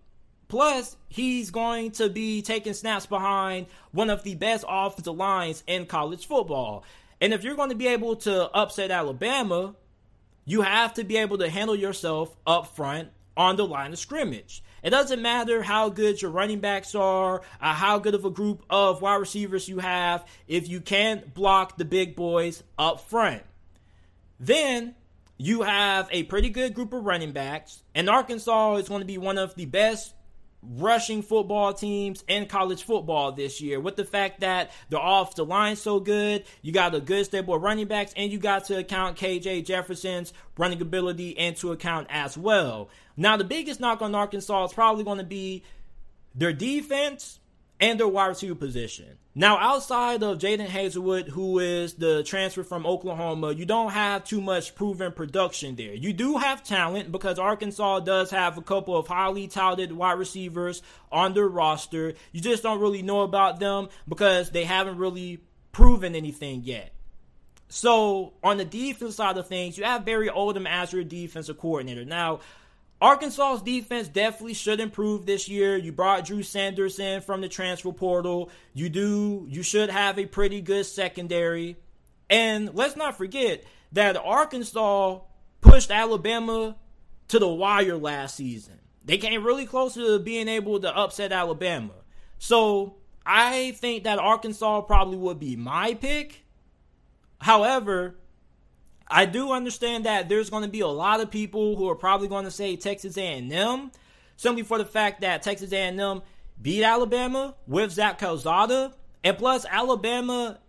Plus, 0.47 0.95
he's 1.09 1.51
going 1.51 1.91
to 1.91 2.09
be 2.09 2.41
taking 2.41 2.71
snaps 2.71 3.05
behind 3.05 3.65
one 3.91 4.09
of 4.09 4.23
the 4.23 4.35
best 4.35 4.63
offensive 4.69 5.17
lines 5.17 5.65
in 5.67 5.85
college 5.85 6.25
football. 6.25 6.85
And 7.19 7.33
if 7.33 7.43
you're 7.43 7.57
going 7.57 7.71
to 7.71 7.75
be 7.75 7.87
able 7.87 8.15
to 8.15 8.49
upset 8.51 8.91
Alabama, 8.91 9.75
you 10.45 10.61
have 10.61 10.93
to 10.93 11.03
be 11.03 11.17
able 11.17 11.39
to 11.39 11.49
handle 11.49 11.75
yourself 11.75 12.33
up 12.47 12.73
front 12.73 13.09
on 13.35 13.57
the 13.57 13.67
line 13.67 13.91
of 13.91 13.99
scrimmage. 13.99 14.63
It 14.85 14.91
doesn't 14.91 15.19
matter 15.19 15.63
how 15.63 15.89
good 15.89 16.21
your 16.21 16.29
running 16.29 16.59
backs 16.59 16.93
are, 16.93 17.37
or 17.37 17.41
how 17.59 17.97
good 17.97 18.13
of 18.13 18.23
a 18.23 18.29
group 18.29 18.63
of 18.69 19.01
wide 19.01 19.15
receivers 19.15 19.67
you 19.67 19.79
have, 19.79 20.23
if 20.47 20.69
you 20.69 20.79
can't 20.79 21.33
block 21.33 21.75
the 21.75 21.85
big 21.85 22.15
boys 22.15 22.61
up 22.77 23.01
front. 23.01 23.41
Then 24.39 24.93
you 25.37 25.63
have 25.63 26.07
a 26.11 26.21
pretty 26.21 26.49
good 26.49 26.75
group 26.75 26.93
of 26.93 27.03
running 27.03 27.31
backs, 27.31 27.81
and 27.95 28.07
Arkansas 28.07 28.75
is 28.75 28.87
going 28.87 29.01
to 29.01 29.07
be 29.07 29.17
one 29.17 29.39
of 29.39 29.55
the 29.55 29.65
best 29.65 30.13
rushing 30.77 31.21
football 31.21 31.73
teams 31.73 32.23
in 32.27 32.45
college 32.47 32.83
football 32.83 33.31
this 33.31 33.61
year 33.61 33.79
with 33.79 33.95
the 33.95 34.05
fact 34.05 34.41
that 34.41 34.71
they're 34.89 34.99
off 34.99 35.35
the 35.35 35.45
line 35.45 35.75
so 35.75 35.99
good. 35.99 36.43
You 36.61 36.71
got 36.71 36.95
a 36.95 36.99
good 36.99 37.25
stable 37.25 37.55
of 37.55 37.61
running 37.61 37.87
backs, 37.87 38.13
and 38.15 38.31
you 38.31 38.39
got 38.39 38.65
to 38.65 38.77
account 38.77 39.17
KJ 39.17 39.65
Jefferson's 39.65 40.33
running 40.57 40.81
ability 40.81 41.29
into 41.29 41.71
account 41.71 42.07
as 42.09 42.37
well. 42.37 42.89
Now, 43.17 43.37
the 43.37 43.43
biggest 43.43 43.79
knock 43.79 44.01
on 44.01 44.15
Arkansas 44.15 44.65
is 44.65 44.73
probably 44.73 45.03
going 45.03 45.19
to 45.19 45.23
be 45.23 45.63
their 46.33 46.53
defense 46.53 47.39
and 47.79 47.99
their 47.99 48.07
wide 48.07 48.27
receiver 48.27 48.55
position. 48.55 49.17
Now, 49.37 49.57
outside 49.57 50.23
of 50.23 50.37
Jadon 50.37 50.65
Haselwood, 50.65 51.27
who 51.27 51.59
is 51.59 51.95
the 51.95 52.23
transfer 52.23 52.63
from 52.63 52.85
Oklahoma, 52.85 53.51
you 53.51 53.65
don't 53.65 53.91
have 53.91 54.23
too 54.23 54.39
much 54.39 54.75
proven 54.75 55.11
production 55.11 55.75
there. 55.75 55.93
You 55.93 56.13
do 56.13 56.37
have 56.37 56.63
talent 56.63 57.11
because 57.11 57.37
Arkansas 57.37 57.99
does 57.99 58.31
have 58.31 58.57
a 58.57 58.61
couple 58.61 58.95
of 58.95 59.07
highly 59.07 59.49
touted 59.49 59.91
wide 59.91 60.17
receivers 60.17 60.81
on 61.11 61.33
their 61.33 61.49
roster. 61.49 62.13
You 62.31 62.39
just 62.39 62.63
don't 62.63 62.79
really 62.79 63.01
know 63.01 63.21
about 63.21 63.59
them 63.59 63.89
because 64.07 64.51
they 64.51 64.63
haven't 64.63 64.99
really 64.99 65.41
proven 65.73 66.15
anything 66.15 66.61
yet. 66.63 66.93
So, 67.67 68.35
on 68.41 68.55
the 68.55 68.63
defense 68.63 69.17
side 69.17 69.37
of 69.37 69.47
things, 69.47 69.77
you 69.77 69.83
have 69.83 70.05
Barry 70.05 70.29
Odom 70.29 70.65
as 70.65 70.93
your 70.93 71.03
defensive 71.03 71.57
coordinator. 71.57 72.05
Now, 72.05 72.39
Arkansas's 73.01 73.61
defense 73.61 74.07
definitely 74.07 74.53
should 74.53 74.79
improve 74.79 75.25
this 75.25 75.49
year. 75.49 75.77
You 75.77 75.91
brought 75.91 76.25
Drew 76.25 76.43
Sanders 76.43 76.97
in 76.99 77.21
from 77.21 77.41
the 77.41 77.49
transfer 77.49 77.91
portal. 77.91 78.49
You 78.73 78.89
do 78.89 79.45
you 79.49 79.63
should 79.63 79.89
have 79.89 80.17
a 80.17 80.25
pretty 80.25 80.61
good 80.61 80.85
secondary. 80.85 81.77
And 82.29 82.73
let's 82.73 82.95
not 82.95 83.17
forget 83.17 83.63
that 83.91 84.17
Arkansas 84.17 85.19
pushed 85.61 85.91
Alabama 85.91 86.75
to 87.27 87.39
the 87.39 87.47
wire 87.47 87.97
last 87.97 88.35
season. 88.35 88.79
They 89.03 89.17
came 89.17 89.43
really 89.43 89.65
close 89.65 89.93
to 89.95 90.19
being 90.19 90.47
able 90.47 90.79
to 90.79 90.95
upset 90.95 91.31
Alabama. 91.31 91.93
So 92.39 92.95
I 93.25 93.71
think 93.71 94.05
that 94.05 94.19
Arkansas 94.19 94.81
probably 94.81 95.17
would 95.17 95.39
be 95.39 95.55
my 95.55 95.93
pick. 95.93 96.45
However, 97.39 98.15
I 99.07 99.25
do 99.25 99.51
understand 99.51 100.05
that 100.05 100.29
there's 100.29 100.49
going 100.49 100.63
to 100.63 100.69
be 100.69 100.79
a 100.79 100.87
lot 100.87 101.19
of 101.19 101.29
people 101.29 101.75
who 101.75 101.89
are 101.89 101.95
probably 101.95 102.27
going 102.27 102.45
to 102.45 102.51
say 102.51 102.75
Texas 102.75 103.17
A&M 103.17 103.91
simply 104.37 104.63
for 104.63 104.77
the 104.77 104.85
fact 104.85 105.21
that 105.21 105.43
Texas 105.43 105.71
A&M 105.71 106.21
beat 106.61 106.83
Alabama 106.83 107.55
with 107.67 107.91
Zach 107.91 108.19
Calzada, 108.19 108.93
and 109.23 109.37
plus 109.37 109.65
Alabama 109.69 110.59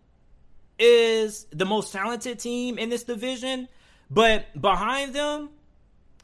is 0.79 1.47
the 1.51 1.65
most 1.65 1.93
talented 1.93 2.39
team 2.39 2.79
in 2.79 2.91
this 2.91 3.05
division, 3.05 3.69
but 4.11 4.61
behind 4.61 5.15
them 5.15 5.51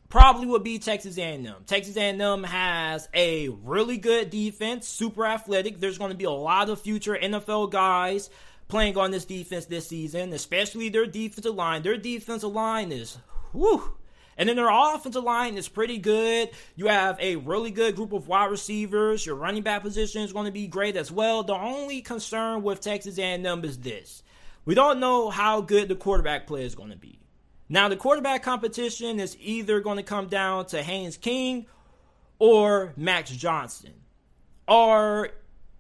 probably 0.08 0.46
would 0.46 0.62
be 0.62 0.78
Texas 0.78 1.16
A&M. 1.16 1.54
Texas 1.66 1.96
A&M 1.96 2.44
has 2.44 3.08
a 3.14 3.48
really 3.48 3.96
good 3.96 4.28
defense, 4.28 4.86
super 4.86 5.24
athletic. 5.24 5.80
There's 5.80 5.96
going 5.96 6.10
to 6.10 6.16
be 6.16 6.24
a 6.24 6.30
lot 6.30 6.68
of 6.68 6.80
future 6.82 7.16
NFL 7.20 7.70
guys 7.70 8.28
playing 8.72 8.96
on 8.96 9.10
this 9.10 9.26
defense 9.26 9.66
this 9.66 9.86
season, 9.86 10.32
especially 10.32 10.88
their 10.88 11.04
defensive 11.04 11.54
line. 11.54 11.82
Their 11.82 11.98
defensive 11.98 12.50
line 12.50 12.90
is 12.90 13.18
whew. 13.52 13.96
And 14.38 14.48
then 14.48 14.56
their 14.56 14.70
offensive 14.70 15.22
line 15.22 15.58
is 15.58 15.68
pretty 15.68 15.98
good. 15.98 16.48
You 16.74 16.86
have 16.86 17.18
a 17.20 17.36
really 17.36 17.70
good 17.70 17.94
group 17.94 18.14
of 18.14 18.28
wide 18.28 18.50
receivers. 18.50 19.26
Your 19.26 19.34
running 19.36 19.62
back 19.62 19.82
position 19.82 20.22
is 20.22 20.32
going 20.32 20.46
to 20.46 20.50
be 20.52 20.66
great 20.66 20.96
as 20.96 21.12
well. 21.12 21.42
The 21.42 21.52
only 21.52 22.00
concern 22.00 22.62
with 22.62 22.80
Texas 22.80 23.18
A&M 23.18 23.62
is 23.62 23.78
this: 23.78 24.22
we 24.64 24.74
don't 24.74 25.00
know 25.00 25.28
how 25.28 25.60
good 25.60 25.88
the 25.88 25.94
quarterback 25.94 26.46
play 26.46 26.64
is 26.64 26.74
going 26.74 26.90
to 26.90 26.96
be. 26.96 27.18
Now, 27.68 27.90
the 27.90 27.96
quarterback 27.96 28.42
competition 28.42 29.20
is 29.20 29.36
either 29.38 29.80
going 29.80 29.98
to 29.98 30.02
come 30.02 30.28
down 30.28 30.64
to 30.68 30.82
Haynes 30.82 31.18
King 31.18 31.66
or 32.38 32.94
Max 32.96 33.30
Johnson. 33.30 33.92
Are 34.66 35.28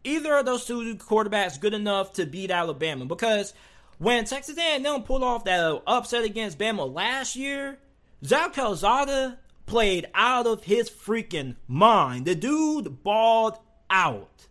either 0.04 0.36
of 0.36 0.46
those 0.46 0.64
two 0.64 0.96
quarterbacks 0.96 1.60
good 1.60 1.74
enough 1.74 2.14
to 2.14 2.26
beat 2.26 2.50
Alabama? 2.50 3.04
Because 3.04 3.54
when 3.98 4.24
Texas 4.24 4.58
A&M 4.58 5.02
pulled 5.02 5.22
off 5.22 5.44
that 5.44 5.82
upset 5.86 6.24
against 6.24 6.58
Bama 6.58 6.92
last 6.92 7.36
year, 7.36 7.78
Zach 8.24 8.54
Calzada 8.54 9.38
played 9.66 10.06
out 10.14 10.46
of 10.46 10.64
his 10.64 10.90
freaking 10.90 11.56
mind. 11.68 12.24
The 12.24 12.34
dude 12.34 13.02
balled 13.02 13.58
out. 13.88 14.46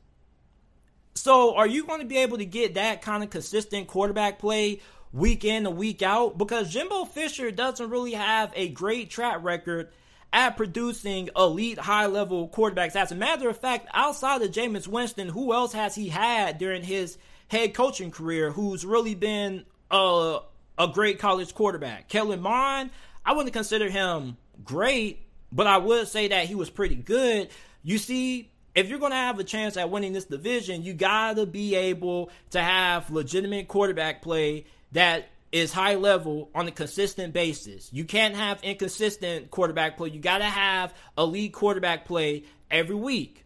So, 1.16 1.56
are 1.56 1.68
you 1.68 1.86
going 1.86 2.00
to 2.00 2.08
be 2.08 2.18
able 2.18 2.38
to 2.38 2.46
get 2.46 2.76
that 2.76 3.02
kind 3.02 3.24
of 3.24 3.30
consistent 3.30 3.88
quarterback 3.88 4.40
play 4.40 4.82
week 5.12 5.44
in 5.44 5.66
and 5.66 5.78
week 5.78 6.02
out? 6.02 6.38
Because 6.38 6.72
Jimbo 6.72 7.06
Fisher 7.06 7.52
doesn't 7.52 7.90
really 7.90 8.14
have 8.14 8.52
a 8.56 8.70
great 8.70 9.10
track 9.10 9.44
record 9.44 9.90
at 10.34 10.56
producing 10.58 11.30
elite 11.36 11.78
high 11.78 12.06
level 12.06 12.48
quarterbacks. 12.50 12.96
As 12.96 13.12
a 13.12 13.16
matter 13.16 13.50
of 13.50 13.58
fact, 13.58 13.88
outside 13.94 14.42
of 14.42 14.52
Jameis 14.52 14.88
Winston, 14.88 15.30
who 15.30 15.54
else 15.54 15.74
has 15.74 15.96
he 15.96 16.10
had 16.10 16.58
during 16.58 16.84
his 16.84 17.18
head 17.50 17.74
coaching 17.74 18.12
career 18.12 18.52
who's 18.52 18.86
really 18.86 19.16
been 19.16 19.66
a, 19.90 20.40
a 20.78 20.88
great 20.88 21.20
college 21.20 21.54
quarterback? 21.54 22.08
Kellen 22.08 22.42
Mond, 22.42 22.92
I 23.26 23.34
wouldn't 23.34 23.54
consider 23.54 23.90
him 23.90 24.38
great, 24.64 25.26
but 25.52 25.68
I 25.68 25.78
would 25.78 26.08
say 26.08 26.30
that 26.30 26.46
he 26.46 26.56
was 26.56 26.70
pretty 26.70 26.96
good. 26.96 27.50
You 27.84 27.98
see, 27.98 28.52
if 28.74 28.88
you're 28.88 29.00
going 29.00 29.12
to 29.12 29.18
have 29.18 29.40
a 29.40 29.44
chance 29.44 29.76
at 29.76 29.90
winning 29.90 30.14
this 30.14 30.26
division, 30.26 30.84
you 30.84 30.94
got 30.94 31.36
to 31.36 31.46
be 31.46 31.76
able 31.76 32.30
to 32.52 32.62
have 32.62 33.12
legitimate 33.12 33.68
quarterback 33.68 34.22
play 34.22 34.66
that 34.94 35.28
is 35.52 35.74
high 35.74 35.96
level 35.96 36.50
on 36.56 36.68
a 36.68 36.72
consistent 36.72 37.34
basis. 37.34 37.90
You 37.92 38.06
can't 38.06 38.36
have 38.36 38.64
inconsistent 38.64 39.52
quarterback 39.52 39.98
play. 39.98 40.10
You 40.10 40.20
got 40.20 40.38
to 40.40 40.46
have 40.46 40.94
a 41.18 41.24
elite 41.24 41.54
quarterback 41.54 42.06
play 42.06 42.44
every 42.70 42.96
week. 42.96 43.46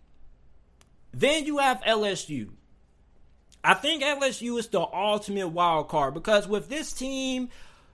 Then 1.13 1.45
you 1.45 1.57
have 1.59 1.81
LSU. 1.81 2.49
I 3.63 3.73
think 3.73 4.03
LSU 4.03 4.59
is 4.59 4.67
the 4.67 4.81
ultimate 4.81 5.47
wild 5.47 5.87
card 5.87 6.13
because 6.13 6.47
with 6.47 6.69
this 6.69 6.93
team, 6.93 7.49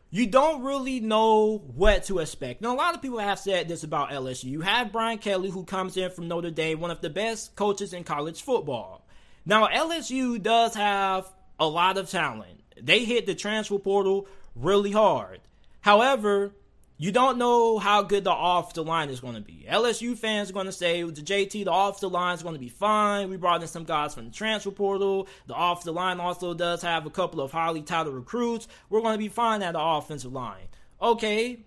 you 0.09 0.27
don't 0.27 0.63
really 0.63 0.99
know 0.99 1.59
what 1.59 2.03
to 2.05 2.19
expect. 2.19 2.61
Now, 2.61 2.73
a 2.73 2.75
lot 2.75 2.95
of 2.95 3.01
people 3.01 3.19
have 3.19 3.39
said 3.39 3.69
this 3.69 3.85
about 3.85 4.09
LSU. 4.09 4.45
You 4.45 4.61
have 4.61 4.91
Brian 4.91 5.19
Kelly, 5.19 5.49
who 5.49 5.63
comes 5.63 5.95
in 5.95 6.11
from 6.11 6.27
Notre 6.27 6.51
Dame, 6.51 6.81
one 6.81 6.91
of 6.91 6.99
the 6.99 7.09
best 7.09 7.55
coaches 7.55 7.93
in 7.93 8.03
college 8.03 8.41
football. 8.41 9.05
Now, 9.45 9.67
LSU 9.67 10.41
does 10.41 10.75
have 10.75 11.31
a 11.57 11.65
lot 11.65 11.97
of 11.97 12.09
talent. 12.09 12.60
They 12.79 13.03
hit 13.05 13.25
the 13.25 13.35
transfer 13.35 13.79
portal 13.79 14.27
really 14.55 14.91
hard. 14.91 15.41
However, 15.81 16.53
you 17.01 17.11
don't 17.11 17.39
know 17.39 17.79
how 17.79 18.03
good 18.03 18.25
the 18.25 18.29
off 18.29 18.75
the 18.75 18.83
line 18.83 19.09
is 19.09 19.19
going 19.19 19.33
to 19.33 19.41
be. 19.41 19.65
LSU 19.67 20.15
fans 20.15 20.51
are 20.51 20.53
going 20.53 20.67
to 20.67 20.71
say 20.71 21.01
the 21.01 21.21
JT, 21.21 21.65
the 21.65 21.71
off 21.71 21.99
the 21.99 22.07
line 22.07 22.35
is 22.35 22.43
going 22.43 22.53
to 22.53 22.59
be 22.59 22.69
fine. 22.69 23.27
We 23.29 23.37
brought 23.37 23.63
in 23.63 23.67
some 23.67 23.85
guys 23.85 24.13
from 24.13 24.25
the 24.25 24.31
transfer 24.31 24.69
portal. 24.69 25.27
The 25.47 25.55
off 25.55 25.83
the 25.83 25.93
line 25.93 26.19
also 26.19 26.53
does 26.53 26.83
have 26.83 27.07
a 27.07 27.09
couple 27.09 27.41
of 27.41 27.51
highly 27.51 27.81
touted 27.81 28.13
recruits. 28.13 28.67
We're 28.91 29.01
going 29.01 29.15
to 29.15 29.17
be 29.17 29.29
fine 29.29 29.63
at 29.63 29.73
the 29.73 29.81
offensive 29.81 30.31
line. 30.31 30.67
Okay, 31.01 31.61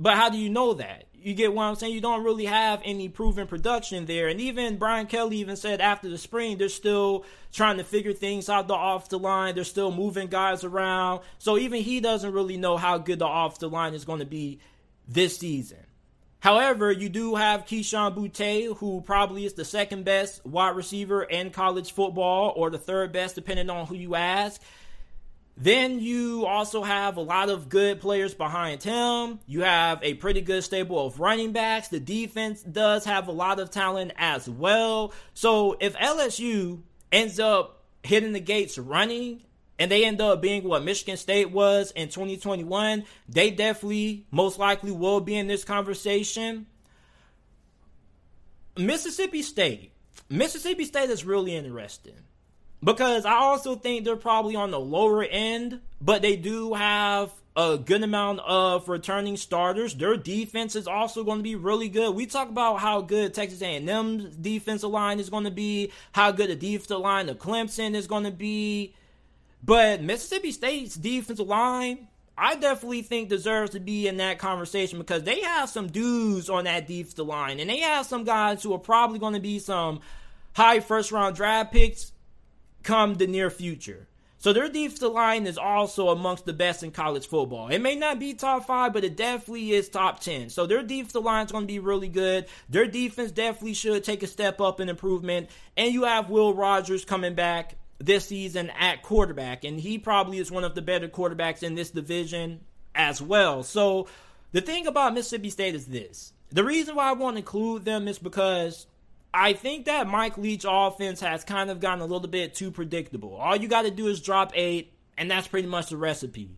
but 0.00 0.16
how 0.16 0.30
do 0.30 0.36
you 0.36 0.50
know 0.50 0.74
that? 0.74 1.04
You 1.22 1.34
get 1.34 1.54
what 1.54 1.64
I'm 1.64 1.74
saying? 1.76 1.92
You 1.92 2.00
don't 2.00 2.24
really 2.24 2.46
have 2.46 2.82
any 2.84 3.08
proven 3.08 3.46
production 3.46 4.06
there. 4.06 4.28
And 4.28 4.40
even 4.40 4.76
Brian 4.76 5.06
Kelly 5.06 5.36
even 5.36 5.56
said 5.56 5.80
after 5.80 6.08
the 6.08 6.18
spring, 6.18 6.58
they're 6.58 6.68
still 6.68 7.24
trying 7.52 7.78
to 7.78 7.84
figure 7.84 8.12
things 8.12 8.48
out 8.48 8.68
the 8.68 8.74
off 8.74 9.08
the 9.08 9.18
line. 9.18 9.54
They're 9.54 9.64
still 9.64 9.92
moving 9.92 10.28
guys 10.28 10.64
around. 10.64 11.20
So 11.38 11.58
even 11.58 11.82
he 11.82 12.00
doesn't 12.00 12.32
really 12.32 12.56
know 12.56 12.76
how 12.76 12.98
good 12.98 13.20
the 13.20 13.26
off 13.26 13.58
the 13.58 13.68
line 13.68 13.94
is 13.94 14.04
going 14.04 14.20
to 14.20 14.26
be 14.26 14.60
this 15.06 15.38
season. 15.38 15.78
However, 16.40 16.90
you 16.90 17.08
do 17.08 17.36
have 17.36 17.66
Kayshon 17.66 18.16
Boutte, 18.16 18.76
who 18.78 19.00
probably 19.02 19.44
is 19.44 19.54
the 19.54 19.64
second 19.64 20.04
best 20.04 20.44
wide 20.44 20.74
receiver 20.74 21.22
in 21.22 21.50
college 21.50 21.92
football, 21.92 22.52
or 22.56 22.68
the 22.68 22.78
third 22.78 23.12
best, 23.12 23.36
depending 23.36 23.70
on 23.70 23.86
who 23.86 23.94
you 23.94 24.16
ask. 24.16 24.60
Then 25.56 26.00
you 26.00 26.46
also 26.46 26.82
have 26.82 27.16
a 27.16 27.20
lot 27.20 27.50
of 27.50 27.68
good 27.68 28.00
players 28.00 28.34
behind 28.34 28.82
him. 28.82 29.38
You 29.46 29.60
have 29.62 30.02
a 30.02 30.14
pretty 30.14 30.40
good 30.40 30.64
stable 30.64 31.06
of 31.06 31.20
running 31.20 31.52
backs. 31.52 31.88
The 31.88 32.00
defense 32.00 32.62
does 32.62 33.04
have 33.04 33.28
a 33.28 33.32
lot 33.32 33.60
of 33.60 33.70
talent 33.70 34.12
as 34.16 34.48
well. 34.48 35.12
So 35.34 35.76
if 35.78 35.94
LSU 35.94 36.80
ends 37.10 37.38
up 37.38 37.84
hitting 38.02 38.32
the 38.32 38.40
gates 38.40 38.78
running 38.78 39.42
and 39.78 39.90
they 39.90 40.04
end 40.04 40.20
up 40.20 40.40
being 40.40 40.64
what 40.64 40.84
Michigan 40.84 41.18
State 41.18 41.50
was 41.50 41.90
in 41.90 42.08
2021, 42.08 43.04
they 43.28 43.50
definitely 43.50 44.26
most 44.30 44.58
likely 44.58 44.90
will 44.90 45.20
be 45.20 45.36
in 45.36 45.48
this 45.48 45.64
conversation. 45.64 46.66
Mississippi 48.76 49.42
State. 49.42 49.92
Mississippi 50.30 50.86
State 50.86 51.10
is 51.10 51.26
really 51.26 51.54
interesting 51.54 52.14
because 52.82 53.24
I 53.24 53.34
also 53.34 53.76
think 53.76 54.04
they're 54.04 54.16
probably 54.16 54.56
on 54.56 54.70
the 54.70 54.80
lower 54.80 55.22
end, 55.22 55.80
but 56.00 56.22
they 56.22 56.36
do 56.36 56.74
have 56.74 57.32
a 57.54 57.76
good 57.76 58.02
amount 58.02 58.40
of 58.40 58.88
returning 58.88 59.36
starters. 59.36 59.94
Their 59.94 60.16
defense 60.16 60.74
is 60.74 60.86
also 60.86 61.22
going 61.22 61.38
to 61.38 61.42
be 61.42 61.54
really 61.54 61.88
good. 61.88 62.14
We 62.14 62.26
talk 62.26 62.48
about 62.48 62.80
how 62.80 63.02
good 63.02 63.34
Texas 63.34 63.62
A&M's 63.62 64.36
defensive 64.36 64.90
line 64.90 65.20
is 65.20 65.30
going 65.30 65.44
to 65.44 65.50
be, 65.50 65.92
how 66.12 66.32
good 66.32 66.50
the 66.50 66.56
defensive 66.56 66.98
line 66.98 67.28
of 67.28 67.38
Clemson 67.38 67.94
is 67.94 68.06
going 68.06 68.24
to 68.24 68.30
be. 68.30 68.94
But 69.62 70.02
Mississippi 70.02 70.50
State's 70.50 70.94
defensive 70.94 71.46
line, 71.46 72.08
I 72.36 72.56
definitely 72.56 73.02
think 73.02 73.28
deserves 73.28 73.72
to 73.72 73.80
be 73.80 74.08
in 74.08 74.16
that 74.16 74.38
conversation 74.38 74.98
because 74.98 75.22
they 75.22 75.40
have 75.42 75.68
some 75.68 75.88
dudes 75.88 76.48
on 76.48 76.64
that 76.64 76.88
defensive 76.88 77.26
line, 77.26 77.60
and 77.60 77.68
they 77.68 77.80
have 77.80 78.06
some 78.06 78.24
guys 78.24 78.62
who 78.62 78.72
are 78.72 78.78
probably 78.78 79.18
going 79.18 79.34
to 79.34 79.40
be 79.40 79.58
some 79.58 80.00
high 80.54 80.80
first 80.80 81.12
round 81.12 81.36
draft 81.36 81.72
picks 81.72 82.11
come 82.82 83.14
the 83.14 83.26
near 83.26 83.50
future. 83.50 84.06
So 84.42 84.52
their 84.52 84.68
defensive 84.68 85.12
line 85.12 85.46
is 85.46 85.56
also 85.56 86.08
amongst 86.08 86.46
the 86.46 86.52
best 86.52 86.82
in 86.82 86.90
college 86.90 87.28
football. 87.28 87.68
It 87.68 87.78
may 87.78 87.94
not 87.94 88.18
be 88.18 88.34
top 88.34 88.66
five, 88.66 88.92
but 88.92 89.04
it 89.04 89.16
definitely 89.16 89.70
is 89.70 89.88
top 89.88 90.18
10. 90.18 90.50
So 90.50 90.66
their 90.66 90.82
defensive 90.82 91.22
line 91.22 91.46
is 91.46 91.52
going 91.52 91.62
to 91.62 91.72
be 91.72 91.78
really 91.78 92.08
good. 92.08 92.46
Their 92.68 92.88
defense 92.88 93.30
definitely 93.30 93.74
should 93.74 94.02
take 94.02 94.24
a 94.24 94.26
step 94.26 94.60
up 94.60 94.80
in 94.80 94.88
improvement. 94.88 95.48
And 95.76 95.94
you 95.94 96.02
have 96.02 96.28
Will 96.28 96.54
Rogers 96.54 97.04
coming 97.04 97.34
back 97.34 97.76
this 97.98 98.26
season 98.26 98.70
at 98.70 99.04
quarterback. 99.04 99.62
And 99.62 99.78
he 99.78 99.96
probably 99.98 100.38
is 100.38 100.50
one 100.50 100.64
of 100.64 100.74
the 100.74 100.82
better 100.82 101.06
quarterbacks 101.06 101.62
in 101.62 101.76
this 101.76 101.92
division 101.92 102.62
as 102.96 103.22
well. 103.22 103.62
So 103.62 104.08
the 104.50 104.60
thing 104.60 104.88
about 104.88 105.14
Mississippi 105.14 105.50
State 105.50 105.76
is 105.76 105.86
this. 105.86 106.32
The 106.50 106.64
reason 106.64 106.96
why 106.96 107.10
I 107.10 107.12
want 107.12 107.36
to 107.36 107.42
include 107.42 107.84
them 107.84 108.08
is 108.08 108.18
because 108.18 108.88
I 109.34 109.54
think 109.54 109.86
that 109.86 110.06
Mike 110.06 110.36
Leach 110.36 110.66
offense 110.68 111.20
has 111.20 111.44
kind 111.44 111.70
of 111.70 111.80
gotten 111.80 112.00
a 112.00 112.06
little 112.06 112.28
bit 112.28 112.54
too 112.54 112.70
predictable. 112.70 113.34
All 113.34 113.56
you 113.56 113.68
got 113.68 113.82
to 113.82 113.90
do 113.90 114.08
is 114.08 114.20
drop 114.20 114.52
eight, 114.54 114.92
and 115.16 115.30
that's 115.30 115.48
pretty 115.48 115.68
much 115.68 115.88
the 115.88 115.96
recipe. 115.96 116.50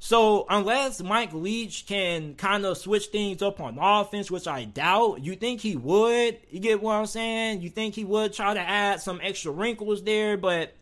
So 0.00 0.46
unless 0.48 1.02
Mike 1.02 1.32
Leach 1.32 1.86
can 1.86 2.34
kind 2.34 2.64
of 2.64 2.78
switch 2.78 3.06
things 3.06 3.42
up 3.42 3.60
on 3.60 3.78
offense, 3.80 4.30
which 4.30 4.46
I 4.46 4.64
doubt, 4.64 5.24
you 5.24 5.34
think 5.34 5.60
he 5.60 5.76
would? 5.76 6.38
You 6.50 6.60
get 6.60 6.80
what 6.80 6.94
I'm 6.94 7.06
saying? 7.06 7.62
You 7.62 7.70
think 7.70 7.94
he 7.94 8.04
would 8.04 8.32
try 8.32 8.54
to 8.54 8.60
add 8.60 9.00
some 9.00 9.20
extra 9.22 9.50
wrinkles 9.50 10.02
there, 10.02 10.36
but 10.36 10.74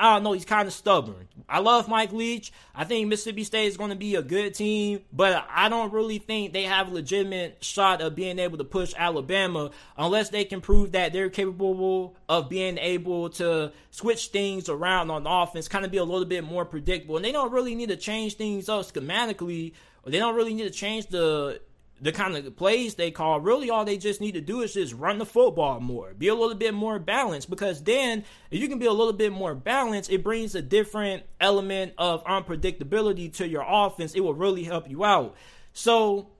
I 0.00 0.14
don't 0.14 0.22
know, 0.22 0.32
he's 0.32 0.46
kind 0.46 0.66
of 0.66 0.72
stubborn. 0.72 1.28
I 1.46 1.58
love 1.58 1.86
Mike 1.86 2.10
Leach. 2.10 2.54
I 2.74 2.84
think 2.84 3.06
Mississippi 3.08 3.44
State 3.44 3.66
is 3.66 3.76
going 3.76 3.90
to 3.90 3.96
be 3.96 4.14
a 4.14 4.22
good 4.22 4.54
team, 4.54 5.02
but 5.12 5.44
I 5.50 5.68
don't 5.68 5.92
really 5.92 6.16
think 6.16 6.54
they 6.54 6.62
have 6.62 6.90
a 6.90 6.94
legitimate 6.94 7.62
shot 7.62 8.00
of 8.00 8.14
being 8.14 8.38
able 8.38 8.56
to 8.56 8.64
push 8.64 8.94
Alabama 8.96 9.72
unless 9.98 10.30
they 10.30 10.46
can 10.46 10.62
prove 10.62 10.92
that 10.92 11.12
they're 11.12 11.28
capable 11.28 12.16
of 12.30 12.48
being 12.48 12.78
able 12.78 13.28
to 13.30 13.72
switch 13.90 14.28
things 14.28 14.70
around 14.70 15.10
on 15.10 15.26
offense, 15.26 15.68
kind 15.68 15.84
of 15.84 15.90
be 15.90 15.98
a 15.98 16.04
little 16.04 16.24
bit 16.24 16.44
more 16.44 16.64
predictable. 16.64 17.16
And 17.16 17.24
they 17.24 17.32
don't 17.32 17.52
really 17.52 17.74
need 17.74 17.90
to 17.90 17.96
change 17.96 18.36
things 18.36 18.70
up 18.70 18.86
schematically, 18.86 19.74
or 20.06 20.12
they 20.12 20.18
don't 20.18 20.34
really 20.34 20.54
need 20.54 20.62
to 20.64 20.70
change 20.70 21.08
the 21.08 21.60
the 22.00 22.12
kind 22.12 22.36
of 22.36 22.56
plays 22.56 22.94
they 22.94 23.10
call, 23.10 23.40
really 23.40 23.68
all 23.68 23.84
they 23.84 23.98
just 23.98 24.20
need 24.20 24.32
to 24.32 24.40
do 24.40 24.62
is 24.62 24.74
just 24.74 24.94
run 24.94 25.18
the 25.18 25.26
football 25.26 25.80
more, 25.80 26.14
be 26.14 26.28
a 26.28 26.34
little 26.34 26.54
bit 26.54 26.72
more 26.72 26.98
balanced. 26.98 27.50
Because 27.50 27.82
then, 27.82 28.24
if 28.50 28.60
you 28.60 28.68
can 28.68 28.78
be 28.78 28.86
a 28.86 28.92
little 28.92 29.12
bit 29.12 29.32
more 29.32 29.54
balanced, 29.54 30.10
it 30.10 30.24
brings 30.24 30.54
a 30.54 30.62
different 30.62 31.24
element 31.40 31.92
of 31.98 32.24
unpredictability 32.24 33.32
to 33.34 33.46
your 33.46 33.64
offense. 33.66 34.14
It 34.14 34.20
will 34.20 34.34
really 34.34 34.64
help 34.64 34.88
you 34.88 35.04
out. 35.04 35.36
So, 35.72 36.30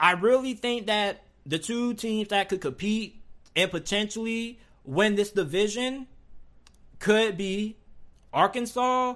I 0.00 0.12
really 0.12 0.54
think 0.54 0.86
that 0.86 1.22
the 1.44 1.58
two 1.58 1.94
teams 1.94 2.28
that 2.28 2.48
could 2.48 2.60
compete 2.60 3.22
and 3.54 3.70
potentially 3.70 4.58
win 4.84 5.14
this 5.14 5.30
division 5.30 6.06
could 6.98 7.36
be 7.36 7.76
Arkansas 8.32 9.14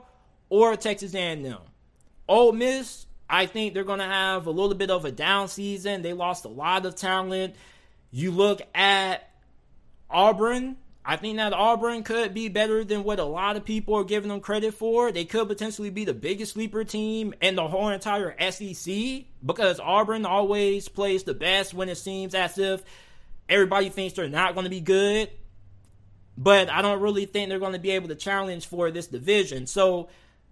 or 0.49 0.77
Texas 0.77 1.15
A&M. 1.15 1.57
Ole 2.29 2.53
Miss 2.53 3.07
I 3.31 3.47
think 3.47 3.73
they're 3.75 3.85
going 3.85 4.01
to 4.01 4.05
have 4.05 4.47
a 4.47 4.51
little 4.51 4.75
bit 4.75 4.91
of 4.91 5.05
a 5.05 5.13
down 5.13 5.47
season. 5.47 6.03
They 6.03 6.13
lost 6.13 6.45
a 6.45 6.49
lot 6.49 6.85
of 6.85 6.97
talent. 6.97 7.55
You 8.11 8.33
look 8.33 8.61
at 8.75 9.31
Auburn. 10.11 10.77
I 11.05 11.17
think 11.17 11.37
that 11.37 11.53
Auburn 11.53 12.03
could 12.03 12.35
be 12.35 12.49
better 12.49 12.85
than 12.85 13.05
what 13.05 13.21
a 13.21 13.25
lot 13.25 13.57
of 13.57 13.65
people 13.65 13.95
are 13.95 14.05
giving 14.05 14.29
them 14.29 14.41
credit 14.41 14.75
for. 14.75 15.13
They 15.13 15.25
could 15.25 15.47
potentially 15.47 15.91
be 15.91 16.05
the 16.05 16.13
biggest 16.13 16.55
sleeper 16.55 16.83
team 16.83 17.33
in 17.41 17.55
the 17.55 17.67
whole 17.67 17.89
entire 17.89 18.35
SEC 18.51 19.25
because 19.47 19.79
Auburn 19.81 20.27
always 20.27 20.89
plays 20.89 21.23
the 21.23 21.33
best 21.33 21.73
when 21.73 21.89
it 21.89 21.97
seems 21.97 22.35
as 22.35 22.59
if 22.59 22.83
everybody 23.49 23.89
thinks 23.91 24.15
they're 24.15 24.29
not 24.29 24.55
going 24.55 24.65
to 24.65 24.71
be 24.71 24.81
good. 24.81 25.31
But 26.37 26.69
I 26.69 26.83
don't 26.83 27.01
really 27.01 27.27
think 27.27 27.49
they're 27.49 27.59
going 27.61 27.75
to 27.75 27.79
be 27.79 27.91
able 27.93 28.09
to 28.09 28.15
challenge 28.17 28.67
for 28.67 28.91
this 28.91 29.07
division. 29.07 29.67
So 29.67 30.09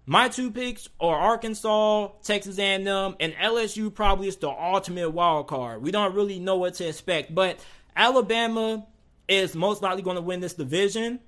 my 0.09 0.27
two 0.27 0.49
picks 0.49 0.89
are 0.99 1.15
Arkansas, 1.15 2.07
Texas 2.23 2.57
A&M, 2.57 2.87
and 2.87 3.33
LSU 3.33 3.93
probably 3.93 4.27
is 4.27 4.37
the 4.37 4.49
ultimate 4.49 5.11
wild 5.11 5.45
card. 5.45 5.83
We 5.83 5.91
don't 5.91 6.15
really 6.15 6.39
know 6.39 6.55
what 6.55 6.73
to 6.75 6.87
expect, 6.87 7.35
but 7.35 7.63
Alabama 7.95 8.87
is 9.27 9.53
most 9.53 9.83
likely 9.83 10.01
going 10.01 10.15
to 10.15 10.23
win 10.23 10.39
this 10.39 10.55
division. 10.55 11.19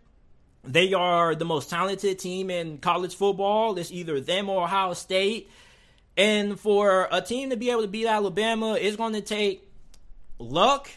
They 0.63 0.93
are 0.93 1.36
the 1.36 1.45
most 1.45 1.69
talented 1.69 2.17
team 2.17 2.49
in 2.49 2.79
college 2.79 3.13
football. 3.13 3.77
It's 3.77 3.91
either 3.91 4.19
them 4.19 4.49
or 4.49 4.63
Ohio 4.63 4.95
State. 4.95 5.51
And 6.17 6.59
for 6.59 7.07
a 7.11 7.21
team 7.21 7.51
to 7.51 7.57
be 7.57 7.69
able 7.69 7.84
to 7.84 7.88
beat 7.88 8.07
Alabama, 8.07 8.73
it's 8.73 8.97
going 8.97 9.13
to 9.13 9.21
take 9.21 9.69
luck, 10.39 10.89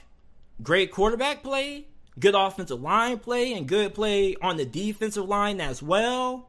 great 0.62 0.90
quarterback 0.90 1.42
play, 1.42 1.86
good 2.18 2.34
offensive 2.34 2.80
line 2.80 3.18
play, 3.18 3.52
and 3.52 3.68
good 3.68 3.92
play 3.92 4.36
on 4.40 4.56
the 4.56 4.64
defensive 4.64 5.28
line 5.28 5.60
as 5.60 5.82
well. 5.82 6.48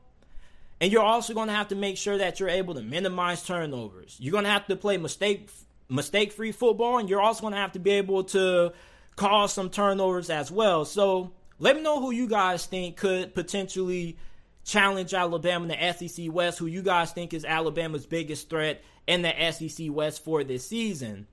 And 0.81 0.91
you're 0.91 1.01
also 1.01 1.33
going 1.33 1.47
to 1.47 1.53
have 1.53 1.69
to 1.69 1.75
make 1.75 1.97
sure 1.97 2.17
that 2.17 2.39
you're 2.39 2.49
able 2.49 2.73
to 2.75 2.81
minimize 2.81 3.43
turnovers. 3.43 4.17
You're 4.19 4.33
going 4.33 4.43
to 4.43 4.49
have 4.49 4.67
to 4.67 4.75
play 4.75 4.97
mistake 4.97 5.49
mistake 5.87 6.31
free 6.31 6.51
football, 6.51 6.97
and 6.97 7.09
you're 7.09 7.21
also 7.21 7.41
going 7.41 7.53
to 7.53 7.59
have 7.59 7.73
to 7.73 7.79
be 7.79 7.91
able 7.91 8.23
to 8.23 8.73
cause 9.15 9.53
some 9.53 9.69
turnovers 9.69 10.29
as 10.29 10.51
well. 10.51 10.83
So 10.83 11.31
let 11.59 11.75
me 11.75 11.81
know 11.81 12.01
who 12.01 12.11
you 12.11 12.27
guys 12.27 12.65
think 12.65 12.97
could 12.97 13.33
potentially 13.33 14.17
challenge 14.65 15.13
Alabama 15.13 15.71
in 15.71 15.79
the 15.79 16.07
SEC 16.07 16.33
West, 16.33 16.59
who 16.59 16.65
you 16.65 16.81
guys 16.81 17.11
think 17.11 17.33
is 17.33 17.45
Alabama's 17.45 18.05
biggest 18.05 18.49
threat 18.49 18.83
in 19.07 19.21
the 19.21 19.51
SEC 19.51 19.87
West 19.89 20.23
for 20.23 20.43
this 20.43 20.67
season. 20.67 21.27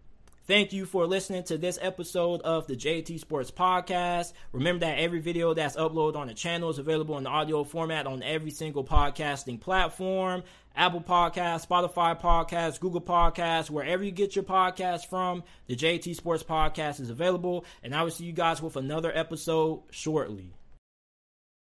Thank 0.52 0.74
you 0.74 0.84
for 0.84 1.06
listening 1.06 1.44
to 1.44 1.56
this 1.56 1.78
episode 1.80 2.42
of 2.42 2.66
the 2.66 2.76
JT 2.76 3.18
Sports 3.18 3.50
Podcast. 3.50 4.34
Remember 4.52 4.80
that 4.80 4.98
every 4.98 5.18
video 5.18 5.54
that's 5.54 5.76
uploaded 5.76 6.14
on 6.14 6.26
the 6.26 6.34
channel 6.34 6.68
is 6.68 6.78
available 6.78 7.16
in 7.16 7.26
audio 7.26 7.64
format 7.64 8.06
on 8.06 8.22
every 8.22 8.50
single 8.50 8.84
podcasting 8.84 9.58
platform 9.58 10.42
Apple 10.76 11.00
Podcasts, 11.00 11.66
Spotify 11.66 12.20
Podcasts, 12.20 12.78
Google 12.78 13.00
Podcasts, 13.00 13.70
wherever 13.70 14.04
you 14.04 14.10
get 14.10 14.36
your 14.36 14.44
podcast 14.44 15.06
from. 15.06 15.42
The 15.68 15.74
JT 15.74 16.16
Sports 16.16 16.42
Podcast 16.42 17.00
is 17.00 17.08
available. 17.08 17.64
And 17.82 17.94
I 17.94 18.02
will 18.02 18.10
see 18.10 18.24
you 18.24 18.34
guys 18.34 18.60
with 18.60 18.76
another 18.76 19.10
episode 19.10 19.84
shortly. 19.90 20.52